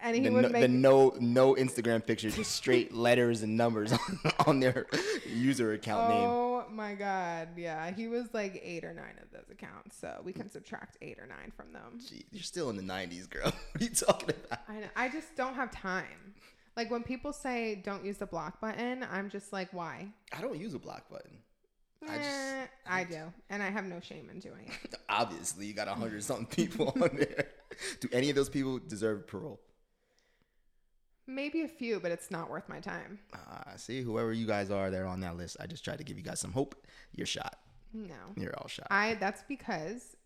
And 0.00 0.14
he 0.14 0.22
the, 0.22 0.30
would 0.30 0.42
no, 0.42 0.48
make 0.50 0.62
the 0.62 0.68
no 0.68 1.14
no 1.18 1.54
Instagram 1.54 2.06
picture, 2.06 2.30
just 2.30 2.52
straight 2.52 2.94
letters 3.06 3.42
and 3.42 3.56
numbers 3.56 3.92
on, 3.92 4.20
on 4.46 4.60
their 4.60 4.86
user 5.26 5.72
account 5.72 6.10
name. 6.10 6.28
Oh 6.28 6.64
my 6.70 6.94
god, 6.94 7.48
yeah. 7.56 7.90
He 7.90 8.06
was 8.06 8.28
like 8.32 8.60
eight 8.64 8.84
or 8.84 8.94
nine 8.94 9.16
of 9.20 9.30
those 9.32 9.50
accounts. 9.50 9.96
So 9.98 10.20
we 10.24 10.32
can 10.32 10.48
subtract 10.48 10.98
eight 11.02 11.18
or 11.18 11.26
nine 11.26 11.52
from 11.56 11.72
them. 11.72 11.98
Gee, 12.08 12.24
you're 12.30 12.42
still 12.44 12.70
in 12.70 12.76
the 12.76 12.82
'90s, 12.82 13.28
girl. 13.28 13.52
What 13.72 13.80
are 13.80 13.84
you 13.84 13.90
talking 13.90 14.30
about? 14.30 14.60
I 14.68 14.74
know, 14.80 14.86
I 14.94 15.08
just 15.08 15.34
don't 15.36 15.54
have 15.54 15.70
time. 15.72 16.34
Like 16.76 16.92
when 16.92 17.02
people 17.02 17.32
say 17.32 17.80
don't 17.84 18.04
use 18.04 18.18
the 18.18 18.26
block 18.26 18.60
button, 18.60 19.04
I'm 19.10 19.28
just 19.30 19.52
like, 19.52 19.72
why? 19.72 20.08
I 20.32 20.40
don't 20.40 20.58
use 20.60 20.74
a 20.74 20.78
block 20.78 21.10
button. 21.10 21.38
I 22.08 22.16
just- 22.18 22.28
Eh, 22.28 22.66
I 22.86 23.02
do, 23.04 23.32
and 23.50 23.60
I 23.62 23.70
have 23.70 23.84
no 23.84 23.98
shame 23.98 24.28
in 24.30 24.38
doing 24.38 24.70
it. 24.84 24.94
Obviously, 25.08 25.66
you 25.66 25.74
got 25.74 25.88
a 25.88 25.94
hundred 25.94 26.22
something 26.22 26.46
people 26.46 26.92
on 27.02 27.10
there. 27.16 27.48
Do 28.00 28.08
any 28.12 28.30
of 28.30 28.36
those 28.36 28.48
people 28.48 28.78
deserve 28.78 29.26
parole? 29.26 29.58
Maybe 31.28 31.60
a 31.62 31.68
few, 31.68 32.00
but 32.00 32.10
it's 32.10 32.30
not 32.30 32.48
worth 32.48 32.68
my 32.70 32.80
time. 32.80 33.18
Uh, 33.34 33.76
see, 33.76 34.00
whoever 34.00 34.32
you 34.32 34.46
guys 34.46 34.70
are, 34.70 34.90
they're 34.90 35.06
on 35.06 35.20
that 35.20 35.36
list. 35.36 35.58
I 35.60 35.66
just 35.66 35.84
tried 35.84 35.98
to 35.98 36.04
give 36.04 36.16
you 36.16 36.24
guys 36.24 36.40
some 36.40 36.52
hope. 36.52 36.74
You're 37.12 37.26
shot. 37.26 37.58
No. 37.92 38.14
You're 38.34 38.54
all 38.58 38.66
shot. 38.66 38.86
I 38.90 39.14
that's 39.20 39.42
because 39.46 40.16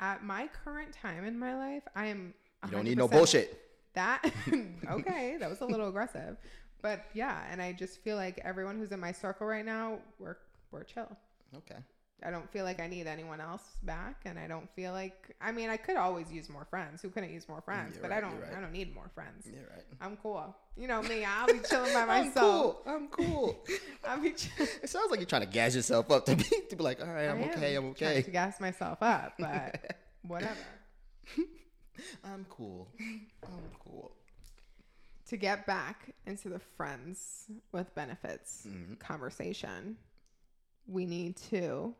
at 0.00 0.24
my 0.24 0.48
current 0.64 0.92
time 0.92 1.24
in 1.24 1.38
my 1.38 1.56
life, 1.56 1.84
I 1.94 2.06
am 2.06 2.34
you 2.64 2.72
don't 2.72 2.84
need 2.84 2.98
no 2.98 3.06
bullshit. 3.06 3.60
That 3.94 4.24
okay, 4.90 5.36
that 5.38 5.48
was 5.48 5.60
a 5.60 5.64
little 5.64 5.88
aggressive. 5.88 6.36
But 6.82 7.04
yeah, 7.14 7.42
and 7.50 7.62
I 7.62 7.72
just 7.72 8.02
feel 8.02 8.16
like 8.16 8.40
everyone 8.44 8.78
who's 8.78 8.90
in 8.90 9.00
my 9.00 9.12
circle 9.12 9.46
right 9.46 9.64
now, 9.64 9.98
we're 10.18 10.38
we're 10.72 10.84
chill. 10.84 11.08
Okay. 11.56 11.78
I 12.24 12.30
don't 12.32 12.50
feel 12.50 12.64
like 12.64 12.80
I 12.80 12.88
need 12.88 13.06
anyone 13.06 13.40
else 13.40 13.62
back 13.84 14.22
and 14.24 14.38
I 14.40 14.48
don't 14.48 14.68
feel 14.74 14.92
like 14.92 15.36
I 15.40 15.52
mean 15.52 15.70
I 15.70 15.76
could 15.76 15.96
always 15.96 16.32
use 16.32 16.48
more 16.48 16.64
friends. 16.64 17.00
Who 17.00 17.10
couldn't 17.10 17.30
use 17.32 17.48
more 17.48 17.60
friends? 17.60 17.94
You're 17.94 18.02
but 18.02 18.10
right, 18.10 18.18
I 18.18 18.20
don't 18.20 18.40
right. 18.40 18.54
I 18.56 18.60
don't 18.60 18.72
need 18.72 18.92
more 18.94 19.08
friends. 19.14 19.46
You're 19.46 19.68
right. 19.70 19.84
I'm 20.00 20.16
cool. 20.16 20.54
You 20.76 20.88
know 20.88 21.00
me, 21.02 21.24
I'll 21.24 21.46
be 21.46 21.60
chilling 21.60 21.92
by 21.92 22.04
myself. 22.24 22.78
I'm 22.86 23.08
cool. 23.08 23.22
I'm 23.24 23.64
cool. 23.64 23.64
I'll 24.04 24.20
be 24.20 24.32
chill- 24.32 24.66
it 24.82 24.88
sounds 24.90 25.10
like 25.10 25.20
you're 25.20 25.26
trying 25.28 25.42
to 25.42 25.48
gas 25.48 25.76
yourself 25.76 26.10
up 26.10 26.26
to 26.26 26.34
be 26.34 26.44
to 26.70 26.76
be 26.76 26.82
like, 26.82 27.00
all 27.00 27.06
right, 27.06 27.28
I'm 27.28 27.38
I 27.42 27.50
okay. 27.50 27.74
I'm 27.76 27.94
trying 27.94 28.10
okay. 28.12 28.22
To 28.22 28.30
gas 28.32 28.60
myself 28.60 28.98
up, 29.00 29.34
but 29.38 29.96
whatever. 30.22 30.54
I'm 32.24 32.46
cool. 32.48 32.88
I'm 33.00 33.70
cool. 33.84 34.12
to 35.28 35.36
get 35.36 35.66
back 35.66 36.14
into 36.26 36.48
the 36.48 36.58
friends 36.76 37.44
with 37.72 37.94
benefits 37.94 38.66
Mm-hmm. 38.68 38.94
conversation, 38.94 39.96
we 40.86 41.04
need 41.06 41.36
to 41.50 41.94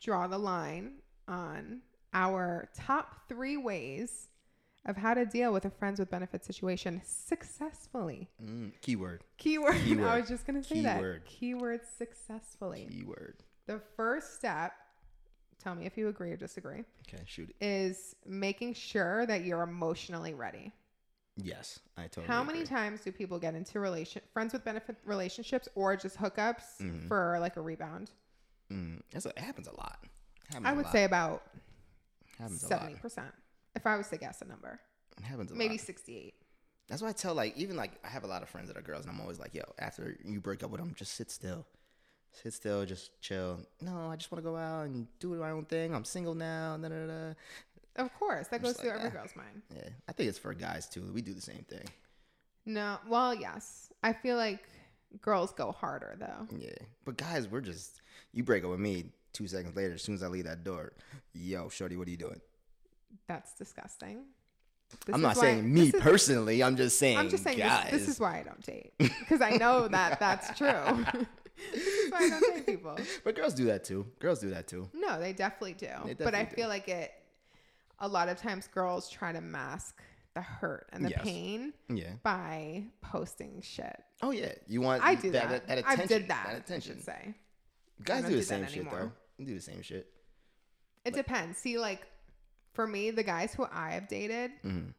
draw 0.00 0.26
the 0.26 0.38
line 0.38 0.94
on 1.28 1.80
our 2.12 2.68
top 2.74 3.28
three 3.28 3.56
ways 3.56 4.28
of 4.86 4.96
how 4.96 5.12
to 5.14 5.26
deal 5.26 5.52
with 5.52 5.64
a 5.66 5.70
friends 5.70 6.00
with 6.00 6.10
benefits 6.10 6.46
situation 6.46 7.00
successfully. 7.04 8.28
Mm, 8.42 8.72
keyword. 8.80 9.24
Keyword. 9.36 9.76
I 10.00 10.18
was 10.20 10.28
just 10.28 10.46
going 10.46 10.60
to 10.60 10.66
say 10.66 10.76
Keyword. 10.76 11.22
that. 11.22 11.26
Keyword 11.26 11.80
successfully. 11.98 12.88
Keyword. 12.90 13.36
The 13.66 13.80
first 13.96 14.34
step, 14.36 14.72
tell 15.62 15.74
me 15.74 15.84
if 15.86 15.96
you 15.98 16.08
agree 16.08 16.32
or 16.32 16.36
disagree, 16.36 16.82
Okay, 17.06 17.22
shoot 17.26 17.50
it. 17.50 17.64
is 17.64 18.16
making 18.26 18.74
sure 18.74 19.26
that 19.26 19.44
you're 19.44 19.62
emotionally 19.62 20.32
ready. 20.34 20.72
Yes, 21.36 21.78
I 21.96 22.02
totally. 22.02 22.26
How 22.26 22.42
many 22.42 22.60
agree. 22.60 22.68
times 22.76 23.00
do 23.02 23.12
people 23.12 23.38
get 23.38 23.54
into 23.54 23.80
relation 23.80 24.20
friends 24.32 24.52
with 24.52 24.64
benefit 24.64 24.96
relationships 25.04 25.68
or 25.74 25.94
just 25.96 26.16
hookups 26.18 26.80
Mhm. 26.80 27.06
for 27.06 27.36
like 27.40 27.56
a 27.56 27.60
rebound? 27.60 28.10
Mm, 28.72 29.00
that's 29.10 29.26
a, 29.26 29.30
it 29.30 29.38
happens 29.38 29.66
a 29.66 29.76
lot. 29.76 29.98
Happens 30.48 30.66
I 30.66 30.72
would 30.72 30.84
lot. 30.86 30.92
say 30.92 31.04
about 31.04 31.42
seventy 32.56 32.94
percent. 32.94 33.32
If 33.74 33.86
I 33.86 33.96
was 33.96 34.08
to 34.08 34.16
guess 34.16 34.42
a 34.42 34.44
number, 34.46 34.80
It 35.18 35.24
happens 35.24 35.50
a 35.50 35.54
maybe 35.54 35.76
sixty-eight. 35.78 36.34
That's 36.88 37.02
why 37.02 37.08
I 37.08 37.12
tell 37.12 37.34
like 37.34 37.56
even 37.56 37.76
like 37.76 37.92
I 38.04 38.08
have 38.08 38.24
a 38.24 38.26
lot 38.26 38.42
of 38.42 38.48
friends 38.48 38.68
that 38.68 38.76
are 38.76 38.82
girls, 38.82 39.04
and 39.06 39.14
I'm 39.14 39.20
always 39.20 39.38
like, 39.38 39.54
yo, 39.54 39.62
after 39.78 40.16
you 40.24 40.40
break 40.40 40.62
up 40.62 40.70
with 40.70 40.80
them, 40.80 40.92
just 40.96 41.14
sit 41.14 41.30
still, 41.30 41.66
sit 42.32 42.52
still, 42.52 42.84
just 42.84 43.20
chill. 43.20 43.60
No, 43.80 44.08
I 44.10 44.16
just 44.16 44.30
want 44.32 44.42
to 44.44 44.50
go 44.50 44.56
out 44.56 44.86
and 44.86 45.06
do 45.20 45.34
my 45.34 45.50
own 45.50 45.64
thing. 45.66 45.94
I'm 45.94 46.04
single 46.04 46.34
now. 46.34 46.76
Da, 46.76 46.88
da, 46.88 47.06
da. 47.06 47.34
Of 47.96 48.12
course, 48.18 48.48
that 48.48 48.62
goes 48.62 48.72
Just 48.72 48.80
through 48.80 48.90
like 48.90 48.98
every 49.00 49.10
that. 49.10 49.16
girl's 49.16 49.36
mind. 49.36 49.62
Yeah, 49.74 49.88
I 50.08 50.12
think 50.12 50.28
it's 50.28 50.38
for 50.38 50.54
guys 50.54 50.88
too. 50.88 51.10
We 51.14 51.22
do 51.22 51.34
the 51.34 51.40
same 51.40 51.64
thing. 51.68 51.84
No, 52.66 52.98
well, 53.08 53.34
yes, 53.34 53.92
I 54.02 54.12
feel 54.12 54.36
like 54.36 54.68
girls 55.22 55.52
go 55.52 55.72
harder 55.72 56.16
though. 56.18 56.46
Yeah, 56.56 56.70
but 57.04 57.16
guys, 57.16 57.48
we're 57.48 57.60
just 57.60 58.00
you 58.32 58.42
break 58.44 58.64
up 58.64 58.70
with 58.70 58.80
me. 58.80 59.06
Two 59.32 59.46
seconds 59.46 59.76
later, 59.76 59.94
as 59.94 60.02
soon 60.02 60.16
as 60.16 60.22
I 60.24 60.26
leave 60.26 60.44
that 60.46 60.64
door, 60.64 60.92
yo, 61.34 61.68
shorty, 61.68 61.96
what 61.96 62.08
are 62.08 62.10
you 62.10 62.16
doing? 62.16 62.40
That's 63.28 63.52
disgusting. 63.54 64.24
This 65.06 65.14
I'm 65.14 65.20
not 65.20 65.36
why- 65.36 65.42
saying 65.42 65.72
me 65.72 65.88
is- 65.88 65.94
personally. 66.00 66.62
I'm 66.64 66.76
just 66.76 66.98
saying. 66.98 67.16
I'm 67.16 67.28
just 67.28 67.44
saying 67.44 67.58
guys. 67.58 67.90
this, 67.92 68.00
this 68.02 68.08
is 68.08 68.20
why 68.20 68.40
I 68.40 68.42
don't 68.42 68.60
date 68.66 68.92
because 68.98 69.40
I 69.40 69.50
know 69.56 69.86
that 69.86 70.18
that's 70.18 70.48
true. 70.58 70.68
this 71.72 71.86
is 71.86 72.10
why 72.10 72.18
I 72.24 72.28
don't 72.30 72.54
date 72.56 72.66
people. 72.66 72.96
But 73.24 73.36
girls 73.36 73.54
do 73.54 73.66
that 73.66 73.84
too. 73.84 74.06
Girls 74.18 74.40
do 74.40 74.50
that 74.50 74.66
too. 74.66 74.88
No, 74.92 75.20
they 75.20 75.32
definitely 75.32 75.74
do. 75.74 75.90
They 76.06 76.14
but 76.14 76.34
I 76.34 76.42
do. 76.44 76.56
feel 76.56 76.68
like 76.68 76.88
it. 76.88 77.12
A 78.00 78.08
lot 78.08 78.28
of 78.28 78.36
times, 78.38 78.66
girls 78.66 79.08
try 79.10 79.30
to 79.30 79.40
mask 79.40 80.00
the 80.34 80.40
hurt 80.40 80.88
and 80.92 81.04
the 81.04 81.10
Yes. 81.10 81.20
pain 81.22 81.72
Yeah. 81.88 82.12
by 82.24 82.84
posting 83.02 83.60
shit. 83.62 84.02
Oh 84.22 84.30
yeah. 84.30 84.52
You 84.66 84.80
want 84.80 85.02
I 85.04 85.14
do 85.14 85.30
that, 85.30 85.48
that. 85.48 85.66
that, 85.68 85.78
I 85.86 85.92
attention. 85.94 86.08
did 86.08 86.28
that. 86.28 86.46
That 86.46 86.54
I 86.54 86.58
attention. 86.58 86.96
should 86.96 87.04
say. 87.04 87.34
Guys 88.04 88.24
do 88.24 88.30
the 88.30 88.36
do 88.36 88.42
same 88.42 88.66
shit 88.66 88.76
anymore. 88.78 88.98
though. 89.00 89.12
You 89.38 89.46
do 89.46 89.54
the 89.54 89.60
same 89.60 89.82
shit. 89.82 90.08
It 91.04 91.14
depends. 91.14 91.58
See, 91.58 91.78
like 91.78 92.06
for 92.72 92.86
me, 92.86 93.10
the 93.10 93.22
guys 93.22 93.52
who 93.54 93.66
I 93.70 93.90
have 93.92 94.08
dated, 94.08 94.52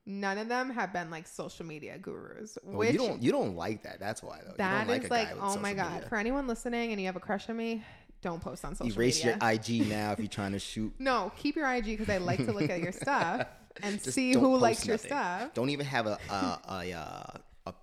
none 0.05 0.37
of 0.37 0.49
them 0.49 0.69
have 0.71 0.91
been 0.91 1.09
like 1.09 1.27
social 1.27 1.65
media 1.65 1.97
gurus. 1.97 2.57
Well, 2.63 2.79
which 2.79 2.93
you 2.93 2.97
don't 2.97 3.21
you 3.21 3.31
don't 3.31 3.55
like 3.55 3.83
that. 3.83 3.99
That's 3.99 4.21
why 4.23 4.39
though. 4.45 4.53
that 4.57 4.71
you 4.71 4.77
don't 4.79 4.87
like 4.87 5.03
is 5.03 5.09
a 5.09 5.13
like, 5.13 5.29
oh 5.39 5.57
my 5.59 5.73
god. 5.73 5.93
media. 5.93 6.09
For 6.09 6.17
anyone 6.17 6.47
listening 6.47 6.91
and 6.91 6.99
you 6.99 7.07
have 7.07 7.15
a 7.15 7.21
crush 7.21 7.49
on 7.49 7.57
me, 7.57 7.83
don't 8.21 8.41
post 8.41 8.65
on 8.65 8.75
social 8.75 8.87
media. 8.87 8.97
Erase 8.99 9.23
media. 9.23 9.37
your 9.41 9.51
IG 9.83 9.87
now 9.89 10.11
if 10.11 10.19
you're 10.19 10.27
trying 10.27 10.51
to 10.53 10.59
shoot. 10.59 10.93
no, 10.99 11.31
keep 11.37 11.55
your 11.55 11.71
IG 11.71 11.85
because 11.85 12.09
I 12.09 12.17
like 12.17 12.43
to 12.45 12.51
look 12.51 12.69
at 12.69 12.81
your 12.81 12.91
stuff 12.91 13.47
and 13.83 14.01
Just 14.03 14.15
see 14.15 14.33
who 14.33 14.57
likes 14.57 14.85
your 14.85 14.97
stuff. 14.97 15.53
Don't 15.53 15.69
even 15.69 15.85
have 15.85 16.07
a 16.07 16.17
a 16.29 16.59
a, 16.69 16.93
uh, 16.93 17.23
a 17.67 17.73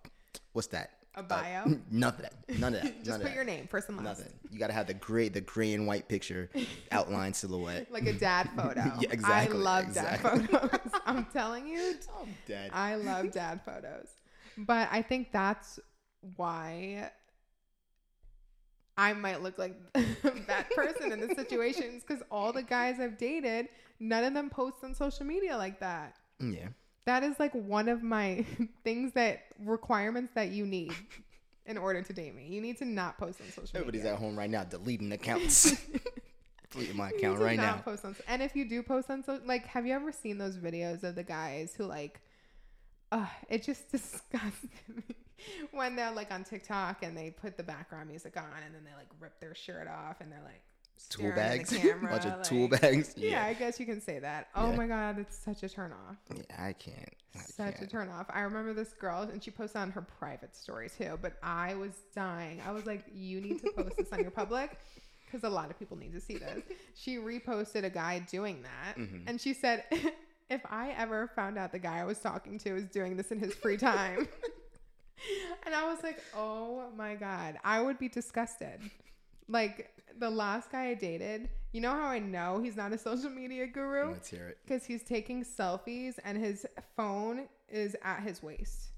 what's 0.52 0.68
that? 0.68 0.90
A 1.18 1.22
bio. 1.22 1.64
Uh, 1.66 1.74
none 1.90 2.14
of 2.14 2.22
that. 2.22 2.32
None 2.58 2.74
of 2.74 2.82
that. 2.84 3.04
Just 3.04 3.20
put 3.22 3.34
your 3.34 3.44
name 3.44 3.66
first 3.66 3.88
and 3.88 3.96
last. 3.98 4.18
Nothing. 4.20 4.32
You 4.50 4.58
gotta 4.58 4.72
have 4.72 4.86
the 4.86 4.94
gray, 4.94 5.28
the 5.28 5.40
gray 5.40 5.74
and 5.74 5.86
white 5.86 6.08
picture, 6.08 6.48
outline 6.92 7.34
silhouette. 7.34 7.90
Like 7.90 8.06
a 8.06 8.12
dad 8.12 8.50
photo. 8.56 8.92
Yeah, 9.00 9.08
exactly, 9.10 9.56
I 9.56 9.60
love 9.60 9.84
exactly. 9.84 10.46
dad 10.46 10.50
photos. 10.50 10.92
I'm 11.04 11.24
telling 11.32 11.66
you, 11.66 11.94
I'm 12.20 12.34
dead. 12.46 12.70
I 12.72 12.94
love 12.94 13.32
dad 13.32 13.60
photos. 13.64 14.08
But 14.56 14.88
I 14.92 15.02
think 15.02 15.32
that's 15.32 15.80
why 16.36 17.10
I 18.96 19.12
might 19.12 19.42
look 19.42 19.58
like 19.58 19.76
that 19.94 20.70
person 20.74 21.12
in 21.12 21.20
the 21.20 21.34
situations 21.34 22.04
because 22.06 22.22
all 22.30 22.52
the 22.52 22.62
guys 22.62 23.00
I've 23.00 23.18
dated, 23.18 23.68
none 24.00 24.24
of 24.24 24.34
them 24.34 24.50
post 24.50 24.78
on 24.84 24.94
social 24.94 25.26
media 25.26 25.56
like 25.56 25.80
that. 25.80 26.16
yeah. 26.40 26.68
That 27.06 27.22
is 27.22 27.38
like 27.38 27.52
one 27.54 27.88
of 27.88 28.02
my 28.02 28.44
things 28.84 29.12
that 29.12 29.44
requirements 29.64 30.32
that 30.34 30.50
you 30.50 30.66
need 30.66 30.92
in 31.66 31.78
order 31.78 32.02
to 32.02 32.12
date 32.12 32.34
me. 32.34 32.46
You 32.48 32.60
need 32.60 32.78
to 32.78 32.84
not 32.84 33.18
post 33.18 33.40
on 33.40 33.48
social 33.48 33.70
Everybody's 33.74 34.00
media. 34.02 34.14
at 34.14 34.18
home 34.18 34.36
right 34.36 34.50
now 34.50 34.64
deleting 34.64 35.12
accounts. 35.12 35.76
deleting 36.70 36.96
my 36.96 37.10
account 37.10 37.38
right 37.38 37.56
now. 37.56 37.76
Post 37.84 38.04
on, 38.04 38.16
and 38.26 38.42
if 38.42 38.54
you 38.56 38.68
do 38.68 38.82
post 38.82 39.10
on 39.10 39.22
social, 39.22 39.46
like, 39.46 39.66
have 39.66 39.86
you 39.86 39.94
ever 39.94 40.12
seen 40.12 40.38
those 40.38 40.56
videos 40.56 41.02
of 41.02 41.14
the 41.14 41.22
guys 41.22 41.74
who 41.74 41.84
like, 41.84 42.20
uh, 43.12 43.26
it 43.48 43.62
just 43.62 43.88
disgusts 43.92 44.66
me 44.88 45.14
when 45.70 45.96
they're 45.96 46.12
like 46.12 46.30
on 46.32 46.44
TikTok 46.44 47.02
and 47.02 47.16
they 47.16 47.30
put 47.30 47.56
the 47.56 47.62
background 47.62 48.08
music 48.08 48.36
on 48.36 48.62
and 48.64 48.74
then 48.74 48.82
they 48.84 48.94
like 48.96 49.08
rip 49.20 49.38
their 49.40 49.54
shirt 49.54 49.88
off 49.88 50.20
and 50.20 50.30
they're 50.32 50.42
like 50.42 50.62
Tool 51.06 51.32
bags. 51.32 51.70
camera, 51.70 52.10
Bunch 52.10 52.24
of 52.24 52.32
like- 52.32 52.42
tool 52.42 52.68
bags. 52.68 53.14
Yeah. 53.16 53.30
Yeah. 53.30 53.44
I 53.46 53.54
guess 53.54 53.78
you 53.78 53.86
can 53.86 54.00
say 54.00 54.18
that. 54.18 54.48
Oh 54.54 54.70
Yeah. 54.70 54.76
my 54.76 54.86
god, 54.86 55.18
it's 55.18 55.36
such 55.38 55.62
a 55.62 55.68
turn 55.68 55.92
off. 55.92 56.16
Yeah, 56.34 56.42
I 56.58 56.72
can't. 56.72 57.14
I 57.34 57.38
Such 57.40 57.74
a 57.74 57.78
can't. 57.78 57.90
turn 57.90 58.08
off. 58.08 58.26
I 58.30 58.40
remember 58.40 58.72
this 58.74 58.92
girl, 58.94 59.22
and 59.22 59.42
she 59.42 59.50
posted 59.50 59.80
on 59.80 59.90
her 59.92 60.02
private 60.02 60.56
story 60.56 60.88
too. 60.90 61.18
But 61.22 61.34
I 61.42 61.74
was 61.76 61.92
dying. 62.14 62.60
I 62.66 62.72
was 62.72 62.84
like, 62.86 63.04
"You 63.14 63.40
need 63.40 63.60
to 63.62 63.70
post 63.72 63.96
this 63.96 64.12
on 64.12 64.20
your 64.20 64.30
public, 64.32 64.76
because 65.26 65.44
a 65.44 65.48
lot 65.50 65.70
of 65.70 65.78
people 65.78 65.96
need 65.96 66.12
to 66.14 66.20
see 66.20 66.36
this." 66.38 66.62
She 66.94 67.16
reposted 67.16 67.84
a 67.84 67.90
guy 67.90 68.18
doing 68.20 68.62
that, 68.62 68.96
Mhm. 68.96 69.24
and 69.28 69.40
she 69.40 69.54
said, 69.54 69.84
"If 70.50 70.62
I 70.68 70.90
ever 70.96 71.28
found 71.36 71.58
out 71.58 71.70
the 71.72 71.78
guy 71.78 71.98
I 72.00 72.04
was 72.04 72.18
talking 72.18 72.58
to 72.60 72.74
is 72.76 72.86
doing 72.86 73.16
this 73.16 73.30
in 73.30 73.38
his 73.38 73.54
free 73.54 73.76
time," 73.76 74.26
and 75.66 75.74
I 75.74 75.84
was 75.92 76.02
like, 76.02 76.20
"Oh 76.34 76.90
my 76.96 77.14
god, 77.14 77.58
I 77.64 77.80
would 77.80 77.98
be 77.98 78.08
disgusted." 78.08 78.80
Like 79.48 79.90
the 80.18 80.30
last 80.30 80.70
guy 80.70 80.88
I 80.88 80.94
dated, 80.94 81.48
you 81.72 81.80
know 81.80 81.92
how 81.92 82.06
I 82.06 82.18
know 82.18 82.60
he's 82.62 82.76
not 82.76 82.92
a 82.92 82.98
social 82.98 83.30
media 83.30 83.66
guru? 83.66 84.12
Let's 84.12 84.28
hear 84.28 84.48
it. 84.48 84.58
Because 84.66 84.84
he's 84.84 85.02
taking 85.02 85.44
selfies 85.44 86.14
and 86.24 86.38
his 86.38 86.66
phone 86.96 87.48
is 87.68 87.96
at 88.02 88.20
his 88.22 88.42
waist. 88.42 88.90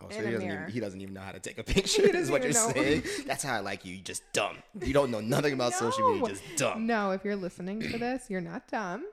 Oh, 0.00 0.06
so 0.10 0.16
he 0.24 0.30
doesn't, 0.30 0.46
even, 0.46 0.70
he 0.70 0.78
doesn't 0.80 1.00
even 1.00 1.14
know 1.14 1.20
how 1.20 1.32
to 1.32 1.40
take 1.40 1.58
a 1.58 1.64
picture. 1.64 2.02
Is 2.16 2.30
what 2.30 2.42
you're 2.42 2.52
doesn't 2.52 2.74
saying. 2.74 3.02
That's 3.26 3.42
how 3.42 3.54
I 3.54 3.60
like 3.60 3.84
you. 3.84 3.96
You 3.96 4.02
just 4.02 4.22
dumb. 4.32 4.58
You 4.80 4.92
don't 4.92 5.10
know 5.10 5.20
nothing 5.20 5.54
about 5.54 5.72
social 5.74 6.06
media. 6.12 6.20
No. 6.22 6.26
You're 6.28 6.36
just 6.36 6.56
dumb. 6.56 6.86
No, 6.86 7.10
if 7.10 7.24
you're 7.24 7.36
listening 7.36 7.80
to 7.80 7.98
this, 7.98 8.26
you're 8.28 8.40
not 8.40 8.68
dumb. 8.68 9.04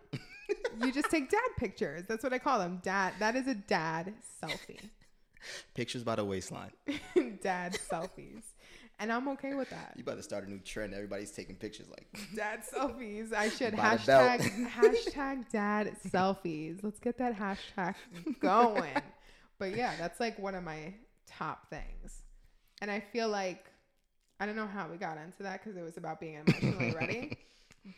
you 0.79 0.91
just 0.91 1.09
take 1.09 1.31
dad 1.31 1.39
pictures. 1.57 2.03
That's 2.07 2.23
what 2.23 2.33
I 2.33 2.37
call 2.39 2.59
them. 2.59 2.81
Dad. 2.83 3.13
That 3.19 3.35
is 3.35 3.47
a 3.47 3.55
dad 3.55 4.13
selfie. 4.43 4.79
Pictures 5.75 6.03
by 6.03 6.15
the 6.15 6.25
waistline. 6.25 6.71
dad 7.41 7.77
selfies. 7.91 8.43
And 8.99 9.11
I'm 9.11 9.27
okay 9.29 9.53
with 9.53 9.69
that. 9.71 9.93
You 9.97 10.03
about 10.03 10.17
to 10.17 10.23
start 10.23 10.47
a 10.47 10.49
new 10.49 10.59
trend. 10.59 10.93
Everybody's 10.93 11.31
taking 11.31 11.55
pictures 11.55 11.87
like 11.89 12.07
Dad 12.35 12.61
selfies. 12.73 13.33
I 13.33 13.49
should 13.49 13.75
By 13.75 13.97
the 13.97 14.05
belt. 14.05 14.39
hashtag 14.41 14.69
hashtag 14.71 15.49
dad 15.51 15.95
selfies. 16.07 16.79
Let's 16.81 16.99
get 16.99 17.17
that 17.17 17.35
hashtag 17.37 17.95
going. 18.39 18.93
But 19.59 19.75
yeah, 19.75 19.93
that's 19.99 20.19
like 20.19 20.39
one 20.39 20.55
of 20.55 20.63
my 20.63 20.93
top 21.27 21.69
things. 21.69 22.21
And 22.81 22.89
I 22.89 22.99
feel 23.01 23.27
like 23.29 23.65
I 24.39 24.45
don't 24.45 24.55
know 24.55 24.67
how 24.67 24.87
we 24.89 24.97
got 24.97 25.17
into 25.17 25.43
that 25.43 25.63
because 25.63 25.77
it 25.77 25.83
was 25.83 25.97
about 25.97 26.19
being 26.19 26.35
emotionally 26.47 26.91
ready. 26.93 27.37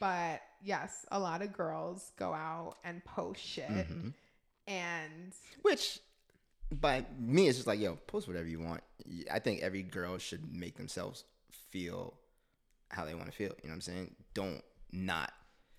But 0.01 0.41
yes, 0.61 1.05
a 1.13 1.17
lot 1.19 1.41
of 1.41 1.53
girls 1.53 2.11
go 2.19 2.33
out 2.33 2.75
and 2.83 3.01
post 3.05 3.41
shit. 3.41 3.69
Mhm. 3.69 4.13
And 4.67 5.33
Which, 5.61 5.99
by 6.69 7.05
me, 7.17 7.47
it's 7.47 7.57
just 7.59 7.67
like, 7.67 7.79
yo, 7.79 7.95
post 7.95 8.27
whatever 8.27 8.49
you 8.49 8.59
want. 8.59 8.81
I 9.31 9.39
think 9.39 9.61
every 9.61 9.83
girl 9.83 10.17
should 10.17 10.53
make 10.53 10.77
themselves 10.77 11.23
feel 11.69 12.13
how 12.89 13.05
they 13.05 13.13
want 13.15 13.27
to 13.27 13.31
feel. 13.31 13.49
You 13.61 13.65
know 13.65 13.69
what 13.69 13.73
I'm 13.75 13.81
saying? 13.81 14.15
Don't 14.33 14.61
not. 14.91 15.31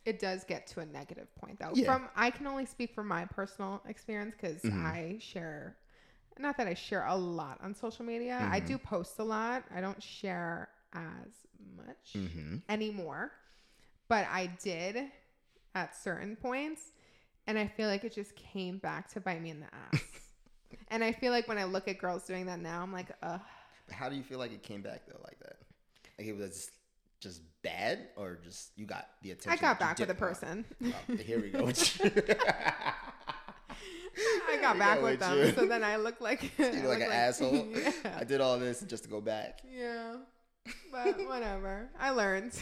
it 0.05 0.19
does 0.21 0.43
get 0.45 0.67
to 0.67 0.81
a 0.81 0.87
negative 0.87 1.29
point 1.35 1.59
though. 1.59 1.73
Yeah. 1.75 1.85
From 1.93 2.09
I 2.17 2.31
can 2.31 2.47
only 2.47 2.65
speak 2.65 2.95
from 2.95 3.09
my 3.09 3.27
personal 3.27 3.83
experience 3.87 4.35
because 4.41 4.63
Mhm. 4.63 4.83
I 4.85 5.19
share 5.21 5.77
not 6.39 6.57
that 6.57 6.67
I 6.67 6.73
share 6.75 7.05
a 7.07 7.17
lot 7.17 7.59
on 7.63 7.75
social 7.75 8.05
media. 8.07 8.49
I 8.51 8.61
Mhm. 8.61 8.67
do 8.69 8.79
post 8.79 9.19
a 9.19 9.25
lot. 9.25 9.65
I 9.75 9.81
don't 9.83 10.03
share 10.03 10.71
as 10.95 11.47
much 11.77 12.13
Mm-hmm. 12.15 12.59
anymore. 12.71 13.33
But 14.09 14.27
I 14.31 14.47
did 14.47 15.11
at 15.75 15.95
certain 15.95 16.37
points 16.37 16.93
and 17.47 17.59
I 17.59 17.67
feel 17.67 17.89
like 17.89 18.05
it 18.05 18.13
just 18.15 18.35
came 18.37 18.79
back 18.79 19.09
to 19.11 19.21
bite 19.21 19.43
me 19.43 19.51
in 19.51 19.61
the 19.61 19.75
ass. 19.75 20.03
And 20.89 21.03
I 21.05 21.13
feel 21.13 21.33
like 21.33 21.49
when 21.49 21.59
I 21.59 21.65
look 21.65 21.89
at 21.89 21.99
girls 21.99 22.25
doing 22.25 22.47
that 22.47 22.61
now, 22.61 22.83
I'm 22.83 22.93
like, 22.93 23.09
ugh. 23.23 23.41
How 23.91 24.09
do 24.09 24.17
you 24.17 24.23
feel 24.23 24.39
like 24.39 24.53
it 24.53 24.63
came 24.63 24.83
back 24.83 25.03
though, 25.07 25.21
like 25.25 25.39
that? 25.41 25.57
Like 26.19 26.29
it 26.29 26.37
was 26.37 26.71
just 27.21 27.43
bad, 27.63 28.09
or 28.17 28.39
just 28.45 28.71
you 28.77 28.87
got 28.87 29.09
the 29.23 29.33
attention? 29.33 29.53
I 29.53 29.57
got 29.57 29.81
back 29.81 29.99
with 29.99 30.09
want? 30.09 30.19
person. 30.19 30.65
Oh, 30.85 31.17
here 31.17 31.41
we 31.41 31.51
go. 31.51 31.67
I 34.51 34.57
got 34.61 34.75
we 34.75 34.79
back 34.81 34.99
go 34.99 35.05
with 35.05 35.21
with 35.21 35.21
them. 35.21 35.55
So 35.55 35.67
then 35.67 35.85
I 35.85 35.97
look 35.97 36.21
like 36.21 36.43
you 36.59 36.65
look 36.65 36.75
look 36.75 36.85
like 36.85 37.03
an 37.03 37.13
asshole. 37.13 37.69
Yeah. 37.75 37.93
I 38.17 38.25
did 38.25 38.41
all 38.41 38.59
this 38.59 38.81
just 38.83 39.05
to 39.05 39.09
go 39.11 39.21
back. 39.21 39.61
Yeah. 39.71 40.17
But 40.93 41.19
whatever. 41.27 41.89
I 41.99 42.11
learned. 42.11 42.53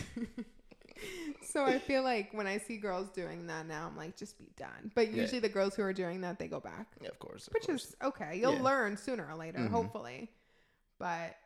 So 1.43 1.65
I 1.65 1.79
feel 1.79 2.03
like 2.03 2.33
when 2.33 2.47
I 2.47 2.59
see 2.59 2.77
girls 2.77 3.09
doing 3.11 3.47
that 3.49 3.67
now, 3.67 3.87
I'm 3.87 3.97
like, 3.97 4.17
just 4.17 4.39
be 4.39 4.49
done. 4.57 4.91
But 4.95 5.09
Yeah. 5.13 5.23
usually 5.23 5.41
the 5.41 5.49
girls 5.49 5.75
who 5.75 5.83
are 5.83 5.93
doing 5.93 6.21
that, 6.23 6.39
they 6.39 6.49
go 6.49 6.61
back, 6.61 6.87
Yeah, 7.01 7.09
of 7.09 7.19
course. 7.19 7.47
Of 7.49 7.55
which 7.55 7.67
course. 7.67 7.85
is 7.87 7.97
okay. 8.03 8.39
You'll 8.39 8.55
Yeah. 8.57 8.63
learn 8.63 8.97
sooner 8.97 9.27
or 9.29 9.35
later, 9.35 9.59
Mhm. 9.59 9.71
hopefully. 9.71 10.31
But 10.99 11.37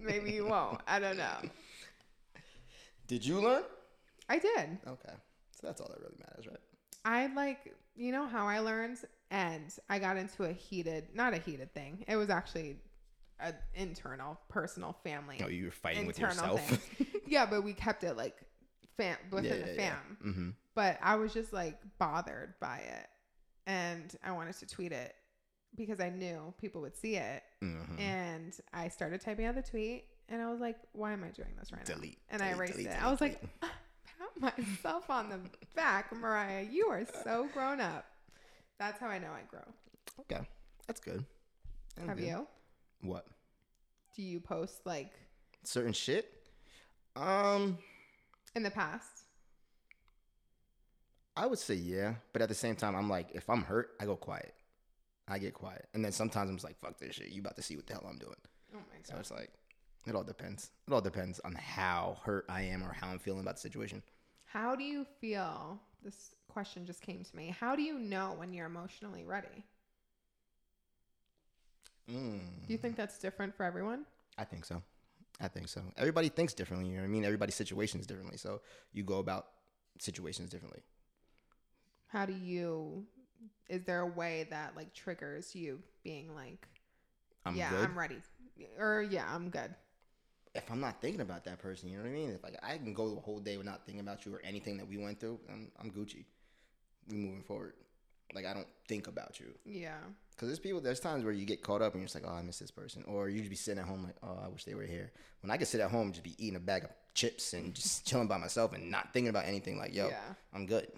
maybe 0.00 0.32
you 0.32 0.46
won't. 0.46 0.80
I 0.86 0.98
don't 0.98 1.16
know. 1.16 1.38
Did 3.06 3.24
you 3.24 3.40
learn? 3.40 3.62
I 4.28 4.38
did. 4.38 4.78
Okay, 4.86 5.12
so 5.60 5.66
that's 5.66 5.80
all 5.80 5.88
that 5.88 6.00
really 6.00 6.16
matters, 6.18 6.46
right? 6.46 6.60
I 7.04 7.26
like, 7.34 7.74
you 7.94 8.10
know 8.12 8.26
how 8.26 8.46
I 8.46 8.60
learned? 8.60 8.98
And 9.30 9.72
I 9.90 9.98
got 9.98 10.16
into 10.16 10.44
a 10.44 10.52
heated, 10.52 11.14
not 11.14 11.34
a 11.34 11.38
heated 11.38 11.74
thing. 11.74 12.04
It 12.08 12.16
was 12.16 12.30
actually 12.30 12.78
an 13.40 13.54
internal, 13.74 14.38
personal 14.48 14.96
family. 15.04 15.40
Oh, 15.42 15.48
you 15.48 15.66
were 15.66 15.70
fighting 15.70 16.06
with 16.06 16.18
yourself. 16.18 16.60
yeah, 17.26 17.46
but 17.46 17.62
we 17.64 17.72
kept 17.72 18.04
it 18.04 18.16
like 18.16 18.36
fam 18.96 19.16
within 19.30 19.60
yeah, 19.60 19.66
the 19.66 19.72
yeah, 19.72 19.76
fam. 19.76 20.16
Mm-hmm. 20.24 20.48
But 20.74 20.98
I 21.02 21.16
was 21.16 21.32
just 21.32 21.52
like 21.52 21.78
bothered 21.98 22.54
by 22.60 22.78
it, 22.78 23.08
and 23.66 24.14
I 24.24 24.32
wanted 24.32 24.56
to 24.58 24.66
tweet 24.66 24.92
it 24.92 25.14
because 25.76 26.00
I 26.00 26.10
knew 26.10 26.54
people 26.60 26.80
would 26.82 26.96
see 26.96 27.16
it. 27.16 27.42
Mm-hmm. 27.62 28.00
And 28.00 28.56
I 28.72 28.88
started 28.88 29.20
typing 29.20 29.46
out 29.46 29.54
the 29.54 29.62
tweet, 29.62 30.04
and 30.28 30.40
I 30.42 30.50
was 30.50 30.60
like, 30.60 30.76
"Why 30.92 31.12
am 31.12 31.24
I 31.24 31.28
doing 31.28 31.50
this 31.58 31.72
right 31.72 31.86
now?" 31.88 31.94
Delete. 31.94 32.18
And 32.30 32.42
I 32.42 32.50
erased 32.50 32.72
delete, 32.72 32.86
it. 32.86 32.90
delete, 32.90 33.04
I 33.04 33.10
was 33.10 33.20
like, 33.20 33.40
delete. 33.40 33.74
"Pat 34.40 34.58
myself 34.58 35.10
on 35.10 35.28
the 35.28 35.40
back, 35.74 36.12
Mariah. 36.12 36.66
You 36.70 36.86
are 36.86 37.04
so 37.24 37.48
grown 37.52 37.80
up." 37.80 38.06
That's 38.78 38.98
how 39.00 39.06
I 39.06 39.18
know 39.18 39.28
I 39.28 39.42
grow. 39.48 39.62
okay, 40.20 40.46
that's 40.86 41.00
good. 41.00 41.24
That's 41.96 42.08
Have 42.08 42.18
good. 42.18 42.26
you? 42.26 42.46
What 43.04 43.26
Do 44.16 44.22
you 44.22 44.40
post 44.40 44.80
like 44.86 45.12
certain 45.62 45.92
shit? 45.92 46.32
Um, 47.16 47.78
in 48.56 48.62
the 48.62 48.70
past? 48.70 49.24
I 51.36 51.46
would 51.46 51.58
say 51.58 51.74
yeah, 51.74 52.14
but 52.32 52.42
at 52.42 52.48
the 52.48 52.54
same 52.54 52.76
time, 52.76 52.94
I'm 52.94 53.10
like, 53.10 53.28
if 53.34 53.50
I'm 53.50 53.62
hurt, 53.62 53.90
I 54.00 54.06
go 54.06 54.16
quiet. 54.16 54.54
I 55.26 55.38
get 55.38 55.54
quiet, 55.54 55.86
and 55.94 56.04
then 56.04 56.12
sometimes 56.12 56.50
I'm 56.50 56.56
just 56.56 56.64
like, 56.64 56.78
fuck 56.78 56.98
this 56.98 57.16
shit. 57.16 57.28
You 57.30 57.40
about 57.40 57.56
to 57.56 57.62
see 57.62 57.76
what 57.76 57.86
the 57.86 57.94
hell 57.94 58.06
I'm 58.08 58.18
doing. 58.18 58.36
Oh 58.74 58.78
my 58.78 58.98
So 59.02 59.16
it's 59.18 59.30
like, 59.30 59.50
it 60.06 60.14
all 60.14 60.22
depends. 60.22 60.70
It 60.86 60.92
all 60.92 61.00
depends 61.00 61.40
on 61.40 61.54
how 61.54 62.18
hurt 62.24 62.44
I 62.48 62.62
am 62.62 62.82
or 62.82 62.92
how 62.92 63.08
I'm 63.08 63.18
feeling 63.18 63.40
about 63.40 63.56
the 63.56 63.60
situation. 63.60 64.02
How 64.44 64.76
do 64.76 64.84
you 64.84 65.06
feel? 65.20 65.80
This 66.02 66.34
question 66.48 66.84
just 66.84 67.00
came 67.00 67.24
to 67.24 67.36
me. 67.36 67.54
How 67.58 67.74
do 67.74 67.82
you 67.82 67.98
know 67.98 68.34
when 68.36 68.52
you're 68.52 68.66
emotionally 68.66 69.24
ready? 69.24 69.64
Mm, 72.08 72.40
Do 72.66 72.72
you 72.74 72.78
think 72.78 72.96
that's 72.96 73.18
different 73.18 73.54
for 73.54 73.64
everyone? 73.64 74.06
I 74.38 74.44
think 74.44 74.64
so. 74.64 74.82
I 75.40 75.48
think 75.48 75.68
so. 75.68 75.82
Everybody 75.96 76.28
thinks 76.28 76.54
differently. 76.54 76.88
You 76.88 76.96
know 76.96 77.02
what 77.02 77.08
I 77.08 77.10
mean? 77.10 77.24
Everybody's 77.24 77.54
situations 77.56 78.06
differently. 78.06 78.36
So 78.36 78.60
you 78.92 79.02
go 79.04 79.18
about 79.18 79.46
situations 79.98 80.50
differently. 80.50 80.82
How 82.08 82.26
do 82.26 82.32
you 82.32 83.06
is 83.68 83.84
there 83.84 84.00
a 84.00 84.06
way 84.06 84.46
that 84.50 84.76
like 84.76 84.92
triggers 84.94 85.54
you 85.54 85.82
being 86.02 86.34
like, 86.34 86.68
I'm 87.44 87.56
yeah, 87.56 87.70
good. 87.70 87.80
I'm 87.80 87.98
ready. 87.98 88.22
Or 88.78 89.02
yeah, 89.02 89.26
I'm 89.34 89.50
good. 89.50 89.74
if 90.54 90.70
I'm 90.70 90.80
not 90.80 91.00
thinking 91.00 91.20
about 91.20 91.44
that 91.44 91.58
person, 91.58 91.88
you 91.88 91.96
know 91.96 92.04
what 92.04 92.10
I 92.10 92.12
mean? 92.12 92.30
If 92.30 92.42
like 92.42 92.56
I 92.62 92.78
can 92.78 92.94
go 92.94 93.14
the 93.14 93.20
whole 93.20 93.40
day 93.40 93.56
without 93.56 93.84
thinking 93.86 94.00
about 94.00 94.24
you 94.24 94.34
or 94.34 94.40
anything 94.44 94.76
that 94.78 94.86
we 94.88 94.96
went 94.98 95.20
through, 95.20 95.40
I'm 95.50 95.70
I'm 95.80 95.90
Gucci. 95.90 96.24
We 97.08 97.16
moving 97.18 97.42
forward. 97.42 97.74
Like 98.34 98.46
I 98.46 98.54
don't 98.54 98.66
think 98.88 99.06
about 99.06 99.40
you. 99.40 99.46
Yeah. 99.64 99.98
Cause 100.36 100.48
there's 100.48 100.58
people, 100.58 100.80
there's 100.80 100.98
times 100.98 101.22
where 101.24 101.32
you 101.32 101.46
get 101.46 101.62
caught 101.62 101.80
up 101.80 101.92
and 101.92 102.02
you're 102.02 102.06
just 102.06 102.16
like, 102.16 102.24
oh, 102.26 102.34
I 102.34 102.42
miss 102.42 102.58
this 102.58 102.72
person, 102.72 103.04
or 103.06 103.28
you 103.28 103.38
just 103.38 103.50
be 103.50 103.56
sitting 103.56 103.78
at 103.80 103.86
home 103.86 104.02
like, 104.02 104.16
oh, 104.22 104.40
I 104.44 104.48
wish 104.48 104.64
they 104.64 104.74
were 104.74 104.82
here. 104.82 105.12
When 105.42 105.50
I 105.52 105.56
could 105.56 105.68
sit 105.68 105.80
at 105.80 105.90
home, 105.92 106.10
just 106.10 106.24
be 106.24 106.34
eating 106.38 106.56
a 106.56 106.60
bag 106.60 106.82
of 106.84 106.90
chips 107.14 107.52
and 107.52 107.72
just 107.72 108.04
chilling 108.08 108.26
by 108.26 108.36
myself 108.38 108.72
and 108.72 108.90
not 108.90 109.12
thinking 109.12 109.28
about 109.28 109.44
anything. 109.46 109.78
Like, 109.78 109.94
yo, 109.94 110.08
Yeah. 110.08 110.18
I'm 110.52 110.66
good. 110.66 110.88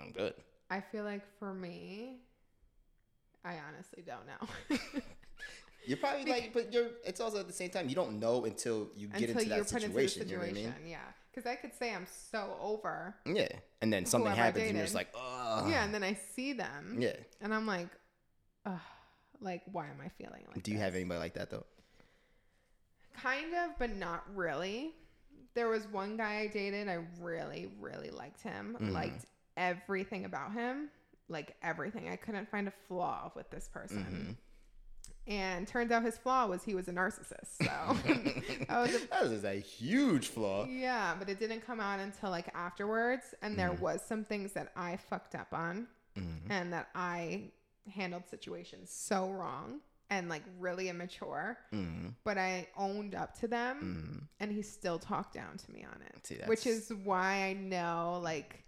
I'm 0.00 0.12
good. 0.12 0.34
I 0.70 0.80
feel 0.80 1.02
like 1.02 1.22
for 1.40 1.52
me, 1.52 2.20
I 3.44 3.56
honestly 3.68 4.04
don't 4.06 4.26
know. 4.26 4.78
You're 5.86 5.98
probably 5.98 6.24
like, 6.30 6.52
but 6.52 6.72
you're. 6.72 6.88
It's 7.04 7.20
also 7.20 7.38
at 7.40 7.46
the 7.46 7.52
same 7.52 7.70
time 7.70 7.88
you 7.88 7.94
don't 7.94 8.18
know 8.18 8.44
until 8.44 8.88
you 8.96 9.08
get 9.08 9.28
Until 9.28 9.38
into 9.38 9.48
that 9.50 9.68
the 9.68 9.80
situation. 9.80 10.28
You 10.28 10.36
know 10.36 10.40
what 10.40 10.48
I 10.48 10.52
mean? 10.52 10.74
yeah. 10.86 10.98
Because 11.34 11.50
I 11.50 11.56
could 11.56 11.74
say 11.74 11.92
I'm 11.92 12.06
so 12.30 12.56
over, 12.60 13.16
Yeah, 13.26 13.48
and 13.82 13.92
then 13.92 14.06
something 14.06 14.26
Whoever 14.30 14.40
I 14.40 14.44
happens 14.44 14.62
and 14.68 14.76
you're 14.76 14.84
dated. 14.84 14.84
just 14.86 14.94
like, 14.94 15.08
oh, 15.16 15.66
yeah, 15.68 15.84
and 15.84 15.92
then 15.92 16.04
I 16.04 16.14
see 16.34 16.52
them, 16.52 16.98
yeah. 17.00 17.16
and 17.40 17.52
I'm 17.52 17.66
like, 17.66 17.88
Ugh, 18.66 18.78
like 19.40 19.62
why 19.72 19.86
am 19.88 20.00
I 20.04 20.08
feeling 20.10 20.44
like? 20.52 20.62
Do 20.62 20.70
you 20.70 20.76
this? 20.76 20.84
have 20.84 20.94
anybody 20.94 21.18
like 21.20 21.34
that 21.34 21.50
though? 21.50 21.64
Kind 23.16 23.54
of, 23.54 23.78
but 23.78 23.94
not 23.96 24.24
really. 24.34 24.92
There 25.54 25.68
was 25.68 25.86
one 25.86 26.16
guy 26.16 26.40
I 26.40 26.46
dated. 26.48 26.88
I 26.88 26.98
really, 27.20 27.70
really 27.80 28.10
liked 28.10 28.42
him. 28.42 28.76
Mhm. 28.80 28.92
Liked 28.92 29.26
everything 29.56 30.24
about 30.24 30.52
him. 30.52 30.88
Like 31.28 31.56
everything. 31.62 32.08
I 32.08 32.16
couldn't 32.16 32.50
find 32.50 32.66
a 32.68 32.72
flaw 32.88 33.30
with 33.36 33.50
this 33.50 33.68
person. 33.68 34.36
And 35.26 35.66
turns 35.66 35.90
out 35.90 36.02
his 36.02 36.18
flaw 36.18 36.46
was 36.46 36.62
he 36.64 36.74
was 36.74 36.86
a 36.88 36.92
narcissist. 36.92 37.56
So 37.62 37.66
that 38.68 38.78
was 38.80 38.94
a 38.94 39.06
that 39.08 39.24
is 39.24 39.44
a 39.44 39.54
huge 39.54 40.28
flaw. 40.28 40.66
Yeah, 40.66 41.14
but 41.18 41.28
it 41.30 41.38
didn't 41.38 41.62
come 41.66 41.80
out 41.80 41.98
until 42.00 42.30
like 42.30 42.48
afterwards, 42.54 43.34
and 43.40 43.58
there 43.58 43.70
Mhm. 43.70 43.80
was 43.80 44.02
some 44.06 44.24
things 44.24 44.52
that 44.52 44.72
I 44.76 44.96
fucked 44.98 45.34
up 45.34 45.48
on, 45.54 45.86
Mhm. 46.16 46.40
and 46.50 46.72
that 46.74 46.88
I 46.94 47.52
handled 47.90 48.28
situations 48.28 48.90
so 48.90 49.30
wrong 49.30 49.80
and 50.10 50.28
like 50.28 50.42
really 50.58 50.90
immature. 50.90 51.58
Mhm. 51.72 52.14
But 52.24 52.36
I 52.36 52.68
owned 52.76 53.14
up 53.14 53.34
to 53.40 53.48
them, 53.48 54.28
and 54.40 54.52
he 54.52 54.60
still 54.60 54.98
talked 54.98 55.32
down 55.34 55.56
to 55.56 55.72
me 55.72 55.84
on 55.84 56.02
it, 56.02 56.26
See, 56.26 56.38
which 56.44 56.66
is 56.66 56.92
why 56.92 57.44
I 57.44 57.54
know 57.54 58.20
like 58.22 58.62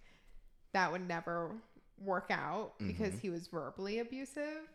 that 0.72 0.90
would 0.90 1.06
never 1.06 1.54
work 1.98 2.26
out 2.30 2.78
because 2.78 3.18
he 3.20 3.28
was 3.30 3.46
verbally 3.48 3.98
abusive. 3.98 4.68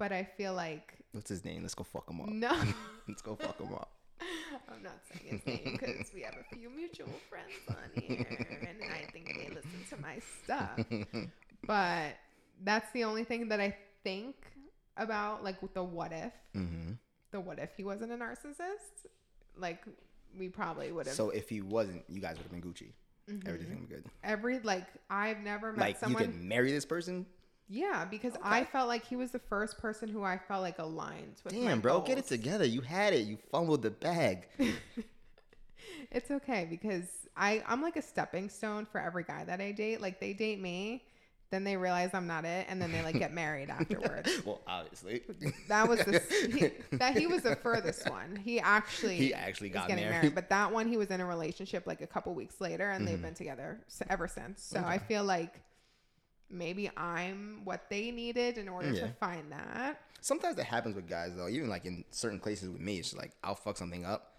But 0.00 0.12
I 0.12 0.24
feel 0.24 0.54
like 0.54 0.94
What's 1.12 1.28
his 1.28 1.44
name? 1.44 1.60
Let's 1.62 1.74
go 1.74 1.84
fuck 1.84 2.08
him 2.10 2.20
up. 2.22 2.28
no. 2.30 2.58
Let's 3.08 3.20
go 3.20 3.36
fuck 3.36 3.60
him 3.60 3.74
up. 3.74 3.90
I'm 4.72 4.82
not 4.82 4.98
saying 5.12 5.36
his 5.36 5.46
name 5.46 5.76
because 5.78 6.10
we 6.14 6.22
have 6.22 6.34
a 6.34 6.54
few 6.56 6.70
mutual 6.70 7.08
friends 7.28 7.52
on 7.68 8.02
here, 8.02 8.26
and 8.68 8.78
I 8.90 9.10
think 9.12 9.26
they 9.36 9.48
listen 9.54 9.84
to 9.90 9.96
my 9.98 10.18
stuff. 10.44 10.80
But 11.66 12.16
that's 12.64 12.90
the 12.92 13.04
only 13.04 13.24
thing 13.24 13.48
that 13.50 13.60
I 13.60 13.76
think 14.02 14.34
about, 14.96 15.44
like 15.44 15.60
with 15.60 15.74
the 15.74 15.84
what 15.84 16.12
if, 16.12 16.32
hmm 16.54 16.92
the 17.32 17.38
what 17.40 17.58
if 17.58 17.70
he 17.76 17.84
wasn't 17.84 18.10
a 18.12 18.16
narcissist, 18.16 19.06
like 19.58 19.84
we 20.38 20.48
probably 20.48 20.90
would 20.92 21.06
have. 21.06 21.14
So 21.14 21.28
if 21.30 21.48
he 21.50 21.60
wasn't, 21.60 22.02
you 22.08 22.20
guys 22.22 22.36
would 22.38 22.44
have 22.44 22.50
been 22.50 22.62
Gucci. 22.62 22.92
Mhm. 23.30 23.46
Everything 23.46 23.78
would 23.80 23.88
be 23.88 23.94
good. 23.94 24.04
Every 24.24 24.60
like 24.60 24.86
I've 25.10 25.40
never 25.40 25.72
met 25.72 25.80
Like 25.80 25.98
someone. 25.98 26.22
you 26.22 26.28
could 26.28 26.36
marry 26.42 26.72
this 26.72 26.86
person. 26.86 27.26
Yeah, 27.72 28.04
because 28.04 28.32
I 28.42 28.64
felt 28.64 28.88
like 28.88 29.06
he 29.06 29.14
was 29.16 29.30
the 29.30 29.38
first 29.38 29.78
person 29.78 30.08
who 30.08 30.24
I 30.24 30.36
felt 30.38 30.60
like 30.62 30.78
aligned 30.80 31.36
with. 31.44 31.54
Damn, 31.54 31.80
bro, 31.80 32.00
get 32.00 32.18
it 32.18 32.26
together. 32.26 32.64
You 32.64 32.80
had 32.80 33.14
it. 33.14 33.20
You 33.26 33.38
fumbled 33.50 33.82
the 33.82 33.90
bag. 33.90 34.48
It's 36.10 36.30
okay 36.30 36.66
because 36.68 37.04
I 37.36 37.62
I'm 37.66 37.82
like 37.82 37.96
a 37.96 38.02
stepping 38.02 38.48
stone 38.48 38.84
for 38.90 39.00
every 39.00 39.22
guy 39.24 39.44
that 39.44 39.60
I 39.60 39.70
date. 39.72 40.00
Like 40.00 40.18
they 40.20 40.32
date 40.32 40.60
me, 40.60 41.04
then 41.50 41.62
they 41.64 41.76
realize 41.76 42.10
I'm 42.14 42.26
not 42.26 42.44
it, 42.44 42.66
and 42.68 42.82
then 42.82 42.90
they 42.90 43.02
like 43.02 43.18
get 43.18 43.32
married 43.32 43.70
afterwards. 43.80 44.28
well, 44.44 44.60
obviously. 44.66 45.22
That 45.68 45.88
was 45.88 46.00
the 46.00 46.20
he, 46.52 46.96
that 46.96 47.16
he 47.16 47.26
was 47.26 47.42
the 47.42 47.54
furthest 47.56 48.08
one. 48.10 48.36
He 48.36 48.58
actually 48.60 49.16
He 49.16 49.34
actually 49.34 49.68
got 49.70 49.88
getting 49.88 50.08
married. 50.08 50.34
but 50.34 50.48
that 50.50 50.72
one 50.72 50.88
he 50.88 50.96
was 50.96 51.08
in 51.10 51.20
a 51.20 51.26
relationship 51.26 51.86
like 51.86 52.00
a 52.00 52.06
couple 52.06 52.34
weeks 52.34 52.60
later, 52.60 52.90
and 52.90 53.06
they've 53.06 53.18
Mhm. 53.18 53.22
been 53.22 53.34
together 53.34 53.78
ever 54.08 54.26
since. 54.26 54.62
So 54.62 54.82
I 54.84 54.98
feel 54.98 55.22
like 55.24 55.60
maybe 56.50 56.90
I'm 56.96 57.60
what 57.64 57.88
they 57.90 58.10
needed 58.10 58.58
in 58.58 58.68
order 58.68 58.92
to 58.94 59.08
find 59.20 59.50
that. 59.52 60.00
Sometimes 60.20 60.56
that 60.56 60.64
happens 60.64 60.94
with 60.96 61.08
guys 61.08 61.32
though. 61.36 61.48
Even 61.48 61.68
like 61.68 61.84
in 61.86 62.04
certain 62.10 62.40
places 62.40 62.68
with 62.68 62.80
me, 62.80 62.98
it's 62.98 63.14
like 63.16 63.32
I'll 63.42 63.54
fuck 63.54 63.76
something 63.78 64.04
up, 64.04 64.34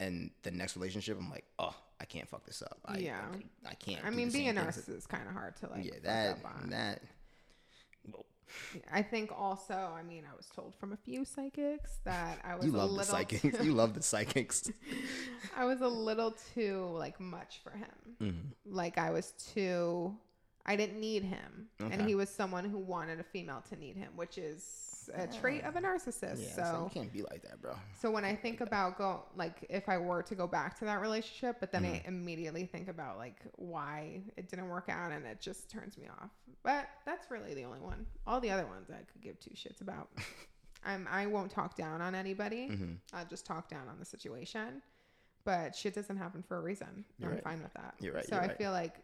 and 0.00 0.30
the 0.42 0.50
next 0.50 0.76
relationship, 0.76 1.16
I'm 1.18 1.30
like, 1.30 1.44
oh, 1.58 1.74
I 2.00 2.04
can't 2.04 2.28
fuck 2.28 2.44
this 2.44 2.60
up. 2.62 2.78
I, 2.84 2.98
Yeah. 2.98 3.20
I, 3.64 3.70
I 3.70 3.74
can't. 3.74 4.04
I 4.04 4.10
mean, 4.10 4.30
being 4.30 4.48
a 4.50 4.52
narcissist 4.60 4.96
is 4.98 5.06
kind 5.06 5.26
of 5.26 5.32
hard 5.32 5.56
to 5.58 5.68
like. 5.68 5.84
yeah, 5.84 5.92
that 6.02 6.38
that. 6.70 7.00
Well, 8.12 8.26
I 8.92 9.00
think 9.02 9.30
also, 9.36 9.74
I 9.74 10.02
mean, 10.02 10.24
I 10.30 10.36
was 10.36 10.46
told 10.54 10.74
from 10.74 10.92
a 10.92 10.96
few 10.96 11.24
psychics 11.24 12.00
that 12.04 12.38
I 12.44 12.54
was 12.56 12.66
you 12.66 12.72
a 12.72 12.76
love 12.76 12.90
the 12.90 12.96
little 12.96 13.14
psychics. 13.14 13.40
too- 13.58 13.64
you 13.64 13.72
love 13.72 13.94
the 13.94 14.02
psychics. 14.02 14.70
I 15.56 15.64
was 15.64 15.80
a 15.80 15.88
little 15.88 16.34
too 16.54 16.86
like 16.92 17.18
much 17.18 17.60
for 17.64 17.70
him. 17.70 17.86
Mhm. 18.20 18.34
Like 18.66 18.98
I 18.98 19.10
was 19.10 19.32
too 19.54 20.14
I 20.66 20.76
didn't 20.76 20.98
need 21.00 21.22
him. 21.24 21.68
And 21.78 22.00
he 22.02 22.14
was 22.14 22.28
someone 22.30 22.64
who 22.64 22.78
wanted 22.78 23.20
a 23.20 23.24
female 23.24 23.62
to 23.68 23.76
need 23.76 23.96
him, 23.96 24.12
which 24.16 24.38
is 24.38 25.10
a 25.14 25.26
trait 25.26 25.62
of 25.64 25.76
a 25.76 25.80
narcissist. 25.80 26.42
Yeah, 26.42 26.54
so 26.56 26.62
so 26.62 26.84
you 26.84 26.90
can't 27.02 27.12
be 27.12 27.20
like 27.22 27.42
that, 27.42 27.60
bro. 27.60 27.74
so 28.00 28.10
when 28.10 28.24
I 28.24 28.34
think 28.34 28.62
about 28.62 28.96
go 28.96 29.24
like 29.36 29.66
if 29.68 29.86
I 29.90 29.98
were 29.98 30.22
to 30.22 30.34
go 30.34 30.46
back 30.46 30.78
to 30.78 30.86
that 30.86 31.02
relationship, 31.02 31.56
but 31.60 31.70
then 31.70 31.82
Mm-hmm. 31.82 31.94
I 31.96 32.08
immediately 32.08 32.64
think 32.64 32.88
about 32.88 33.18
like 33.18 33.36
why 33.56 34.22
it 34.38 34.48
didn't 34.48 34.68
work 34.70 34.88
out 34.88 35.12
and 35.12 35.26
it 35.26 35.40
just 35.42 35.68
turns 35.70 35.98
me 35.98 36.06
off. 36.08 36.30
But 36.62 36.88
that's 37.04 37.30
really 37.30 37.52
the 37.52 37.64
only 37.64 37.80
one. 37.80 38.06
All 38.26 38.40
the 38.40 38.50
other 38.50 38.64
ones 38.66 38.88
I 38.90 39.02
could 39.12 39.20
give 39.20 39.38
two 39.38 39.50
shits 39.50 39.82
about. 39.82 40.08
I'm 40.86 41.06
I 41.10 41.26
won't 41.26 41.50
talk 41.50 41.76
down 41.76 42.00
on 42.00 42.14
anybody. 42.14 42.68
Mhm. 42.70 42.96
I'll 43.12 43.26
just 43.26 43.44
talk 43.44 43.68
down 43.68 43.88
on 43.90 43.98
the 43.98 44.04
situation. 44.06 44.80
But 45.44 45.76
shit 45.76 45.94
doesn't 45.94 46.16
happen 46.16 46.42
for 46.42 46.56
a 46.56 46.60
reason. 46.62 47.04
You're 47.18 47.28
I'm 47.28 47.34
right. 47.34 47.44
fine 47.44 47.62
with 47.62 47.74
that. 47.74 47.94
You're 48.00 48.14
right, 48.14 48.24
So 48.24 48.36
you're 48.36 48.44
I 48.44 48.46
right. 48.46 48.56
feel 48.56 48.70
like 48.72 48.94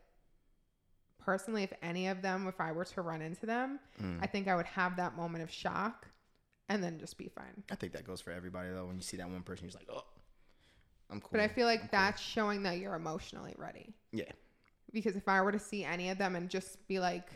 personally, 1.21 1.63
if 1.63 1.73
any 1.83 2.09
of 2.09 2.23
them, 2.23 2.47
if 2.49 2.61
I 2.61 2.73
were 2.73 2.85
to 2.85 3.03
run 3.03 3.23
into 3.23 3.47
them, 3.47 3.79
Mm. 4.03 4.19
I 4.23 4.27
think 4.27 4.49
I 4.49 4.55
would 4.57 4.67
have 4.67 4.97
that 4.97 5.17
moment 5.17 5.45
of 5.45 5.51
shock 5.51 6.07
and 6.69 6.83
then 6.83 6.99
just 6.99 7.17
be 7.19 7.29
fine. 7.29 7.63
I 7.71 7.75
think 7.75 7.93
that 7.93 8.05
goes 8.07 8.21
for 8.21 8.31
everybody 8.31 8.71
though. 8.71 8.87
When 8.87 8.97
you 8.97 9.03
see 9.03 9.17
that 9.19 9.29
one 9.29 9.43
person, 9.43 9.65
you're 9.65 9.71
just 9.73 9.81
like, 9.87 9.95
oh, 9.97 10.05
I'm 11.11 11.21
cool. 11.21 11.31
But 11.33 11.41
I 11.41 11.49
feel 11.49 11.67
I'm 11.67 11.73
like 11.75 11.81
cool. 11.83 11.89
that's 11.93 12.21
showing 12.23 12.63
that 12.65 12.79
you're 12.79 12.95
emotionally 12.95 13.55
ready. 13.59 13.95
Yeah. 14.13 14.31
Because 14.93 15.15
if 15.17 15.29
I 15.29 15.41
were 15.43 15.53
to 15.53 15.59
see 15.59 15.85
any 15.85 16.11
of 16.11 16.19
them 16.19 16.35
and 16.37 16.49
just 16.49 16.87
be 16.89 16.99
like, 16.99 17.29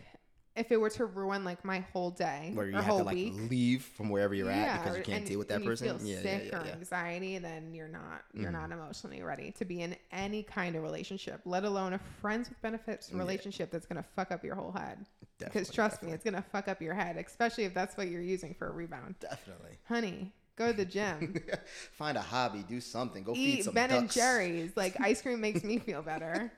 if 0.57 0.71
it 0.71 0.77
were 0.81 0.91
to 0.91 1.05
ruin 1.07 1.45
like 1.45 1.65
my 1.65 1.81
whole 1.93 2.11
day 2.11 2.53
where 2.55 2.67
you 2.67 2.73
or 2.75 2.77
have 2.77 2.85
whole 2.85 2.99
to 2.99 3.05
like 3.05 3.15
week, 3.17 3.35
leave 3.51 3.83
from 3.83 4.09
wherever 4.09 4.35
you're 4.35 4.51
at 4.51 4.83
because 4.83 4.97
you 4.99 5.03
can't 5.03 5.19
and- 5.19 5.27
deal 5.27 5.39
with 5.39 5.49
that 5.49 5.65
person. 5.65 5.99
Yeah, 6.05 6.23
sick 6.23 6.43
yeah, 6.51 6.59
or 6.59 6.61
yeah, 6.63 6.67
yeah. 6.69 6.73
anxiety, 6.75 7.39
then 7.39 7.75
you're 7.75 7.89
not 7.89 8.23
you're 8.33 8.51
Mhm. 8.51 8.53
not 8.53 8.71
emotionally 8.73 9.23
ready 9.23 9.51
to 9.53 9.65
be 9.65 9.83
in 9.83 9.97
any 10.13 10.43
kind 10.45 10.77
of 10.77 10.83
relationship, 10.83 11.41
let 11.45 11.65
alone 11.65 11.93
a 11.95 11.99
friends 12.21 12.49
with 12.49 12.61
benefits 12.63 13.11
Yeah. 13.11 13.19
relationship 13.19 13.71
that's 13.71 13.87
gonna 13.87 14.05
fuck 14.15 14.31
up 14.31 14.45
your 14.45 14.55
whole 14.55 14.73
head. 14.73 15.05
because 15.39 15.69
trust 15.71 15.97
definitely. 15.97 16.09
me, 16.09 16.15
it's 16.15 16.25
gonna 16.25 16.45
fuck 16.53 16.69
up 16.69 16.81
your 16.81 16.95
head, 16.95 17.17
especially 17.17 17.65
if 17.65 17.75
that's 17.75 17.97
what 17.97 18.09
you're 18.09 18.23
using 18.23 18.55
for 18.55 18.69
a 18.69 18.71
rebound. 18.71 19.17
Definitely. 19.19 19.77
Honey, 19.89 20.33
go 20.55 20.71
to 20.71 20.77
the 20.77 20.85
gym. 20.85 21.35
Find 21.93 22.17
a 22.17 22.23
hobby, 22.23 22.65
do 22.69 22.81
something. 22.81 23.25
Go 23.25 23.35
feed 23.35 23.59
Eat 23.59 23.65
some 23.65 23.75
Ben 23.75 23.91
and. 23.91 24.09
Jerry's. 24.11 24.77
Like 24.77 24.99
ice 25.01 25.21
cream 25.21 25.41
makes 25.41 25.65
me 25.65 25.79
feel 25.79 26.01
better. 26.13 26.53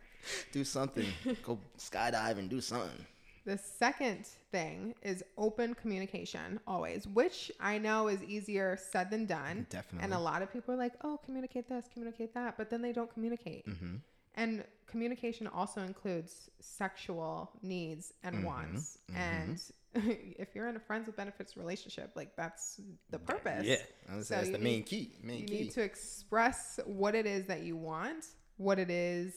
Do 0.52 0.62
something. 0.64 1.06
Go 1.42 1.58
skydive 1.78 2.38
and 2.38 2.50
do 2.50 2.60
something. 2.60 3.06
The 3.46 3.56
second 3.58 4.26
thing 4.50 4.94
is 5.02 5.22
open 5.38 5.74
communication 5.74 6.58
always, 6.66 7.06
which 7.06 7.50
I 7.60 7.78
know 7.78 8.08
is 8.08 8.22
easier 8.24 8.76
said 8.90 9.08
than 9.10 9.24
done. 9.26 9.66
Definitely. 9.70 10.04
And 10.04 10.12
a 10.14 10.18
lot 10.18 10.42
of 10.42 10.52
people 10.52 10.74
are 10.74 10.76
like, 10.76 10.94
oh, 11.04 11.18
communicate 11.24 11.68
this, 11.68 11.86
communicate 11.92 12.34
that, 12.34 12.56
but 12.58 12.70
then 12.70 12.82
they 12.82 12.92
don't 12.92 13.12
communicate. 13.12 13.64
hmm 13.68 13.96
And 14.34 14.64
communication 14.86 15.46
also 15.46 15.80
includes 15.82 16.50
sexual 16.60 17.50
needs 17.62 18.12
and 18.24 18.34
Mhm, 18.36 18.44
wants. 18.44 18.98
mhm. 19.10 19.16
And 19.16 19.62
if 20.44 20.48
you're 20.54 20.68
in 20.68 20.76
a 20.76 20.80
friends 20.80 21.06
with 21.06 21.16
benefits 21.16 21.56
relationship, 21.56 22.10
like 22.16 22.34
that's 22.36 22.80
the 23.10 23.18
purpose. 23.20 23.64
Yeah, 23.64 23.76
So 24.22 24.34
that's 24.34 24.50
the 24.50 24.58
main 24.58 24.78
need- 24.80 24.86
key. 24.86 25.12
Main 25.22 25.38
you 25.42 25.46
key. 25.46 25.54
need 25.60 25.70
to 25.72 25.82
express 25.82 26.80
what 26.84 27.14
it 27.14 27.26
is 27.26 27.46
that 27.46 27.60
you 27.62 27.76
want, 27.76 28.26
what 28.56 28.78
it 28.80 28.90
is 28.90 29.34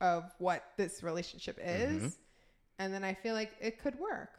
of 0.00 0.30
what 0.38 0.62
this 0.76 1.02
relationship 1.02 1.58
is. 1.62 2.18
And 2.78 2.92
then 2.92 3.04
I 3.04 3.14
feel 3.14 3.34
like 3.34 3.52
it 3.60 3.80
could 3.82 3.98
work. 3.98 4.30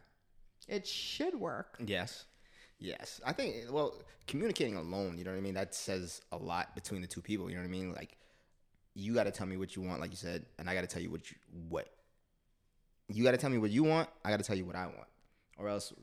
It 0.68 0.86
should 0.88 1.36
work. 1.36 1.78
Yes. 1.86 2.26
Yes. 2.80 3.20
I 3.26 3.34
think 3.34 3.56
well, 3.72 4.02
communicating 4.28 4.76
alone, 4.76 5.18
you 5.18 5.24
know 5.24 5.32
what 5.32 5.38
I 5.38 5.42
mean? 5.42 5.56
That 5.56 5.74
says 5.74 6.22
a 6.32 6.38
lot 6.38 6.76
between 6.76 7.02
the 7.02 7.08
two 7.08 7.22
people, 7.22 7.50
you 7.50 7.56
know 7.56 7.62
what 7.62 7.68
I 7.68 7.72
mean? 7.72 7.94
Like 7.94 8.18
you 8.94 9.14
got 9.14 9.24
to 9.24 9.32
tell 9.32 9.48
me 9.48 9.58
what 9.58 9.76
you 9.76 9.82
want 9.82 10.02
like 10.02 10.12
you 10.12 10.18
said, 10.18 10.46
and 10.60 10.70
I 10.70 10.74
got 10.76 10.82
to 10.82 10.88
tell 10.88 11.02
you 11.02 11.10
what 11.10 11.30
you 11.30 11.38
what 11.70 11.88
you 13.10 13.24
got 13.24 13.32
to 13.32 13.38
tell 13.38 13.50
me 13.50 13.58
what 13.58 13.72
you 13.72 13.84
want, 13.84 14.10
I 14.26 14.30
got 14.32 14.38
to 14.38 14.44
tell 14.44 14.58
you 14.58 14.66
what 14.66 14.76
I 14.76 14.86
want. 14.86 15.08
Or 15.58 15.70
else 15.70 15.94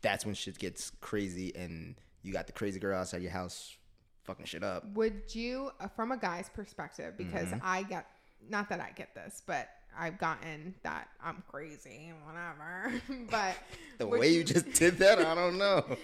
that's 0.00 0.24
when 0.24 0.34
shit 0.34 0.58
gets 0.58 0.90
crazy 1.00 1.54
and 1.54 1.96
you 2.22 2.32
got 2.32 2.46
the 2.46 2.52
crazy 2.52 2.80
girl 2.80 2.98
outside 2.98 3.22
your 3.22 3.30
house 3.30 3.76
fucking 4.24 4.46
shit 4.46 4.64
up. 4.64 4.84
Would 4.94 5.34
you, 5.34 5.70
uh, 5.78 5.88
from 5.88 6.12
a 6.12 6.16
guy's 6.16 6.48
perspective, 6.48 7.16
because 7.16 7.48
Mhm. 7.48 7.60
I 7.62 7.82
get, 7.84 8.06
not 8.48 8.68
that 8.70 8.80
I 8.80 8.90
get 8.92 9.14
this, 9.14 9.42
but 9.46 9.68
I've 9.98 10.18
gotten 10.18 10.74
that 10.82 11.08
I'm 11.22 11.42
crazy, 11.50 12.10
and 12.10 12.18
whatever. 12.26 12.92
but 13.30 13.56
The 13.98 14.06
way 14.06 14.32
you 14.32 14.44
just 14.44 14.72
did 14.72 14.98
that, 14.98 15.18
I 15.18 15.34
don't 15.34 15.58
know. 15.58 15.84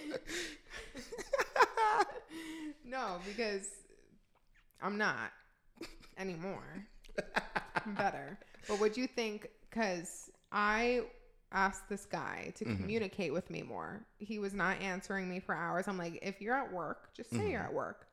no, 2.85 3.17
because 3.25 3.67
I'm 4.81 4.97
not 4.97 5.31
anymore. 6.17 6.85
I'm 7.85 7.95
better. 7.95 8.37
But 8.67 8.79
would 8.79 8.95
you 8.97 9.07
think? 9.07 9.47
Because 9.69 10.29
I 10.51 11.03
asked 11.51 11.87
this 11.89 12.05
guy 12.05 12.51
to 12.55 12.65
Mhm. 12.65 12.77
communicate 12.77 13.33
with 13.33 13.49
me 13.49 13.61
more. 13.61 14.05
He 14.17 14.39
was 14.39 14.53
not 14.53 14.79
answering 14.81 15.29
me 15.29 15.39
for 15.39 15.53
hours. 15.55 15.87
I'm 15.87 15.97
like, 15.97 16.19
if 16.21 16.41
you're 16.41 16.55
at 16.55 16.71
work, 16.71 17.13
just 17.13 17.29
say 17.29 17.51
you're 17.51 17.61
Mhm. 17.61 17.65
at 17.65 17.73
work. 17.73 18.07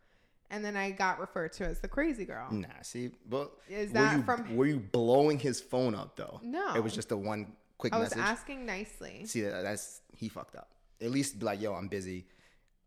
And 0.53 0.65
then 0.65 0.77
I 0.77 0.91
got 0.91 1.21
referred 1.21 1.53
to 1.55 1.67
as 1.67 1.79
the 1.81 1.87
crazy 1.89 2.25
girl. 2.25 2.49
nah, 2.51 2.67
see, 2.83 3.13
well, 3.29 3.53
Is 3.69 3.91
were 3.91 3.95
that 3.95 4.17
you, 4.17 4.23
from? 4.25 4.57
were 4.57 4.67
you 4.67 4.81
blowing 4.81 5.39
his 5.39 5.61
phone 5.61 5.95
up 5.95 6.17
though? 6.17 6.41
No, 6.43 6.75
It 6.75 6.83
was 6.83 6.93
just 6.95 7.13
a 7.13 7.17
one 7.17 7.53
quick 7.79 7.93
I 7.95 7.99
was 7.99 8.11
message. 8.11 8.19
asking 8.25 8.67
nicely. 8.67 9.25
See, 9.27 9.43
that, 9.43 9.63
that's 9.63 10.01
he 10.17 10.29
fucked 10.29 10.57
up. 10.57 10.69
At 11.01 11.11
least 11.13 11.39
be 11.39 11.47
like, 11.47 11.61
yo, 11.61 11.73
I'm 11.75 11.87
busy. 11.89 12.27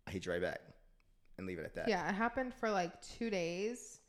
I 0.06 0.12
hit 0.12 0.26
you 0.26 0.34
right 0.34 0.42
back, 0.42 0.60
and 1.38 1.48
leave 1.48 1.58
it 1.58 1.66
at 1.66 1.74
that. 1.76 1.88
Yeah, 1.88 2.08
it 2.10 2.14
happened 2.14 2.54
for 2.54 2.70
like 2.70 3.02
two 3.02 3.30
days. 3.30 4.00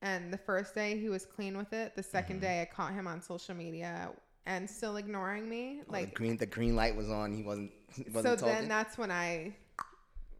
And 0.00 0.32
the 0.32 0.38
first 0.38 0.74
day 0.74 0.98
he 0.98 1.08
was 1.08 1.24
clean 1.26 1.56
with 1.56 1.72
it. 1.72 1.94
The 1.94 2.02
2nd 2.02 2.38
Mhm. 2.38 2.40
day 2.40 2.62
I 2.62 2.64
caught 2.64 2.92
him 2.92 3.06
on 3.06 3.20
social 3.22 3.54
media 3.54 4.10
and 4.46 4.68
still 4.68 4.96
ignoring 4.96 5.48
me. 5.48 5.80
Oh, 5.80 5.84
the 5.86 5.92
Like 5.92 6.14
green, 6.14 6.36
the 6.36 6.46
green 6.46 6.74
light 6.74 6.94
was 6.96 7.08
on. 7.10 7.32
He 7.32 7.42
wasn't. 7.42 7.72
He 7.94 8.04
so 8.04 8.10
wasn't 8.12 8.38
then 8.40 8.54
talking. 8.54 8.68
that's 8.68 8.98
when 8.98 9.10
I 9.10 9.54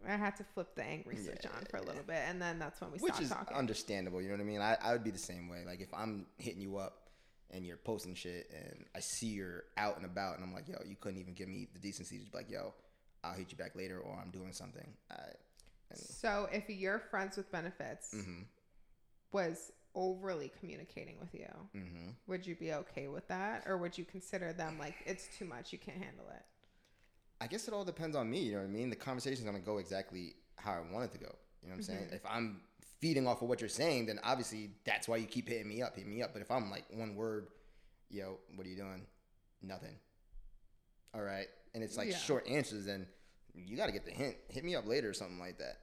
I 0.09 0.17
had 0.17 0.37
to 0.37 0.45
flip 0.45 0.75
the 0.75 0.85
angry 0.85 1.17
switch 1.17 1.41
Yeah, 1.45 1.51
on 1.57 1.65
for 1.71 1.77
a 1.79 1.83
little 1.83 2.03
bit 2.03 2.23
and 2.29 2.41
then 2.41 2.59
that's 2.59 2.81
when 2.81 2.91
we 2.93 2.99
which 2.99 3.15
stopped 3.15 3.25
is 3.25 3.31
talking. 3.31 3.57
understandable. 3.57 4.21
You 4.21 4.29
know 4.29 4.35
what 4.35 4.43
I 4.43 4.45
mean? 4.45 4.61
I, 4.61 4.77
I 4.83 4.93
would 4.93 5.05
be 5.05 5.11
the 5.11 5.19
same 5.19 5.49
way. 5.49 5.63
Like 5.67 5.81
if 5.81 5.93
I'm 5.95 6.27
hitting 6.39 6.61
you 6.61 6.77
up 6.79 7.09
and 7.51 7.67
you're 7.67 7.77
posting 7.77 8.15
shit 8.15 8.51
and 8.55 8.85
I 8.95 9.01
see 9.01 9.29
you're 9.29 9.65
out 9.77 9.97
and 9.97 10.05
about 10.05 10.37
and 10.37 10.45
I'm 10.45 10.53
like, 10.55 10.69
yo, 10.69 10.77
you 10.87 10.97
couldn't 11.01 11.21
even 11.21 11.35
give 11.35 11.49
me 11.49 11.69
the 11.73 11.81
decency 11.81 12.19
to 12.19 12.25
be 12.25 12.31
like, 12.37 12.51
yo, 12.51 12.75
I'll 13.25 13.35
hit 13.35 13.53
you 13.53 13.57
back 13.59 13.77
later 13.77 13.99
or 13.99 14.19
I'm 14.21 14.31
doing 14.31 14.53
something. 14.53 14.87
I, 15.11 15.15
and, 15.91 15.99
so 15.99 16.49
if 16.53 16.69
your 16.69 16.99
friends 16.99 17.37
with 17.37 17.51
benefits 17.53 18.15
mm-hmm, 18.15 18.43
was 19.33 19.71
overly 19.95 20.51
communicating 20.59 21.17
with 21.21 21.35
you, 21.35 21.49
mm-hmm. 21.77 22.11
would 22.27 22.47
you 22.47 22.57
be 22.57 22.73
okay 22.73 23.09
with 23.09 23.29
that? 23.29 23.65
Or 23.67 23.77
would 23.79 23.97
you 23.97 24.05
consider 24.05 24.53
them 24.53 24.79
like 24.79 24.95
it's 25.07 25.29
too 25.39 25.45
much, 25.45 25.73
you 25.73 25.79
can't 25.79 25.99
handle 25.99 26.27
it? 26.31 26.43
I 27.43 27.49
guess 27.49 27.67
it 27.67 27.75
all 27.75 27.85
depends 27.85 28.15
on 28.17 28.31
me. 28.31 28.39
You 28.41 28.53
know 28.53 28.59
what 28.59 28.65
I 28.65 28.69
mean? 28.71 28.89
The 28.89 28.97
conversation's 28.97 29.45
gonna 29.45 29.59
go 29.59 29.79
exactly 29.79 30.35
how 30.57 30.73
I 30.75 30.93
want 30.93 31.07
it 31.07 31.13
to 31.13 31.19
go. 31.19 31.35
You 31.61 31.69
know 31.69 31.75
what 31.75 31.79
I'm 31.79 31.83
saying? 31.83 32.09
Mhm. 32.11 32.15
If 32.15 32.25
I'm 32.25 32.63
feeding 33.01 33.27
off 33.27 33.43
of 33.43 33.49
what 33.49 33.61
you're 33.61 33.69
saying, 33.69 34.07
then 34.07 34.21
obviously 34.23 34.71
that's 34.85 35.09
why 35.09 35.17
you 35.17 35.27
keep 35.27 35.49
hitting 35.49 35.69
me 35.69 35.83
up, 35.83 35.97
hitting 35.97 36.11
me 36.11 36.23
up. 36.23 36.33
But 36.33 36.43
if 36.43 36.51
I'm 36.53 36.71
like 36.71 36.85
one 36.91 37.17
word, 37.17 37.49
yo, 38.11 38.39
what 38.55 38.65
are 38.65 38.71
you 38.71 38.77
doing? 38.77 39.07
Nothing. 39.61 39.99
All 41.15 41.23
right, 41.23 41.49
and 41.75 41.83
it's 41.83 41.97
like 41.97 42.11
Yeah. 42.11 42.17
short 42.19 42.47
answers, 42.47 42.85
then 42.87 43.07
you 43.55 43.77
got 43.77 43.87
to 43.87 43.93
get 43.93 44.05
the 44.05 44.13
hint. 44.13 44.37
Hit 44.49 44.65
me 44.65 44.75
up 44.77 44.87
later 44.87 45.11
or 45.11 45.15
something 45.15 45.39
like 45.39 45.59
that. 45.59 45.79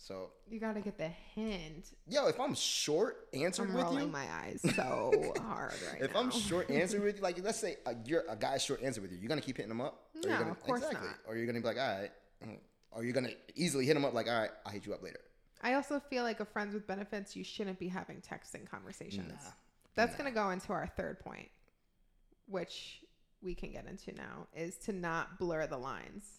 So, 0.00 0.30
You 0.48 0.60
gotta 0.60 0.80
get 0.80 0.96
the 0.96 1.08
hint. 1.34 1.88
yo, 2.06 2.28
if 2.28 2.38
I'm 2.40 2.54
short 2.54 3.26
answered 3.34 3.68
I'm 3.68 3.74
with 3.74 3.82
rolling 3.84 4.06
you, 4.06 4.12
my 4.12 4.26
eyes 4.44 4.60
so 4.76 5.12
hard 5.40 5.74
right 5.92 6.00
if 6.02 6.14
now. 6.14 6.20
I'm 6.20 6.30
short 6.30 6.70
answered 6.70 7.02
with 7.02 7.16
you, 7.16 7.22
like 7.22 7.42
let's 7.42 7.58
say 7.58 7.76
a, 7.84 7.94
you're 8.04 8.24
a 8.28 8.36
guy 8.36 8.58
short 8.58 8.82
answer 8.82 9.00
with 9.00 9.10
you, 9.12 9.18
you're 9.18 9.28
gonna 9.28 9.40
keep 9.40 9.56
hitting 9.56 9.70
him 9.72 9.80
up. 9.80 10.00
Or 10.14 10.20
No, 10.22 10.28
you're 10.28 10.38
gonna, 10.38 10.50
of 10.52 10.60
course 10.62 10.82
exactly. 10.82 11.08
not. 11.08 11.18
Or 11.26 11.36
you're 11.36 11.46
gonna 11.46 11.60
be 11.60 11.66
like, 11.66 11.78
all 11.78 12.00
right, 12.00 12.10
mm, 12.46 12.58
or 12.92 13.02
you're 13.04 13.12
gonna 13.12 13.32
easily 13.56 13.86
hit 13.86 13.96
him 13.96 14.04
up 14.04 14.14
like, 14.14 14.28
all 14.28 14.38
right, 14.40 14.50
I'll 14.64 14.72
hit 14.72 14.86
you 14.86 14.94
up 14.94 15.02
later. 15.02 15.20
I 15.62 15.74
also 15.74 15.98
feel 15.98 16.22
like 16.22 16.38
a 16.38 16.44
friends 16.44 16.72
with 16.74 16.86
benefits, 16.86 17.34
you 17.34 17.42
shouldn't 17.42 17.80
be 17.80 17.88
having 17.88 18.20
texting 18.20 18.70
conversations. 18.70 19.32
Nah. 19.44 19.50
That's 19.96 20.12
Nah. 20.12 20.18
going 20.18 20.30
to 20.32 20.34
go 20.40 20.50
into 20.50 20.72
our 20.72 20.86
third 20.86 21.18
point, 21.18 21.48
which 22.46 23.00
we 23.42 23.56
can 23.56 23.72
get 23.72 23.86
into 23.86 24.12
now, 24.12 24.46
is 24.54 24.76
to 24.78 24.92
not 24.92 25.36
blur 25.40 25.66
the 25.66 25.76
lines. 25.76 26.38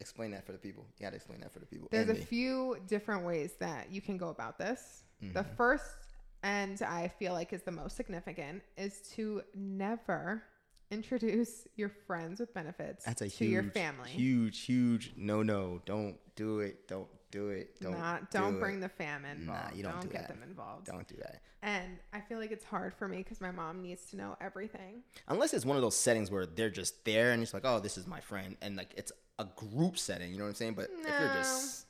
Explain 0.00 0.30
that 0.32 0.44
for 0.44 0.52
the 0.52 0.58
people. 0.58 0.86
You 0.98 1.04
gotta 1.06 1.16
explain 1.16 1.40
that 1.40 1.52
for 1.52 1.60
the 1.60 1.66
people. 1.66 1.88
There's 1.90 2.08
a 2.08 2.14
few 2.14 2.76
different 2.86 3.24
ways 3.24 3.54
that 3.60 3.90
you 3.90 4.00
can 4.00 4.16
go 4.16 4.28
about 4.28 4.58
this. 4.58 5.04
The 5.20 5.42
Mhm. 5.44 5.56
first, 5.56 5.96
and 6.42 6.80
I 6.82 7.08
feel 7.08 7.32
like 7.32 7.52
is 7.52 7.62
the 7.62 7.70
most 7.70 7.96
significant, 7.96 8.62
is 8.76 9.00
to 9.14 9.42
never 9.54 10.42
introduce 10.90 11.66
your 11.76 11.88
friends 11.88 12.40
with 12.40 12.52
benefits 12.52 13.04
That's 13.04 13.22
a 13.22 13.28
to 13.28 13.44
huge, 13.44 13.50
your 13.52 13.62
family. 13.64 14.10
huge, 14.10 14.60
huge 14.60 15.14
no, 15.16 15.42
no. 15.42 15.80
Don't 15.86 16.18
do 16.36 16.60
it. 16.60 16.86
Don't 16.88 17.08
do 17.34 17.48
it. 17.48 17.80
Don't 17.80 17.92
do 17.92 18.26
don't 18.38 18.56
it. 18.56 18.60
bring 18.60 18.80
the 18.80 18.88
fam 18.88 19.24
involved. 19.24 19.76
you 19.76 19.82
don't 19.82 20.00
do 20.00 20.08
get 20.08 20.22
that. 20.22 20.28
them 20.28 20.42
involved. 20.42 20.86
Don't 20.86 21.06
do 21.06 21.16
that. 21.16 21.40
And 21.62 21.98
I 22.12 22.20
feel 22.20 22.38
like 22.38 22.50
it's 22.52 22.64
hard 22.64 22.94
for 22.94 23.08
me 23.08 23.18
because 23.18 23.40
my 23.40 23.50
mom 23.50 23.82
needs 23.82 24.04
to 24.10 24.16
know 24.16 24.36
everything. 24.40 25.02
Unless 25.28 25.52
it's 25.54 25.64
one 25.66 25.76
of 25.76 25.82
those 25.82 25.96
settings 25.96 26.30
where 26.30 26.46
they're 26.46 26.70
just 26.70 27.04
there 27.04 27.32
and 27.32 27.42
it's 27.42 27.52
like, 27.54 27.64
oh, 27.64 27.80
this 27.80 27.96
is 27.98 28.06
my 28.06 28.20
friend, 28.20 28.56
and 28.62 28.76
like 28.76 28.90
it's 28.96 29.12
a 29.38 29.44
group 29.56 29.98
setting. 29.98 30.30
You 30.30 30.38
know 30.38 30.44
what 30.44 30.50
I'm 30.50 30.54
saying? 30.54 30.74
But 30.74 30.90
if 30.92 31.06
you're 31.20 31.34
just 31.34 31.86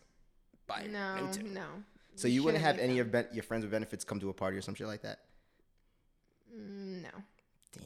by 0.66 0.86
No, 0.90 1.26
nature, 1.26 1.42
no. 1.42 1.66
so 2.14 2.26
you 2.28 2.42
wouldn't 2.42 2.62
have 2.64 2.78
any 2.78 2.98
of 3.00 3.12
ben- 3.12 3.28
your 3.32 3.42
friends 3.42 3.64
with 3.64 3.70
benefits 3.72 4.04
come 4.04 4.18
to 4.20 4.30
a 4.30 4.32
party 4.34 4.56
or 4.56 4.62
some 4.62 4.74
shit 4.74 4.86
like 4.86 5.02
that. 5.02 5.18
No, 6.56 7.08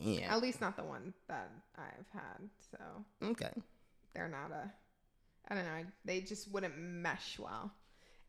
Damn. 0.05 0.31
at 0.31 0.43
least 0.43 0.61
not 0.61 0.77
the 0.77 0.85
one 0.85 1.15
that 1.29 1.51
I've 1.77 2.09
had. 2.13 2.49
So 2.71 2.79
Okay. 3.31 3.53
they're 4.15 4.29
not 4.29 4.51
a. 4.53 4.71
I 5.49 5.55
don't 5.55 5.65
know. 5.65 5.85
They 6.05 6.21
just 6.21 6.51
wouldn't 6.53 6.77
mesh 6.79 7.39
well. 7.39 7.73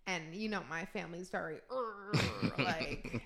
And 0.08 0.34
you 0.34 0.50
know, 0.50 0.62
my 0.70 0.86
family's 0.86 1.30
very 1.30 1.58
like 2.58 3.22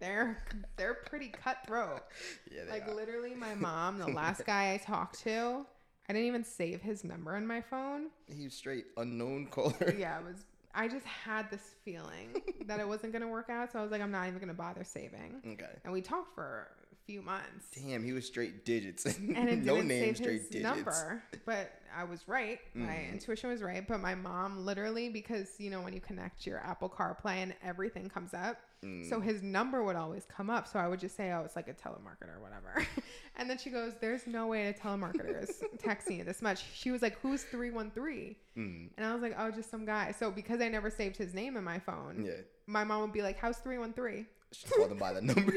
they're 0.00 0.44
they're 0.76 0.94
pretty 0.94 1.28
cutthroat. 1.28 2.02
Yeah. 2.50 2.64
They 2.64 2.70
Like 2.70 2.88
are. 2.88 2.94
literally, 2.94 3.34
my 3.34 3.54
mom, 3.56 3.98
the 3.98 4.08
last 4.08 4.44
guy 4.44 4.74
I 4.74 4.76
talked 4.78 5.20
to, 5.20 5.64
I 6.08 6.12
didn't 6.12 6.28
even 6.28 6.44
save 6.44 6.80
his 6.82 7.04
number 7.04 7.36
in 7.36 7.46
my 7.46 7.60
phone. 7.60 8.06
He 8.34 8.44
was 8.44 8.54
straight 8.54 8.86
unknown 8.96 9.46
caller. 9.46 9.94
Yeah, 9.96 10.18
it 10.18 10.24
was. 10.24 10.44
I 10.74 10.86
just 10.86 11.06
had 11.06 11.50
this 11.50 11.62
feeling 11.84 12.40
that 12.66 12.78
it 12.78 12.86
wasn't 12.86 13.12
gonna 13.12 13.26
work 13.28 13.48
out, 13.50 13.72
so 13.72 13.78
I 13.78 13.82
was 13.82 13.90
like, 13.90 14.02
I'm 14.02 14.10
not 14.12 14.28
even 14.28 14.38
gonna 14.38 14.54
bother 14.54 14.84
saving. 14.84 15.40
Okay. 15.54 15.72
And 15.84 15.92
we 15.92 16.00
talked 16.02 16.34
for 16.34 16.68
few 17.08 17.22
months. 17.22 17.64
Damn, 17.74 18.04
he 18.04 18.12
was 18.12 18.26
straight 18.26 18.66
digits. 18.66 19.06
and 19.06 19.30
it 19.48 19.64
no 19.64 19.80
name, 19.80 20.14
straight 20.14 20.50
digits. 20.50 20.62
number. 20.62 21.22
But 21.46 21.72
I 21.96 22.04
was 22.04 22.28
right. 22.28 22.60
My 22.74 22.84
Mhm. 22.92 23.12
intuition 23.14 23.48
was 23.48 23.62
right. 23.62 23.86
But 23.88 24.00
my 24.00 24.14
mom, 24.14 24.66
literally, 24.66 25.08
because 25.08 25.54
you 25.58 25.70
know 25.70 25.80
when 25.80 25.94
you 25.94 26.00
connect 26.02 26.46
your 26.46 26.58
Apple 26.58 26.90
CarPlay 26.90 27.36
and 27.36 27.54
everything 27.64 28.10
comes 28.10 28.34
up, 28.34 28.58
Mm. 28.84 29.08
so 29.08 29.18
his 29.20 29.42
number 29.42 29.82
would 29.82 29.96
always 29.96 30.24
come 30.26 30.50
up. 30.50 30.68
So 30.68 30.78
I 30.78 30.86
would 30.86 31.00
just 31.00 31.16
say, 31.16 31.32
"Oh, 31.32 31.42
it's 31.46 31.56
like 31.56 31.66
a 31.66 31.72
telemarketer 31.74 32.36
or 32.36 32.40
whatever." 32.40 32.86
and 33.36 33.48
then 33.48 33.56
she 33.58 33.70
goes, 33.70 33.94
"There's 34.00 34.26
no 34.26 34.46
way 34.48 34.68
a 34.68 34.74
telemarketer 34.74 35.42
is 35.42 35.62
texting 35.78 36.18
you 36.18 36.24
this 36.24 36.42
much." 36.42 36.62
She 36.74 36.90
was 36.90 37.00
like, 37.00 37.18
"Who's 37.20 37.42
three 37.44 37.70
one 37.70 37.90
three? 37.90 38.36
Mm. 38.56 38.90
And 38.98 39.06
I 39.06 39.14
was 39.14 39.22
like, 39.22 39.34
"Oh, 39.38 39.50
just 39.50 39.70
some 39.70 39.86
guy." 39.86 40.12
So 40.12 40.30
because 40.30 40.60
I 40.60 40.68
never 40.68 40.90
saved 40.90 41.16
his 41.16 41.32
name 41.32 41.56
in 41.56 41.64
my 41.64 41.78
phone, 41.78 42.22
Yeah. 42.26 42.42
my 42.66 42.84
mom 42.84 43.00
would 43.00 43.12
be 43.14 43.22
like, 43.22 43.38
"How's 43.38 43.56
three 43.58 43.78
one 43.78 43.94
three?" 43.94 44.26
Should 44.52 44.70
call 44.70 44.88
them 44.88 44.98
by 44.98 45.12
the 45.12 45.20
number. 45.22 45.52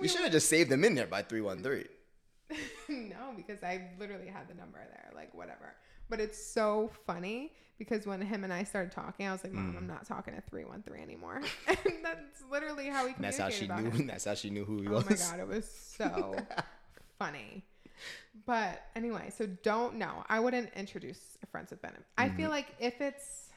You 0.00 0.08
should 0.08 0.20
have 0.22 0.32
just 0.32 0.48
saved 0.48 0.70
them 0.70 0.84
in 0.84 0.94
there 0.94 1.06
by 1.06 1.22
three 1.22 1.40
one 1.40 1.62
three. 1.62 1.86
no, 2.88 3.32
because 3.36 3.62
I 3.62 3.88
literally 3.98 4.26
had 4.28 4.48
the 4.48 4.54
number 4.54 4.78
there, 4.78 5.10
like 5.14 5.32
whatever. 5.34 5.74
But 6.10 6.20
it's 6.20 6.42
so 6.42 6.90
funny 7.06 7.52
because 7.78 8.06
when 8.06 8.20
him 8.20 8.44
and 8.44 8.52
I 8.52 8.64
started 8.64 8.92
talking, 8.92 9.26
I 9.26 9.32
was 9.32 9.42
like, 9.42 9.52
"Mom, 9.52 9.72
Mm. 9.72 9.78
I'm 9.78 9.86
not 9.86 10.06
talking 10.06 10.34
one 10.64 10.82
three 10.82 11.00
anymore," 11.00 11.40
and 11.68 12.04
that's 12.04 12.42
literally 12.50 12.88
how 12.88 13.06
we 13.06 13.14
That's 13.18 13.38
how 13.38 13.48
she 13.48 13.64
about 13.64 13.82
knew. 13.82 13.90
him. 13.90 14.06
That's 14.06 14.24
how 14.24 14.34
she 14.34 14.50
knew 14.50 14.64
who 14.64 14.82
he 14.82 14.88
Oh 14.88 14.92
was. 14.92 15.04
Oh 15.06 15.10
my 15.10 15.16
god, 15.16 15.40
it 15.40 15.48
was 15.48 15.68
so 15.96 16.36
funny. 17.18 17.64
But 18.46 18.82
anyway, 18.96 19.30
so 19.36 19.46
don't 19.62 19.94
know. 19.96 20.24
I 20.28 20.40
wouldn't 20.40 20.70
introduce 20.74 21.20
friends 21.50 21.70
with 21.70 21.80
benefits. 21.80 22.08
I 22.18 22.30
feel 22.30 22.48
Mhm. 22.48 22.52
like 22.52 22.66
if 22.80 23.00
it's 23.00 23.48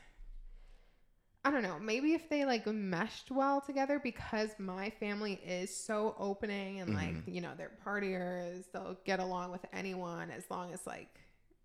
I 1.45 1.51
don't 1.51 1.61
know, 1.61 1.77
maybe 1.79 2.13
if 2.13 2.27
they 2.27 2.43
like 2.43 2.65
meshed 2.65 3.29
well 3.29 3.61
together 3.61 3.99
because 3.99 4.49
my 4.57 4.89
family 4.89 5.33
is 5.45 5.73
so 5.73 6.15
opening 6.17 6.79
and 6.81 6.93
like, 6.95 7.13
Mhm. 7.23 7.33
you 7.35 7.39
know, 7.39 7.53
they're 7.55 7.77
partiers, 7.85 8.63
they'll 8.73 8.97
get 9.05 9.19
along 9.19 9.51
with 9.51 9.63
anyone 9.71 10.31
as 10.31 10.49
long 10.49 10.73
as 10.73 10.87
like, 10.87 11.19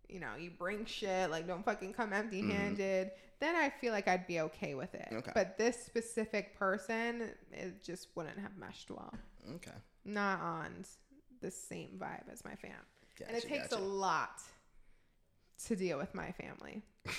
you 0.07 0.21
know, 0.21 0.37
you 0.37 0.51
bring 0.51 0.85
shit, 0.85 1.31
like 1.31 1.47
don't 1.47 1.65
fucking 1.65 1.95
come 1.95 2.13
empty 2.13 2.43
handed, 2.43 3.11
then 3.39 3.57
I 3.57 3.71
feel 3.71 3.93
like 3.93 4.07
I'd 4.07 4.27
be 4.27 4.41
okay 4.41 4.75
with 4.75 4.95
it. 4.95 5.09
Okay. 5.11 5.33
But 5.35 5.57
this 5.57 5.83
specific 5.83 6.55
person, 6.59 7.31
it 7.51 7.83
just 7.83 8.09
wouldn't 8.15 8.39
have 8.39 8.59
meshed 8.59 8.91
well 8.91 9.15
Okay. 9.55 9.73
not 10.05 10.41
on 10.43 10.85
the 11.41 11.51
same 11.51 11.97
vibe 11.99 12.31
as 12.31 12.45
my 12.45 12.55
fam. 12.55 12.73
and 13.27 13.35
it 13.35 13.45
takes 13.49 13.71
gotcha. 13.71 13.83
a 13.83 13.85
lot 13.87 14.43
to 15.65 15.75
deal 15.75 15.97
with 15.97 16.15
my 16.15 16.33
family. 16.33 16.83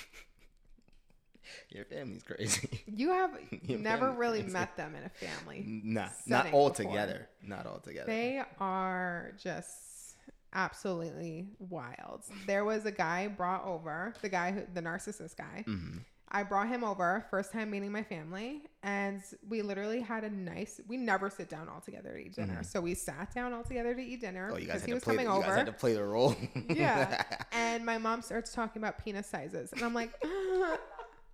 Your 1.70 1.84
family's 1.84 2.22
crazy. 2.22 2.82
You 2.86 3.10
have 3.10 3.30
Your 3.62 3.78
never 3.78 4.10
really 4.12 4.40
crazy. 4.40 4.52
met 4.52 4.76
them 4.76 4.94
in 4.94 5.04
a 5.04 5.08
family. 5.08 5.64
Nah, 5.84 6.08
not 6.26 6.52
all 6.52 6.68
before. 6.70 6.86
together. 6.86 7.28
Not 7.42 7.66
all 7.66 7.78
together. 7.80 8.06
They 8.06 8.42
are 8.60 9.32
just 9.42 10.16
absolutely 10.54 11.48
wild. 11.58 12.22
There 12.46 12.64
was 12.64 12.84
a 12.86 12.92
guy 12.92 13.26
brought 13.28 13.64
over, 13.64 14.14
the 14.22 14.28
guy 14.28 14.52
who 14.52 14.62
the 14.72 14.82
narcissist 14.82 15.36
guy. 15.36 15.62
hmm 15.66 15.98
I 16.34 16.44
brought 16.44 16.68
him 16.68 16.82
over, 16.82 17.26
first 17.30 17.52
time 17.52 17.68
meeting 17.70 17.92
my 17.92 18.02
family, 18.02 18.62
and 18.82 19.20
we 19.50 19.60
literally 19.60 20.00
had 20.00 20.24
a 20.24 20.30
nice. 20.30 20.80
We 20.88 20.96
never 20.96 21.28
sit 21.28 21.50
down 21.50 21.68
all 21.68 21.80
together 21.82 22.14
to 22.14 22.18
eat 22.18 22.34
dinner, 22.36 22.62
so 22.62 22.80
we 22.80 22.94
sat 22.94 23.34
down 23.34 23.52
all 23.52 23.62
together 23.62 23.94
to 23.94 24.00
eat 24.02 24.22
dinner 24.22 24.46
Mm-hmm. 24.46 24.54
Oh, 24.54 24.58
you 24.58 24.66
guys 24.66 24.80
because 24.80 24.80
had 24.80 24.86
he 24.86 24.90
to 24.92 24.94
was 24.94 25.04
play. 25.04 25.16
coming 25.16 25.26
The, 25.28 25.34
you 25.34 25.40
guys 25.42 25.48
over. 25.50 25.56
had 25.58 25.66
to 25.66 25.72
play 25.74 25.92
the 25.92 26.04
role. 26.04 26.34
yeah, 26.70 27.22
and 27.52 27.84
my 27.84 27.98
mom 27.98 28.22
starts 28.22 28.50
talking 28.54 28.80
about 28.80 28.96
penis 29.04 29.26
sizes, 29.26 29.74
and 29.74 29.82
I'm 29.82 29.92
like, 29.92 30.10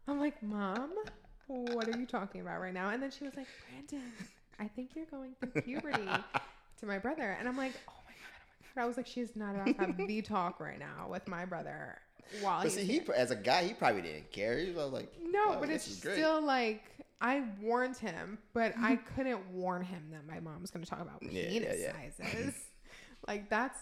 I'm 0.08 0.18
like, 0.18 0.42
mom, 0.42 0.90
what 1.46 1.88
are 1.88 1.98
you 1.98 2.06
talking 2.06 2.40
about 2.40 2.60
right 2.60 2.74
now? 2.74 2.90
And 2.90 3.02
then 3.02 3.10
she 3.10 3.24
was 3.24 3.36
like, 3.36 3.46
Brandon, 3.68 4.10
I 4.58 4.68
think 4.68 4.90
you're 4.94 5.06
going 5.06 5.34
through 5.40 5.62
puberty 5.62 6.08
to 6.80 6.86
my 6.86 6.98
brother, 6.98 7.36
and 7.38 7.48
I'm 7.48 7.56
like, 7.56 7.72
oh 7.88 7.92
my 8.06 8.12
god, 8.12 8.40
oh 8.40 8.52
my 8.66 8.74
god. 8.74 8.82
I 8.82 8.86
was 8.86 8.96
like, 8.96 9.06
she's 9.06 9.36
not 9.36 9.54
about 9.54 9.66
to 9.66 9.72
have 9.74 9.96
the 9.96 10.22
talk 10.22 10.60
right 10.60 10.78
now 10.78 11.08
with 11.10 11.28
my 11.28 11.44
brother 11.44 11.98
while 12.40 12.62
But 12.62 12.72
see, 12.72 12.84
he 12.84 13.00
as 13.14 13.30
a 13.30 13.36
guy, 13.36 13.64
he 13.64 13.74
probably 13.74 14.02
didn't 14.02 14.30
care. 14.32 14.58
He 14.58 14.70
was 14.70 14.92
like, 14.92 15.12
No, 15.22 15.40
"Oh, 15.48 15.56
but 15.60 15.70
it's 15.70 15.84
still 15.84 16.42
like 16.42 16.82
I 17.20 17.44
warned 17.60 17.96
him, 17.96 18.38
but 18.52 18.74
I 18.80 18.96
couldn't 19.16 19.50
warn 19.50 19.82
him 19.82 20.02
that 20.12 20.26
my 20.26 20.40
mom's 20.40 20.70
going 20.70 20.84
to 20.84 20.90
talk 20.90 21.00
about 21.00 21.22
Yeah, 21.22 21.42
yeah, 21.42 21.48
penis 21.48 21.80
yeah. 21.80 21.92
sizes. 21.92 22.54
Like 23.26 23.50
that's 23.50 23.78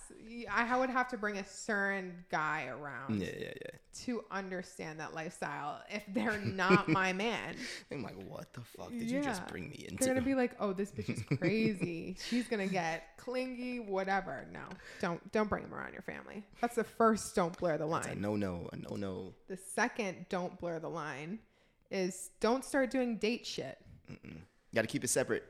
I 0.50 0.76
would 0.78 0.90
have 0.90 1.08
to 1.08 1.16
bring 1.18 1.38
a 1.38 1.44
certain 1.46 2.24
guy 2.30 2.66
around 2.66 3.20
Yeah, 3.20 3.28
yeah, 3.38 3.48
yeah. 3.48 3.70
to 4.04 4.24
understand 4.30 4.98
that 5.00 5.14
lifestyle 5.14 5.82
if 5.90 6.02
they're 6.08 6.38
not 6.38 6.88
my 7.02 7.12
man. 7.12 7.54
I'm 7.92 8.02
like, 8.02 8.16
what 8.28 8.52
the 8.54 8.60
fuck 8.62 8.90
did 8.90 9.10
you 9.10 9.22
just 9.22 9.46
bring 9.46 9.68
me 9.70 9.86
into? 9.88 10.04
They're 10.04 10.14
gonna 10.14 10.24
be 10.26 10.34
like, 10.34 10.52
"Oh, 10.58 10.72
this 10.72 10.90
bitch 10.90 11.10
is 11.10 11.22
crazy. 11.38 12.16
She's 12.28 12.48
gonna 12.48 12.66
get 12.66 13.16
clingy, 13.18 13.78
whatever." 13.80 14.46
No, 14.52 14.62
don't 15.00 15.32
don't 15.32 15.48
bring 15.48 15.64
him 15.64 15.74
around 15.74 15.92
your 15.92 16.02
family. 16.02 16.42
That's 16.60 16.76
the 16.76 16.84
first. 16.84 17.34
Don't 17.34 17.56
blur 17.58 17.78
the 17.78 17.86
line. 17.86 18.20
no, 18.20 18.36
no, 18.36 18.68
a 18.72 18.76
no, 18.76 18.96
no. 18.96 19.34
The 19.48 19.56
second, 19.56 20.26
don't 20.28 20.58
blur 20.58 20.78
the 20.80 20.90
line, 20.90 21.38
is 21.90 22.30
don't 22.40 22.64
start 22.64 22.90
doing 22.90 23.16
date 23.18 23.46
shit. 23.46 23.78
Got 24.74 24.82
to 24.82 24.88
keep 24.88 25.04
it 25.04 25.08
separate. 25.08 25.44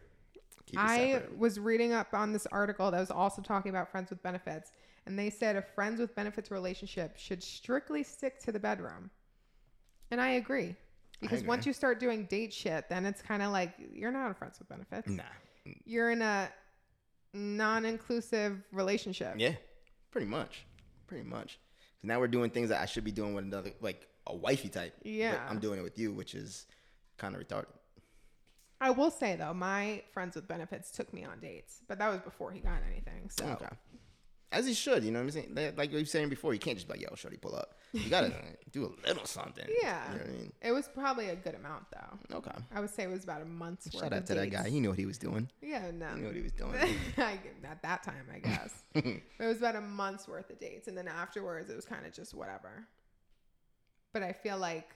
I 0.76 1.22
was 1.36 1.58
reading 1.60 1.92
up 1.92 2.12
on 2.14 2.32
this 2.32 2.46
article 2.46 2.90
that 2.90 2.98
was 3.00 3.10
also 3.10 3.42
talking 3.42 3.70
about 3.70 3.90
friends 3.90 4.10
with 4.10 4.22
benefits, 4.22 4.72
and 5.06 5.18
they 5.18 5.30
said 5.30 5.56
a 5.56 5.62
friends 5.62 6.00
with 6.00 6.14
benefits 6.14 6.50
relationship 6.50 7.16
should 7.16 7.42
strictly 7.42 8.02
stick 8.02 8.40
to 8.40 8.52
the 8.52 8.58
bedroom. 8.58 9.10
And 10.10 10.20
I 10.20 10.30
agree. 10.30 10.74
Because 11.20 11.38
agree. 11.40 11.48
once 11.48 11.66
you 11.66 11.72
start 11.72 12.00
doing 12.00 12.24
date 12.26 12.52
shit, 12.52 12.88
then 12.88 13.06
it's 13.06 13.22
kind 13.22 13.42
of 13.42 13.52
like 13.52 13.74
you're 13.92 14.10
not 14.12 14.30
a 14.30 14.34
friends 14.34 14.58
with 14.58 14.68
benefits. 14.68 15.08
Nah. 15.08 15.22
You're 15.84 16.10
in 16.10 16.22
a 16.22 16.48
non-inclusive 17.32 18.62
relationship. 18.72 19.34
Yeah, 19.38 19.54
pretty 20.10 20.26
much, 20.26 20.64
pretty 21.06 21.24
much. 21.24 21.58
'Cause 21.78 22.04
now 22.04 22.20
we're 22.20 22.28
doing 22.28 22.50
things 22.50 22.68
that 22.68 22.80
I 22.80 22.86
should 22.86 23.04
be 23.04 23.12
doing 23.12 23.34
with 23.34 23.44
another, 23.44 23.72
like 23.80 24.08
a 24.26 24.34
wifey 24.34 24.68
type. 24.68 24.94
but 24.98 25.06
Yeah. 25.10 25.46
I'm 25.48 25.58
doing 25.58 25.78
it 25.78 25.82
with 25.82 25.98
you, 25.98 26.12
which 26.12 26.34
is 26.34 26.66
kind 27.16 27.34
of 27.34 27.40
retarded. 27.40 27.66
I 28.80 28.90
will 28.90 29.10
say 29.10 29.36
though, 29.36 29.54
my 29.54 30.02
friends 30.12 30.34
with 30.36 30.46
benefits 30.46 30.90
took 30.90 31.12
me 31.12 31.24
on 31.24 31.40
dates, 31.40 31.80
but 31.88 31.98
that 31.98 32.08
was 32.10 32.20
before 32.20 32.52
he 32.52 32.60
got 32.60 32.78
anything. 32.90 33.30
So 33.30 33.44
Okay. 33.46 33.68
As 34.52 34.64
he 34.64 34.74
should, 34.74 35.02
you 35.02 35.10
know 35.10 35.18
what 35.18 35.24
I'm 35.24 35.30
saying? 35.32 35.54
Like- 35.54 35.76
Like 35.76 35.90
you 35.92 35.98
were 35.98 36.04
saying 36.04 36.28
before, 36.28 36.52
you 36.54 36.60
can't 36.60 36.76
just 36.76 36.86
be 36.86 36.94
like, 36.94 37.02
yo, 37.02 37.14
shorty, 37.16 37.36
pull 37.36 37.54
up. 37.56 37.74
You 37.92 38.08
gotta 38.08 38.32
do 38.72 38.84
a 38.86 39.06
little 39.08 39.24
something. 39.24 39.64
yeah, 39.82 40.12
You 40.12 40.18
know 40.18 40.24
what 40.24 40.28
I 40.28 40.32
mean? 40.32 40.52
it 40.62 40.72
was 40.72 40.88
probably 40.88 41.30
a 41.30 41.36
good 41.36 41.54
amount 41.54 41.84
though. 41.90 42.36
Okay. 42.36 42.52
I 42.74 42.80
would 42.80 42.90
say 42.90 43.02
it 43.02 43.10
was 43.10 43.24
about 43.24 43.42
a 43.42 43.44
month's 43.44 43.92
worth 43.92 44.04
Shout 44.04 44.12
out 44.12 44.26
to 44.26 44.34
that 44.34 44.50
guy. 44.50 44.68
He 44.68 44.78
knew 44.80 44.90
what 44.90 44.98
he 44.98 45.06
was 45.06 45.18
doing. 45.18 45.48
Yeah, 45.60 45.90
no. 45.92 46.08
He 46.14 46.20
knew 46.20 46.26
what 46.28 46.36
he 46.36 46.42
was 46.42 46.52
doing. 46.52 46.74
At 47.16 47.82
that 47.82 48.02
time, 48.04 48.26
I 48.32 48.38
guess. 48.38 48.72
it 48.94 49.22
was 49.40 49.58
about 49.58 49.76
a 49.76 49.80
month's 49.80 50.28
worth 50.28 50.48
of 50.50 50.60
dates. 50.60 50.86
And 50.86 50.96
then 50.96 51.08
afterwards, 51.08 51.68
it 51.68 51.74
was 51.76 51.84
kind 51.86 52.06
of 52.06 52.12
just 52.12 52.32
whatever. 52.34 52.86
But 54.12 54.22
I 54.22 54.32
feel 54.32 54.58
like 54.58 54.90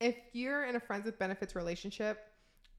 if 0.00 0.16
you're 0.32 0.64
in 0.64 0.76
a 0.76 0.80
friends 0.80 1.04
with 1.06 1.18
benefits 1.18 1.54
relationship 1.54 2.18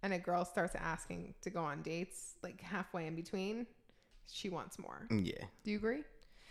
and 0.03 0.13
a 0.13 0.20
girl 0.20 0.45
starts 0.45 0.76
asking 0.76 1.34
to 1.41 1.49
go 1.49 1.61
on 1.63 1.82
dates, 1.82 2.36
like 2.43 2.61
halfway 2.61 3.07
in 3.07 3.15
between, 3.15 3.65
she 4.32 4.49
wants 4.49 4.78
more. 4.80 5.07
yeah. 5.09 5.43
Do 5.63 5.72
you 5.72 5.78
agree? 5.78 6.03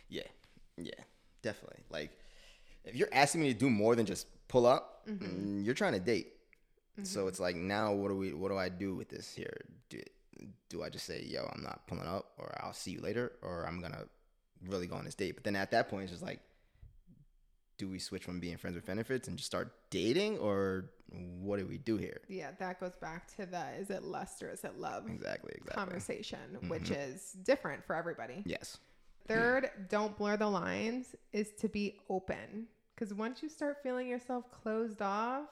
Yeah, 0.08 0.22
yeah, 0.76 0.92
definitely. 1.42 1.82
Like, 1.90 2.10
if 2.84 2.94
you're 2.96 3.08
asking 3.12 3.42
me 3.42 3.52
to 3.52 3.58
do 3.58 3.68
more 3.70 3.94
than 3.96 4.06
just 4.06 4.26
pull 4.48 4.66
up, 4.66 4.92
Mm-hmm. 5.08 5.24
mm, 5.60 5.64
you're 5.64 5.74
trying 5.74 5.92
to 5.92 6.00
date. 6.00 6.32
So 7.04 7.28
it's 7.28 7.38
like 7.38 7.54
now, 7.56 7.92
what 7.92 8.08
do 8.08 8.16
we? 8.16 8.32
What 8.32 8.48
do 8.50 8.56
I 8.56 8.68
do 8.70 8.96
with 8.96 9.08
this 9.10 9.32
here? 9.34 9.52
Do, 9.90 10.00
do 10.70 10.82
I 10.82 10.88
just 10.88 11.04
say, 11.06 11.22
"Yo, 11.28 11.48
I'm 11.54 11.62
not 11.62 11.86
pulling 11.86 12.06
up," 12.08 12.32
or 12.38 12.52
"I'll 12.64 12.72
see 12.72 12.90
you 12.92 13.00
later," 13.02 13.32
or 13.42 13.66
I'm 13.68 13.80
gonna 13.82 14.04
really 14.66 14.86
go 14.86 14.96
on 14.96 15.04
this 15.04 15.14
date? 15.14 15.34
But 15.36 15.44
then 15.44 15.54
at 15.56 15.70
that 15.72 15.88
point, 15.90 16.04
it's 16.04 16.12
just 16.12 16.22
like, 16.24 16.40
do 17.78 17.88
we 17.88 17.98
switch 17.98 18.24
from 18.24 18.40
being 18.40 18.56
friends 18.56 18.74
with 18.76 18.86
benefits 18.86 19.28
and 19.28 19.36
just 19.36 19.46
start 19.46 19.72
dating, 19.90 20.38
or 20.38 20.90
what 21.40 21.58
do 21.58 21.66
we 21.66 21.78
do 21.78 21.96
here? 21.96 22.20
Yeah, 22.28 22.50
that 22.58 22.80
goes 22.80 22.96
back 23.00 23.26
to 23.36 23.46
the 23.46 23.64
is 23.78 23.90
it 23.90 24.02
lust 24.02 24.42
or 24.42 24.50
is 24.50 24.64
it 24.64 24.78
love 24.78 25.08
Exactly. 25.08 25.52
Exactly. 25.56 25.74
conversation, 25.74 26.38
which 26.68 26.84
Mm-hmm. 26.84 27.12
is 27.12 27.32
different 27.44 27.84
for 27.84 27.94
everybody. 27.94 28.42
Yes. 28.46 28.78
Third, 29.26 29.70
don't 29.88 30.16
blur 30.16 30.36
the 30.36 30.48
lines 30.48 31.14
is 31.32 31.50
to 31.60 31.68
be 31.68 31.98
open. 32.08 32.66
Because 32.94 33.12
once 33.12 33.42
you 33.42 33.48
start 33.48 33.78
feeling 33.82 34.08
yourself 34.08 34.44
closed 34.50 35.02
off, 35.02 35.48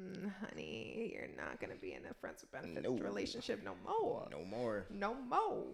mm, 0.00 0.30
honey, 0.40 1.10
you're 1.12 1.26
not 1.36 1.58
going 1.60 1.72
to 1.74 1.80
be 1.80 1.92
in 1.94 2.02
a 2.08 2.14
friends 2.14 2.42
with 2.42 2.52
benefits 2.52 2.84
No. 2.86 2.96
relationship 2.98 3.64
no 3.64 3.74
more. 3.84 4.28
No 4.30 4.44
more. 4.44 4.86
No 4.90 5.14
more. 5.14 5.64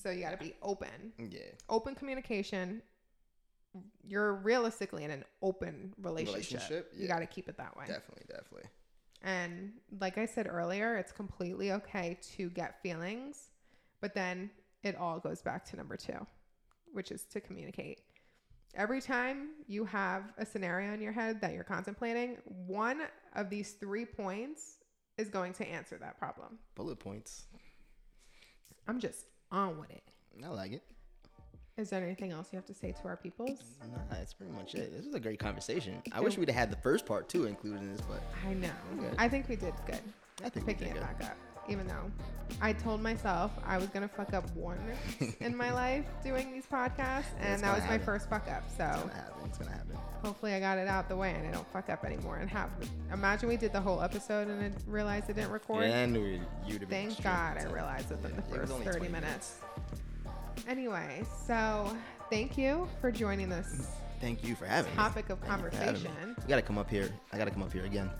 So 0.00 0.10
you 0.10 0.20
got 0.22 0.30
to 0.30 0.36
be 0.36 0.54
open. 0.62 1.12
Yeah. 1.18 1.40
Open 1.68 1.94
communication. 1.96 2.82
You're 4.06 4.34
realistically 4.34 5.04
in 5.04 5.10
an 5.10 5.24
open 5.42 5.94
relationship. 6.00 6.34
Relationship, 6.34 6.92
You 6.96 7.08
got 7.08 7.18
to 7.20 7.26
keep 7.26 7.48
it 7.48 7.56
that 7.58 7.76
way. 7.76 7.84
Definitely. 7.86 8.24
Definitely. 8.28 8.68
And 9.22 9.72
like 10.00 10.16
I 10.16 10.26
said 10.26 10.46
earlier, 10.48 10.96
it's 10.96 11.12
completely 11.12 11.72
okay 11.72 12.18
to 12.36 12.50
get 12.50 12.80
feelings, 12.82 13.50
but 14.00 14.14
then 14.14 14.50
it 14.82 14.96
all 14.96 15.18
goes 15.18 15.42
back 15.42 15.64
to 15.66 15.76
number 15.76 15.96
two, 15.96 16.26
which 16.92 17.10
is 17.10 17.24
to 17.24 17.40
communicate. 17.40 18.00
Every 18.74 19.00
time 19.00 19.48
you 19.66 19.84
have 19.86 20.32
a 20.38 20.46
scenario 20.46 20.92
in 20.92 21.00
your 21.00 21.12
head 21.12 21.40
that 21.40 21.52
you're 21.52 21.64
contemplating, 21.64 22.36
one 22.44 23.00
of 23.34 23.50
these 23.50 23.72
three 23.72 24.04
points 24.04 24.78
is 25.16 25.28
going 25.28 25.52
to 25.54 25.66
answer 25.68 25.98
that 25.98 26.18
problem. 26.18 26.58
Bullet 26.76 26.98
points. 27.00 27.46
I'm 28.86 29.00
just 29.00 29.26
on 29.50 29.78
with 29.78 29.90
it. 29.90 30.02
I 30.44 30.48
like 30.48 30.72
it. 30.72 30.82
Is 31.78 31.90
there 31.90 32.02
anything 32.04 32.32
else 32.32 32.48
you 32.52 32.56
have 32.56 32.66
to 32.66 32.74
say 32.74 32.90
to 32.90 33.08
our 33.08 33.16
peoples? 33.16 33.62
Nah, 33.80 33.98
that's 34.10 34.34
pretty 34.34 34.52
much 34.52 34.74
it. 34.74 34.92
This 34.92 35.06
was 35.06 35.14
a 35.14 35.20
great 35.20 35.38
conversation. 35.38 36.02
I 36.12 36.20
wish 36.20 36.36
we'd 36.36 36.48
have 36.48 36.56
had 36.58 36.70
the 36.72 36.76
first 36.76 37.06
part 37.06 37.28
too 37.28 37.46
included 37.46 37.80
in 37.82 37.92
this, 37.92 38.00
but 38.00 38.20
I 38.44 38.52
know. 38.54 38.70
I 39.16 39.28
think 39.28 39.48
we 39.48 39.54
did 39.54 39.74
good. 39.86 40.00
I 40.44 40.48
think 40.48 40.66
we 40.66 40.74
picking 40.74 40.88
it 40.88 40.94
good. 40.94 41.02
back 41.02 41.22
up. 41.22 41.36
Even 41.68 41.86
though 41.86 42.10
I 42.60 42.72
told 42.72 43.00
myself 43.00 43.52
I 43.64 43.78
was 43.78 43.88
gonna 43.90 44.08
fuck 44.08 44.32
up 44.34 44.50
once 44.56 44.80
in 45.40 45.54
my 45.56 45.70
life 45.70 46.04
doing 46.24 46.50
these 46.52 46.66
podcasts, 46.66 47.26
and 47.38 47.62
that 47.62 47.76
was 47.76 47.84
my 47.88 47.98
first 47.98 48.28
fuck 48.28 48.48
up. 48.50 48.64
So 48.76 48.84
It's 48.84 48.98
gonna 49.02 49.12
happen. 49.14 49.34
It's 49.44 49.58
gonna 49.58 49.70
happen. 49.70 49.96
hopefully 50.24 50.54
I 50.54 50.60
got 50.60 50.78
it 50.78 50.88
out 50.88 51.08
the 51.08 51.16
way 51.16 51.32
and 51.34 51.46
I 51.46 51.52
don't 51.52 51.70
fuck 51.72 51.90
up 51.90 52.04
anymore. 52.04 52.36
And 52.38 52.50
have 52.50 52.70
imagine 53.12 53.48
we 53.48 53.56
did 53.56 53.72
the 53.72 53.80
whole 53.80 54.00
episode 54.02 54.48
and 54.48 54.62
I 54.64 54.72
realized 54.90 55.30
it 55.30 55.36
didn't 55.36 55.50
record. 55.52 55.84
Yeah, 55.84 56.00
I 56.02 56.06
knew 56.06 56.40
you'd 56.66 56.80
have 56.80 56.88
been 56.90 57.10
Thank 57.10 57.22
God 57.22 57.58
I 57.58 57.64
realized 57.64 58.10
within 58.10 58.32
Yeah, 58.32 58.40
the 58.40 58.54
it 58.62 58.66
first 58.68 58.72
30 58.72 58.98
20 58.98 59.08
minutes. 59.12 59.56
Anyway, 60.66 61.22
so 61.46 61.96
thank 62.30 62.58
you 62.58 62.88
for 63.00 63.10
joining 63.10 63.48
this 63.48 63.88
Thank 64.20 64.42
you 64.42 64.56
for 64.56 64.66
having 64.66 64.92
topic 64.96 65.30
of 65.30 65.40
me. 65.40 65.46
Thank 65.48 65.62
you 65.64 65.70
for 65.70 65.76
having 65.76 66.02
me. 66.02 66.08
conversation. 66.08 66.36
We 66.42 66.48
gotta 66.48 66.62
come 66.62 66.76
up 66.76 66.90
here. 66.90 67.08
I 67.32 67.38
gotta 67.38 67.52
come 67.52 67.62
up 67.62 67.72
here 67.72 67.84
again. 67.84 68.10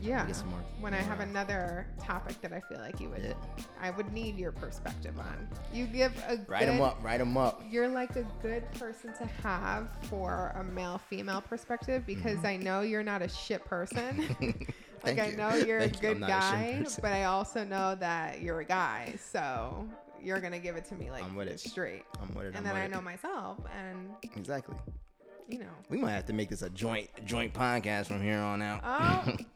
Yeah. 0.00 0.24
Get 0.24 0.36
some 0.36 0.50
more- 0.50 0.62
When 0.78 0.94
I 0.94 0.98
have 0.98 1.18
another 1.18 1.84
topic 2.00 2.40
that 2.42 2.52
I 2.52 2.60
feel 2.60 2.78
like 2.78 3.00
you 3.00 3.08
would, 3.08 3.24
Yeah. 3.24 3.32
I 3.82 3.90
would 3.90 4.12
need 4.12 4.38
your 4.38 4.52
perspective 4.52 5.18
on. 5.18 5.48
You 5.72 5.86
give 5.86 6.16
a 6.28 6.38
Write 6.46 6.66
them 6.66 6.80
up. 6.80 7.02
Write 7.02 7.18
them 7.18 7.36
up. 7.36 7.60
You're 7.68 7.88
like 7.88 8.14
a 8.14 8.22
good 8.40 8.70
person 8.78 9.12
to 9.14 9.26
have 9.42 9.88
for 10.02 10.52
a 10.54 10.62
male 10.62 10.98
female 11.10 11.40
perspective 11.40 12.06
because 12.06 12.44
I 12.44 12.56
know 12.56 12.82
you're 12.82 13.02
not 13.02 13.22
a 13.22 13.28
shit 13.28 13.64
person. 13.64 14.18
like 14.28 14.38
Mm-hmm. 14.38 14.62
Thank 15.00 15.18
I 15.20 15.26
you. 15.30 15.36
know 15.36 15.54
you're 15.56 15.80
Thank 15.80 15.96
a 15.98 16.02
you. 16.02 16.08
I'm 16.10 16.14
good 16.14 16.20
not 16.20 16.30
a 16.30 16.32
shit 16.32 16.76
guy, 16.76 16.82
person. 16.84 17.00
but 17.02 17.12
I 17.12 17.24
also 17.24 17.64
know 17.64 17.96
that 17.96 18.40
you're 18.42 18.60
a 18.60 18.64
guy. 18.64 19.14
So 19.32 19.88
you're 20.22 20.40
gonna 20.40 20.58
give 20.58 20.76
it 20.76 20.84
to 20.86 20.94
me 20.94 21.10
like 21.10 21.24
I'm 21.24 21.34
with 21.36 21.48
it. 21.48 21.60
straight. 21.60 22.04
I'm 22.20 22.34
with 22.34 22.46
it. 22.46 22.48
And 22.48 22.58
I'm 22.58 22.64
then 22.64 22.76
I 22.76 22.84
it. 22.84 22.90
know 22.90 23.00
myself 23.00 23.58
and 23.78 24.10
Exactly. 24.36 24.76
you 25.48 25.58
know. 25.60 25.66
We 25.88 25.98
might 25.98 26.12
have 26.12 26.26
to 26.26 26.32
make 26.32 26.48
this 26.50 26.62
a 26.62 26.70
joint 26.70 27.08
joint 27.24 27.52
podcast 27.54 28.06
from 28.06 28.22
here 28.22 28.38
on 28.38 28.62
out. 28.62 28.80
Oh 28.84 29.36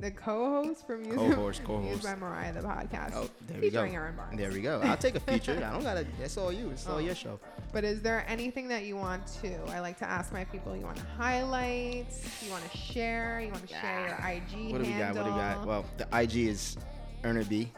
the 0.00 0.10
co-host 0.10 0.86
from 0.86 1.04
Co-host, 1.14 1.62
co-host. 1.64 2.02
by 2.02 2.14
Mariah 2.16 2.52
the 2.52 2.60
podcast. 2.60 3.12
Oh, 3.14 3.30
there 3.46 3.60
we 3.60 3.70
go. 3.70 3.78
featuring 3.82 3.94
Aaron 3.94 4.16
Barnes. 4.16 4.38
There 4.38 4.50
we 4.50 4.60
go. 4.60 4.80
I'll 4.82 4.96
take 4.96 5.14
a 5.14 5.20
feature. 5.20 5.52
I 5.64 5.72
don't 5.72 5.82
gotta. 5.82 6.06
That's 6.18 6.36
all 6.36 6.52
you. 6.52 6.70
It's 6.70 6.86
all 6.88 6.96
Oh. 6.96 6.98
your 6.98 7.14
show. 7.14 7.38
But 7.72 7.84
is 7.84 8.02
there 8.02 8.24
anything 8.28 8.68
that 8.68 8.84
you 8.84 8.96
want 8.96 9.26
to? 9.42 9.54
I 9.70 9.80
like 9.80 9.98
to 9.98 10.04
ask 10.08 10.32
my 10.32 10.44
people. 10.44 10.76
You 10.76 10.82
want 10.84 10.96
to 10.98 11.06
highlight? 11.16 12.06
You 12.44 12.50
want 12.50 12.68
to 12.70 12.76
share? 12.76 13.40
You 13.40 13.50
want 13.52 13.66
to 13.68 13.74
share 13.74 14.00
your 14.08 14.28
IG 14.28 14.72
What 14.72 14.82
do 14.82 14.90
we 14.90 14.98
got? 14.98 15.14
What 15.14 15.24
do 15.24 15.30
we 15.32 15.36
got? 15.38 15.66
Well, 15.66 15.84
the 15.96 16.06
IG 16.12 16.48
is 16.48 16.76
Erner 17.22 17.48
B. 17.48 17.70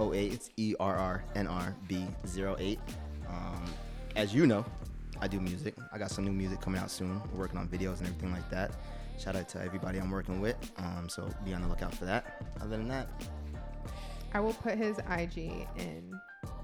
08. 0.00 0.32
It's 0.32 0.50
E 0.56 0.74
R 0.80 0.96
R 0.96 1.24
N 1.34 1.46
R 1.46 1.74
B 1.88 2.06
08. 2.36 2.78
Um, 3.28 3.64
as 4.16 4.34
you 4.34 4.46
know, 4.46 4.64
I 5.20 5.28
do 5.28 5.40
music. 5.40 5.74
I 5.92 5.98
got 5.98 6.10
some 6.10 6.24
new 6.24 6.32
music 6.32 6.60
coming 6.60 6.80
out 6.80 6.90
soon. 6.90 7.20
We're 7.32 7.40
working 7.40 7.58
on 7.58 7.68
videos 7.68 7.98
and 7.98 8.08
everything 8.08 8.32
like 8.32 8.48
that. 8.50 8.72
Shout 9.18 9.36
out 9.36 9.48
to 9.50 9.62
everybody 9.62 9.98
I'm 9.98 10.10
working 10.10 10.40
with. 10.40 10.56
Um, 10.76 11.08
so 11.08 11.28
be 11.44 11.54
on 11.54 11.62
the 11.62 11.68
lookout 11.68 11.94
for 11.94 12.04
that. 12.04 12.42
Other 12.60 12.76
than 12.76 12.88
that, 12.88 13.08
I 14.34 14.40
will 14.40 14.52
put 14.54 14.76
his 14.76 14.98
IG 15.10 15.66
in 15.76 16.12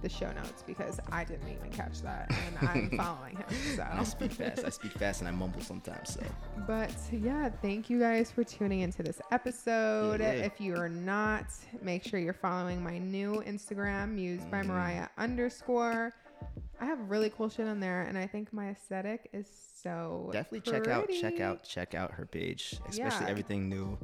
the 0.02 0.08
show 0.08 0.30
notes 0.32 0.64
because 0.66 0.98
I 1.12 1.24
didn't 1.24 1.48
even 1.48 1.70
catch 1.70 2.02
that 2.02 2.30
and 2.30 2.68
I'm 2.68 2.90
following 2.96 3.36
him. 3.36 3.46
So 3.76 3.86
I 3.90 4.02
speak 4.04 4.32
fast. 4.32 4.64
I 4.64 4.70
speak 4.70 4.92
fast 4.92 5.20
and 5.20 5.28
I 5.28 5.30
mumble 5.30 5.60
sometimes. 5.60 6.14
So 6.14 6.20
But 6.66 6.90
yeah, 7.12 7.48
thank 7.62 7.88
you 7.88 8.00
guys 8.00 8.30
for 8.30 8.42
tuning 8.42 8.80
into 8.80 9.02
this 9.02 9.20
episode. 9.30 10.20
Yeah, 10.20 10.32
yeah. 10.32 10.42
If 10.44 10.60
you 10.60 10.74
are 10.76 10.88
not, 10.88 11.46
make 11.82 12.02
sure 12.02 12.18
you're 12.18 12.32
following 12.32 12.82
my 12.82 12.98
new 12.98 13.42
Instagram, 13.46 14.14
Muse 14.14 14.42
by 14.50 14.62
Mhm. 14.62 14.66
Mariah 14.66 15.08
underscore. 15.16 16.12
I 16.80 16.86
have 16.86 16.98
really 17.10 17.28
cool 17.30 17.50
shit 17.50 17.66
on 17.68 17.78
there, 17.78 18.02
and 18.02 18.16
I 18.16 18.26
think 18.26 18.52
my 18.54 18.70
aesthetic 18.70 19.28
is 19.34 19.46
so 19.82 20.30
definitely 20.32 20.62
check 20.72 20.88
out, 20.88 21.10
check 21.10 21.38
out, 21.40 21.62
check 21.62 21.94
out 21.94 22.12
her 22.12 22.24
page, 22.24 22.80
especially 22.88 23.26
Yeah. 23.26 23.30
everything 23.30 23.68
new. 23.68 23.98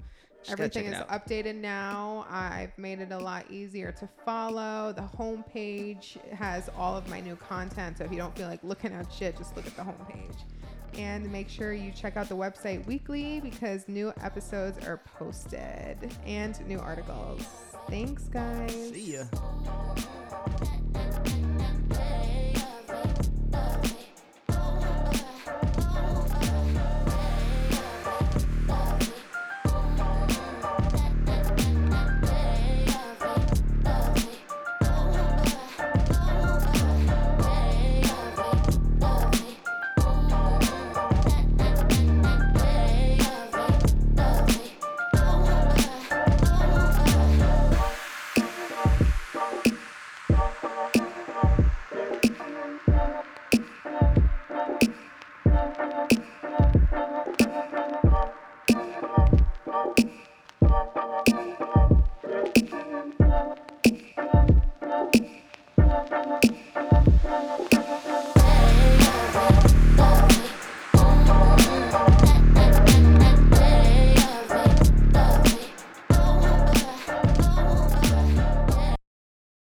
Everything 0.49 0.86
is 0.86 0.99
updated 1.05 1.57
now. 1.57 2.26
I've 2.30 2.76
made 2.78 3.01
it 3.01 3.12
a 3.12 3.18
lot 3.18 3.51
easier 3.51 3.92
to 3.92 4.09
follow. 4.24 4.92
The 4.92 5.03
homepage 5.03 6.16
has 6.32 6.70
all 6.76 6.97
of 6.97 7.09
my 7.09 7.20
new 7.20 7.36
content. 7.36 7.99
So 7.99 8.05
if 8.05 8.11
you 8.11 8.18
don't 8.18 8.36
feel 8.36 8.49
like 8.49 8.62
looking 8.62 8.92
at 8.92 9.12
shit, 9.12 9.36
just 9.36 9.57
look 9.57 9.66
at 9.66 9.76
the 9.76 9.82
homepage. 9.82 10.36
And 10.99 11.30
make 11.30 11.49
sure 11.49 11.74
you 11.74 11.92
check 11.92 12.16
out 12.16 12.28
the 12.28 12.36
website 12.36 12.86
weekly 12.86 13.40
because 13.40 13.86
new 13.88 14.12
episodes 14.22 14.84
are 14.86 14.99
posted 15.18 16.11
and 16.24 16.66
new 16.66 16.78
articles. 16.78 17.44
Thanks, 17.88 18.24
guys. 18.24 18.72
See 18.72 19.16
ya. 19.16 19.24